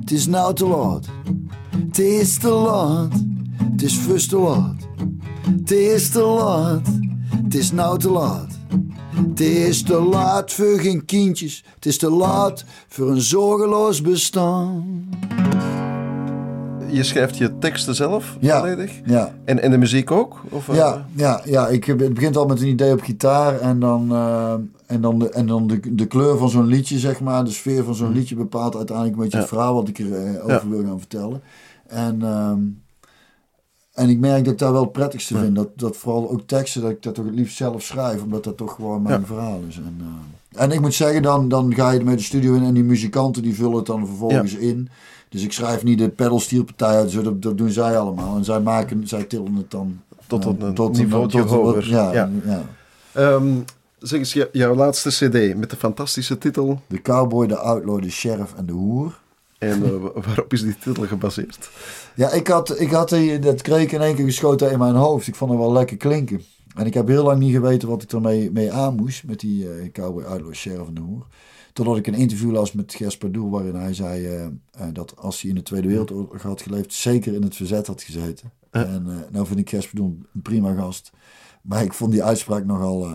Het 0.00 0.10
is 0.10 0.26
nou 0.26 0.54
te 0.54 0.66
laat. 0.66 1.06
Het 1.86 1.98
is 1.98 2.38
te 2.38 2.50
laat. 2.50 3.12
Het 3.72 3.82
is 3.82 3.98
vast 3.98 4.28
te 4.28 4.38
laat. 4.38 4.76
Het 5.60 5.70
is 5.70 6.10
te 6.10 6.22
laat. 6.22 6.88
Het 7.46 7.54
is 7.54 7.72
nou 7.72 7.98
te 7.98 8.10
laat. 8.10 8.46
Het 9.28 9.40
is 9.40 9.82
te 9.82 10.00
laat 10.02 10.52
voor 10.52 10.78
geen 10.78 11.04
kindjes. 11.04 11.64
Het 11.74 11.86
is 11.86 11.98
te 11.98 12.10
laat 12.10 12.64
voor 12.88 13.10
een 13.10 13.20
zorgeloos 13.20 14.00
bestaan. 14.00 14.84
Je 16.90 17.02
schrijft 17.02 17.36
je 17.36 17.58
teksten 17.58 17.94
zelf 17.94 18.36
Ja. 18.40 18.58
volledig? 18.58 18.92
ja. 19.04 19.34
En, 19.44 19.62
en 19.62 19.70
de 19.70 19.78
muziek 19.78 20.10
ook? 20.10 20.42
Of, 20.50 20.68
eh, 20.68 20.74
Ja, 20.76 21.06
ja, 21.14 21.40
ja 21.44 21.68
ik, 21.68 21.84
het 21.84 22.14
begint 22.14 22.36
al 22.36 22.46
met 22.46 22.60
een 22.60 22.66
idee 22.68 22.92
op 22.92 23.00
gitaar 23.00 23.60
en 23.60 23.80
dan, 23.80 24.12
eh, 24.12 24.54
en 24.86 25.00
dan, 25.00 25.18
de, 25.18 25.30
en 25.30 25.46
dan 25.46 25.66
de, 25.66 25.94
de 25.94 26.06
kleur 26.06 26.38
van 26.38 26.50
zo'n 26.50 26.66
liedje, 26.66 26.98
zeg 26.98 27.20
maar. 27.20 27.44
De 27.44 27.50
sfeer 27.50 27.84
van 27.84 27.94
zo'n 27.94 28.12
liedje 28.12 28.34
bepaalt 28.36 28.76
uiteindelijk 28.76 29.16
een 29.16 29.22
beetje 29.22 29.38
het 29.38 29.48
Ja. 29.48 29.54
verhaal 29.56 29.74
wat 29.74 29.88
ik 29.88 29.98
erover 29.98 30.42
over 30.42 30.52
Ja. 30.52 30.68
wil 30.68 30.84
gaan 30.84 30.98
vertellen. 30.98 31.42
En, 31.86 32.22
ehm, 32.22 32.58
en 33.96 34.08
ik 34.08 34.18
merk 34.18 34.44
dat 34.44 34.52
ik 34.52 34.58
daar 34.58 34.72
wel 34.72 34.82
het 34.82 34.92
prettigste 34.92 35.38
vind. 35.38 35.54
Dat, 35.56 35.68
dat 35.76 35.96
vooral 35.96 36.30
ook 36.30 36.40
teksten, 36.46 36.82
dat 36.82 36.90
ik 36.90 37.02
dat 37.02 37.14
toch 37.14 37.24
het 37.24 37.34
liefst 37.34 37.56
zelf 37.56 37.82
schrijf, 37.82 38.22
omdat 38.22 38.44
dat 38.44 38.56
toch 38.56 38.74
gewoon 38.74 39.02
mijn 39.02 39.20
Ja. 39.20 39.26
verhaal 39.26 39.60
is. 39.68 39.76
En, 39.76 39.96
eh, 40.00 40.62
en 40.62 40.70
ik 40.72 40.80
moet 40.80 40.94
zeggen, 40.94 41.22
dan, 41.22 41.48
dan 41.48 41.74
ga 41.74 41.90
je 41.90 42.04
met 42.04 42.18
de 42.18 42.24
studio 42.24 42.54
in 42.54 42.62
en 42.64 42.74
die 42.74 42.84
muzikanten 42.84 43.42
die 43.42 43.54
vullen 43.54 43.76
het 43.76 43.86
dan 43.86 44.06
vervolgens 44.06 44.54
in. 44.54 44.88
Dus 45.28 45.42
ik 45.42 45.52
schrijf 45.52 45.82
niet 45.84 45.98
de 45.98 46.08
pedalstierpartij 46.08 46.88
uit, 46.96 47.24
dat, 47.24 47.42
dat 47.42 47.58
doen 47.58 47.70
zij 47.70 47.98
allemaal. 47.98 48.36
En 48.36 48.44
zij 48.44 48.60
maken, 48.60 49.08
zij 49.08 49.24
tillen 49.24 49.54
het 49.54 49.70
dan 49.70 50.00
Tot 50.26 50.44
ja, 50.44 50.50
een 50.50 50.90
niveautje 50.92 51.40
tot 51.40 51.50
een- 51.50 51.56
hoger. 51.56 51.88
Ja, 51.88 52.12
Ja. 52.12 52.30
ja. 52.44 52.62
Ehm, 53.12 53.46
zeg 53.98 54.18
eens, 54.18 54.32
jou- 54.32 54.48
jouw 54.52 54.74
laatste 54.74 55.08
cd 55.08 55.56
met 55.56 55.70
de 55.70 55.76
fantastische 55.76 56.38
titel. 56.38 56.80
De 56.86 57.02
cowboy, 57.02 57.46
de 57.46 57.56
outlaw, 57.58 58.02
de 58.02 58.10
sheriff 58.10 58.54
en 58.56 58.66
de 58.66 58.72
hoer. 58.72 59.18
En 59.58 59.84
eh, 59.84 59.90
wa- 59.90 60.12
waarop 60.20 60.52
is 60.52 60.62
die 60.62 60.76
titel 60.78 61.06
gebaseerd? 61.06 61.70
Ja, 62.14 62.30
ik 62.30 62.46
had, 62.48 62.80
ik 62.80 62.90
had 62.90 63.08
die, 63.08 63.38
dat 63.38 63.62
kreeg 63.62 63.82
ik 63.82 63.92
in 63.92 64.00
één 64.00 64.14
keer 64.14 64.24
geschoten 64.24 64.70
in 64.70 64.78
mijn 64.78 64.94
hoofd. 64.94 65.26
Ik 65.26 65.34
vond 65.34 65.50
het 65.50 65.60
wel 65.60 65.72
lekker 65.72 65.96
klinken. 65.96 66.40
En 66.74 66.86
ik 66.86 66.94
heb 66.94 67.08
heel 67.08 67.24
lang 67.24 67.38
niet 67.38 67.52
geweten 67.54 67.88
wat 67.88 68.02
ik 68.02 68.12
ermee 68.12 68.50
mee 68.50 68.72
aan 68.72 68.94
moest 68.94 69.24
met 69.24 69.40
die 69.40 69.70
eh, 69.72 69.92
cowboy, 69.92 70.22
outlaw, 70.24 70.54
sheriff 70.54 70.88
en 70.88 70.94
de 70.94 71.00
hoer. 71.00 71.26
Totdat 71.72 71.96
ik 71.96 72.06
een 72.06 72.14
interview 72.14 72.50
las 72.50 72.72
met 72.72 72.94
Gesper 72.94 73.32
Doel 73.32 73.50
waarin 73.50 73.74
hij 73.74 73.94
zei 73.94 74.26
eh, 74.26 74.46
dat 74.92 75.14
als 75.16 75.40
hij 75.40 75.50
in 75.50 75.56
de 75.56 75.62
Tweede 75.62 75.88
Wereldoorlog 75.88 76.42
had 76.42 76.62
geleefd, 76.62 76.92
zeker 76.92 77.34
in 77.34 77.42
het 77.42 77.56
verzet 77.56 77.86
had 77.86 78.02
gezeten. 78.02 78.52
En 78.70 79.24
nou 79.30 79.46
vind 79.46 79.58
ik 79.58 79.68
Gesper 79.68 79.96
Doel 79.96 80.18
een 80.34 80.42
prima 80.42 80.74
gast. 80.74 81.10
Maar 81.62 81.82
ik 81.82 81.92
vond 81.92 82.12
die 82.12 82.22
uitspraak 82.24 82.64
nogal, 82.64 83.06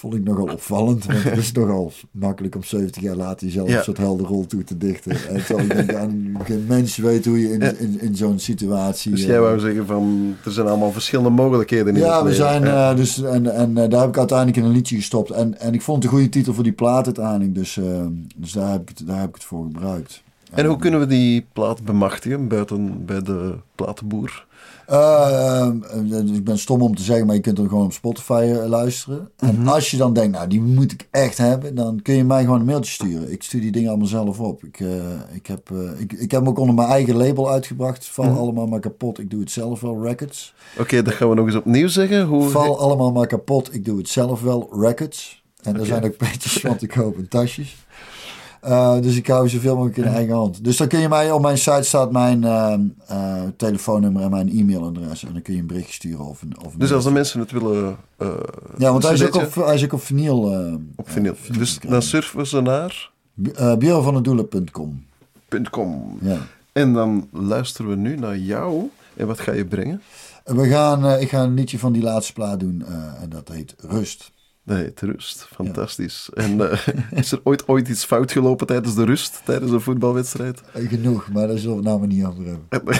vond 0.00 0.14
ik 0.14 0.24
nogal 0.24 0.44
opvallend. 0.46 1.04
Want 1.06 1.22
het 1.22 1.36
is 1.36 1.52
nogal 1.62 1.92
makkelijk 2.10 2.54
om 2.54 2.62
70 2.62 3.02
jaar 3.02 3.16
later 3.16 3.46
jezelf 3.46 3.68
Ja. 3.68 3.76
een 3.76 3.82
soort 3.84 3.96
helder 3.98 4.26
rol 4.26 4.46
toe 4.46 4.64
te 4.64 4.76
dichten. 4.78 5.12
En 5.28 5.44
terwijl 5.44 5.66
ik 5.68 5.74
denk, 5.76 5.90
ja, 5.90 6.08
geen 6.44 6.64
mens 6.68 6.96
weet 6.96 7.24
hoe 7.24 7.40
je 7.40 7.52
in, 7.52 7.60
Ja. 7.60 7.72
in, 7.78 8.00
in 8.00 8.16
zo'n 8.16 8.38
situatie... 8.38 9.10
Dus 9.10 9.20
eh, 9.22 9.26
jij 9.26 9.40
wou 9.40 9.58
zeggen 9.58 9.86
van, 9.86 10.34
er 10.44 10.52
zijn 10.52 10.66
allemaal 10.66 10.92
verschillende 10.92 11.30
mogelijkheden 11.30 11.94
in 11.94 12.00
ja, 12.00 12.24
we 12.24 12.34
zijn 12.34 12.62
Ja. 12.62 12.90
eh, 12.90 12.96
dus 12.96 13.22
en, 13.22 13.54
en 13.54 13.78
eh, 13.78 13.88
daar 13.90 14.00
heb 14.00 14.08
ik 14.08 14.18
uiteindelijk 14.18 14.58
in 14.58 14.64
een 14.64 14.70
liedje 14.72 14.96
gestopt. 14.96 15.30
En, 15.30 15.60
en 15.60 15.74
ik 15.74 15.82
vond 15.82 15.96
het 16.02 16.12
een 16.12 16.18
goede 16.18 16.30
titel 16.32 16.54
voor 16.54 16.64
die 16.64 16.72
plaat 16.72 17.04
uiteindelijk. 17.06 17.54
Dus, 17.54 17.76
eh, 17.76 17.84
dus 18.36 18.52
daar, 18.52 18.70
heb 18.70 18.80
ik 18.80 18.88
het, 18.88 19.06
daar 19.06 19.18
heb 19.20 19.28
ik 19.28 19.34
het 19.34 19.44
voor 19.44 19.64
gebruikt. 19.64 20.22
En 20.50 20.66
hoe 20.66 20.76
kunnen 20.78 21.00
we 21.00 21.06
die 21.06 21.46
plaat 21.52 21.82
bemachtigen 21.84 22.48
buiten 22.48 23.04
bij 23.04 23.22
de 23.22 23.54
platenboer? 23.74 24.46
Eh, 24.90 25.66
eh, 25.66 26.34
ik 26.34 26.44
ben 26.44 26.58
stom 26.58 26.82
om 26.82 26.94
te 26.94 27.02
zeggen, 27.02 27.26
maar 27.26 27.34
je 27.34 27.40
kunt 27.40 27.58
hem 27.58 27.68
gewoon 27.68 27.84
op 27.84 27.92
Spotify 27.92 28.52
eh, 28.54 28.68
luisteren. 28.68 29.30
En 29.36 29.68
als 29.68 29.90
je 29.90 29.96
dan 29.96 30.12
denkt, 30.12 30.36
nou 30.36 30.48
die 30.48 30.60
moet 30.60 30.92
ik 30.92 31.08
echt 31.10 31.38
hebben, 31.38 31.74
dan 31.74 32.02
kun 32.02 32.14
je 32.14 32.24
mij 32.24 32.42
gewoon 32.44 32.60
een 32.60 32.66
mailtje 32.66 32.92
sturen. 32.92 33.32
Ik 33.32 33.42
stuur 33.42 33.60
die 33.60 33.70
dingen 33.70 33.88
allemaal 33.88 34.06
zelf 34.06 34.40
op. 34.40 34.64
Ik, 34.64 34.80
ik, 35.32 35.46
heb, 35.46 35.70
ik, 35.98 36.12
ik 36.12 36.30
heb 36.30 36.40
hem 36.40 36.48
ook 36.48 36.58
onder 36.58 36.74
mijn 36.74 36.88
eigen 36.88 37.16
label 37.16 37.50
uitgebracht. 37.50 38.08
Val 38.08 38.38
allemaal 38.38 38.66
maar 38.66 38.80
kapot, 38.80 39.18
ik 39.18 39.30
doe 39.30 39.40
het 39.40 39.50
zelf 39.50 39.80
wel, 39.80 40.02
records. 40.02 40.54
Oké, 40.78 41.02
dat 41.02 41.14
gaan 41.14 41.28
we 41.28 41.34
nog 41.34 41.46
eens 41.46 41.56
opnieuw 41.56 41.88
zeggen. 41.88 42.24
Hoe... 42.24 42.48
Val 42.48 42.78
allemaal 42.78 43.12
maar 43.12 43.26
kapot, 43.26 43.74
ik 43.74 43.84
doe 43.84 43.98
het 43.98 44.08
zelf 44.08 44.40
wel, 44.40 44.68
records. 44.80 45.42
En 45.62 45.74
er 45.74 45.80
Oké. 45.80 45.88
zijn 45.88 46.04
ook 46.04 46.16
petjes 46.16 46.52
van 46.52 46.76
te 46.76 46.86
kopen, 46.86 47.28
tasjes. 47.28 47.76
Eh, 48.60 49.00
dus 49.00 49.16
ik 49.16 49.26
hou 49.26 49.48
zoveel 49.48 49.74
mogelijk 49.74 49.96
in 49.96 50.04
eigen 50.04 50.34
hand. 50.34 50.64
Dus 50.64 50.76
dan 50.76 50.88
kun 50.88 51.00
je 51.00 51.08
mij, 51.08 51.30
op 51.32 51.42
mijn 51.42 51.58
site 51.58 51.82
staat 51.82 52.12
mijn 52.12 52.44
eh, 52.44 52.74
eh, 53.06 53.42
telefoonnummer 53.56 54.22
en 54.22 54.30
mijn 54.30 54.48
e-mailadres. 54.58 55.24
En 55.24 55.32
dan 55.32 55.42
kun 55.42 55.54
je 55.54 55.60
een 55.60 55.66
bericht 55.66 55.92
sturen 55.92 56.24
of 56.26 56.42
een... 56.42 56.54
Of 56.64 56.72
een 56.72 56.78
Dus 56.78 56.92
als 56.92 57.04
de 57.04 57.10
mensen 57.10 57.40
het 57.40 57.50
willen... 57.50 57.96
eh, 58.16 58.28
Ja, 58.78 58.90
want 58.90 59.02
hij 59.02 59.12
is, 59.12 59.26
ook 59.26 59.34
op, 59.34 59.54
hij 59.54 59.74
is 59.74 59.84
ook 59.84 59.92
op 59.92 60.02
vinyl. 60.02 60.38
op 60.96 61.10
vinyl. 61.10 61.34
Dus 61.58 61.78
dan 61.88 62.02
surfen 62.02 62.46
ze 62.46 62.60
naar 62.60 63.10
uh, 63.34 63.76
björnvandedoelen.com. 63.76 65.04
.com. 65.70 66.18
Ja. 66.20 66.36
En 66.72 66.92
dan 66.92 67.28
luisteren 67.32 67.90
we 67.90 67.96
nu 67.96 68.16
naar 68.16 68.36
jou. 68.38 68.90
En 69.16 69.26
wat 69.26 69.40
ga 69.40 69.52
je 69.52 69.64
brengen? 69.64 70.02
We 70.44 70.68
gaan, 70.68 71.04
eh, 71.06 71.20
ik 71.20 71.28
ga 71.28 71.42
een 71.42 71.54
liedje 71.54 71.78
van 71.78 71.92
die 71.92 72.02
laatste 72.02 72.32
plaat 72.32 72.60
doen 72.60 72.84
en 73.22 73.28
dat 73.28 73.48
heet 73.48 73.74
Rust. 73.78 74.30
Nee, 74.70 74.90
de 74.94 75.06
rust. 75.06 75.46
Fantastisch. 75.52 76.28
En 76.34 76.70
eh, 76.70 76.88
is 77.20 77.32
er 77.32 77.40
ooit, 77.42 77.68
ooit 77.68 77.88
iets 77.88 78.04
fout 78.04 78.32
gelopen 78.32 78.66
tijdens 78.66 78.94
de 78.94 79.04
rust, 79.04 79.40
tijdens 79.44 79.70
een 79.70 79.80
voetbalwedstrijd? 79.80 80.62
Eh, 80.72 80.88
genoeg, 80.88 81.32
maar 81.32 81.46
daar 81.46 81.58
zullen 81.58 81.76
we 81.76 81.82
het 81.82 81.88
nou 81.88 81.98
maar 81.98 82.08
niet 82.08 82.24
over 82.24 82.44
hebben. 82.68 82.94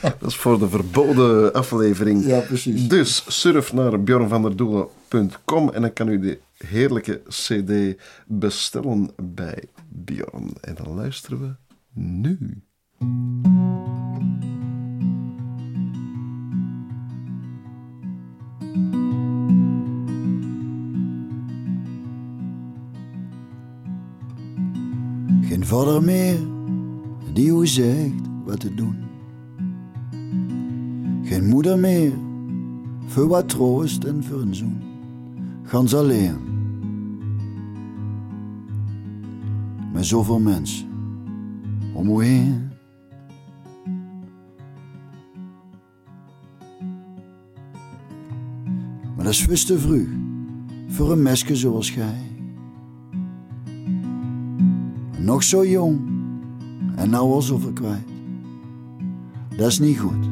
dat 0.20 0.28
is 0.30 0.36
voor 0.36 0.58
de 0.58 0.68
verboden 0.68 1.52
aflevering. 1.52 2.26
Ja, 2.26 2.40
precies. 2.40 2.88
Dus 2.88 3.24
surf 3.28 3.72
naar 3.72 4.02
bjornvanderdoelen.com 4.02 5.70
en 5.70 5.80
dan 5.80 5.92
kan 5.92 6.08
u 6.08 6.18
de 6.18 6.38
heerlijke 6.56 7.22
cd 7.28 8.02
bestellen 8.26 9.10
bij 9.22 9.64
Bjorn. 9.88 10.52
En 10.60 10.74
dan 10.74 10.94
luisteren 10.94 11.40
we 11.40 11.54
nu. 12.00 12.62
Vader 25.72 26.02
meer 26.02 26.38
die 27.32 27.52
u 27.52 27.66
zegt 27.66 28.20
wat 28.44 28.60
te 28.60 28.74
doen. 28.74 28.96
Geen 31.22 31.48
moeder 31.48 31.78
meer 31.78 32.12
voor 33.06 33.28
wat 33.28 33.48
troost 33.48 34.04
en 34.04 34.24
voor 34.24 34.40
een 34.40 34.54
zoen. 34.54 34.82
Gans 35.62 35.94
alleen. 35.94 36.36
Met 39.92 40.06
zoveel 40.06 40.38
mensen 40.38 40.88
om 41.94 42.20
u 42.20 42.24
heen. 42.24 42.70
Maar 49.16 49.24
dat 49.24 49.46
is 49.48 49.64
te 49.64 49.78
vroeg 49.78 50.08
voor 50.88 51.12
een 51.12 51.22
meisje 51.22 51.56
zoals 51.56 51.90
gij. 51.90 52.31
Nog 55.22 55.42
zo 55.42 55.66
jong 55.66 56.00
en 56.96 57.10
nou 57.10 57.32
al 57.32 57.42
zoveel 57.42 57.72
kwijt. 57.72 58.08
Dat 59.56 59.66
is 59.66 59.78
niet 59.78 59.98
goed. 59.98 60.28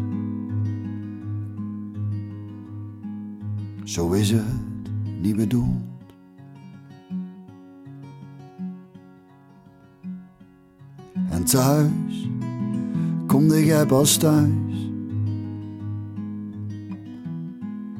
Zo 3.84 4.10
is 4.10 4.30
het 4.30 4.44
niet 5.20 5.36
bedoeld. 5.36 5.82
En 11.30 11.44
thuis 11.44 12.28
komde 13.26 13.64
jij 13.64 13.86
pas 13.86 14.16
thuis. 14.16 14.90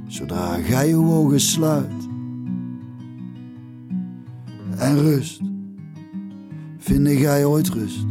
Zodra 0.07 0.55
gij 0.55 0.88
je 0.88 0.96
ogen 0.96 1.40
sluit 1.40 2.09
en 4.76 4.98
rust 4.98 5.49
vind 6.90 7.09
jij 7.09 7.44
ooit 7.44 7.68
rust 7.68 8.07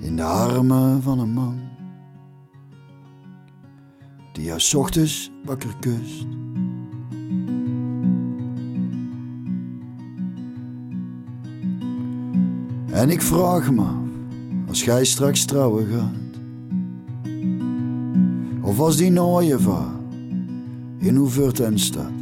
in 0.00 0.16
de 0.16 0.22
armen 0.22 1.02
van 1.02 1.18
een 1.18 1.30
man 1.32 1.58
die 4.32 4.44
jou 4.44 4.60
ochtends 4.76 5.30
wakker 5.44 5.76
kust. 5.80 6.26
En 12.90 13.10
ik 13.10 13.22
vraag 13.22 13.72
me 13.72 13.82
af, 13.82 14.08
als 14.68 14.82
gij 14.82 15.04
straks 15.04 15.44
trouwen 15.44 15.86
gaat, 15.86 16.40
of 18.62 18.80
als 18.80 18.96
die 18.96 19.10
nooie 19.10 19.58
vaar 19.58 19.94
in 20.98 21.16
uw 21.16 21.52
en 21.62 21.78
staat, 21.78 22.12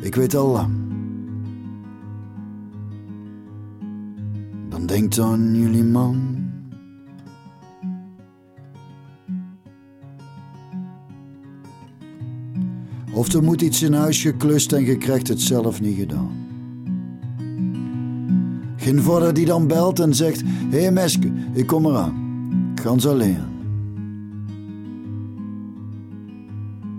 ik 0.00 0.14
weet 0.14 0.34
al 0.34 0.48
lang 0.48 0.87
denkt 4.88 5.18
aan 5.18 5.54
jullie 5.54 5.84
man. 5.84 6.36
Of 13.12 13.32
er 13.32 13.42
moet 13.42 13.62
iets 13.62 13.82
in 13.82 13.92
huis 13.92 14.22
geklust 14.22 14.72
en 14.72 14.84
je 14.84 14.96
krijgt 14.96 15.28
het 15.28 15.40
zelf 15.40 15.80
niet 15.80 15.98
gedaan. 15.98 16.46
Geen 18.76 19.02
vader 19.02 19.34
die 19.34 19.46
dan 19.46 19.66
belt 19.66 20.00
en 20.00 20.14
zegt: 20.14 20.42
Hé 20.70 20.90
meske, 20.90 21.32
ik 21.52 21.66
kom 21.66 21.86
eraan. 21.86 22.26
Ik 22.74 22.80
ga 22.80 23.08
alleen. 23.08 23.36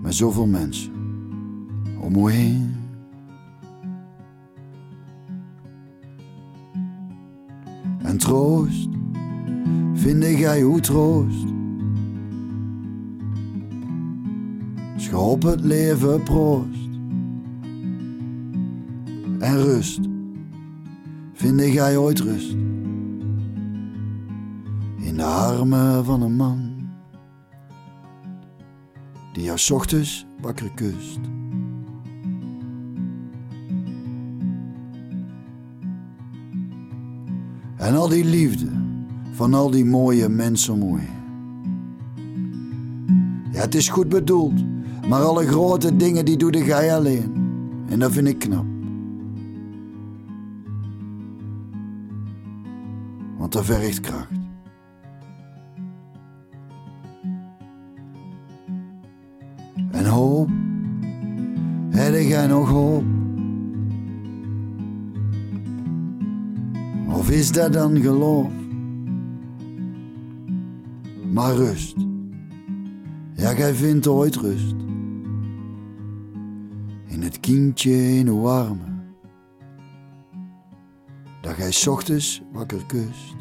Met 0.02 0.14
zoveel 0.14 0.46
mensen 0.46 0.92
om 2.00 2.12
me 2.12 2.30
heen. 2.30 2.79
Troost. 8.20 8.88
Vind 9.94 10.24
jij 10.24 10.60
hoe 10.60 10.80
troost? 10.80 11.46
Schop 14.96 15.42
het 15.42 15.60
leven 15.60 16.22
proost. 16.22 16.88
En 19.38 19.62
rust. 19.62 20.00
Vind 21.32 21.60
jij 21.60 21.96
ooit 21.96 22.20
rust? 22.20 22.52
In 24.96 25.16
de 25.16 25.24
armen 25.24 26.04
van 26.04 26.22
een 26.22 26.36
man 26.36 26.70
die 29.32 29.44
jou 29.44 29.58
ochtends 29.72 30.26
wakker 30.40 30.70
kust. 30.74 31.39
En 37.90 37.96
al 37.96 38.08
die 38.08 38.24
liefde 38.24 38.66
van 39.30 39.54
al 39.54 39.70
die 39.70 39.84
mooie 39.84 40.28
mensen 40.28 40.78
mooi. 40.78 41.02
Ja, 43.52 43.60
het 43.60 43.74
is 43.74 43.88
goed 43.88 44.08
bedoeld, 44.08 44.64
maar 45.08 45.22
alle 45.22 45.46
grote 45.46 45.96
dingen 45.96 46.24
die 46.24 46.36
doe 46.36 46.64
jij 46.64 46.94
alleen. 46.94 47.34
En 47.88 47.98
dat 47.98 48.12
vind 48.12 48.26
ik 48.26 48.38
knap. 48.38 48.64
Want 53.38 53.52
dat 53.52 53.64
vergt 53.64 54.00
kracht. 54.00 54.39
Is 67.50 67.56
dat 67.56 67.72
dan 67.72 68.00
geloof? 68.00 68.52
Maar 71.32 71.54
rust. 71.54 71.96
Ja, 73.34 73.54
gij 73.54 73.74
vindt 73.74 74.06
ooit 74.06 74.36
rust. 74.36 74.74
In 77.06 77.22
het 77.22 77.40
kindje 77.40 77.92
in 77.92 78.28
uw 78.28 78.48
armen. 78.48 79.14
Dat 81.40 81.54
gij 81.54 81.90
ochtends 81.92 82.42
wakker 82.52 82.86
kust. 82.86 83.39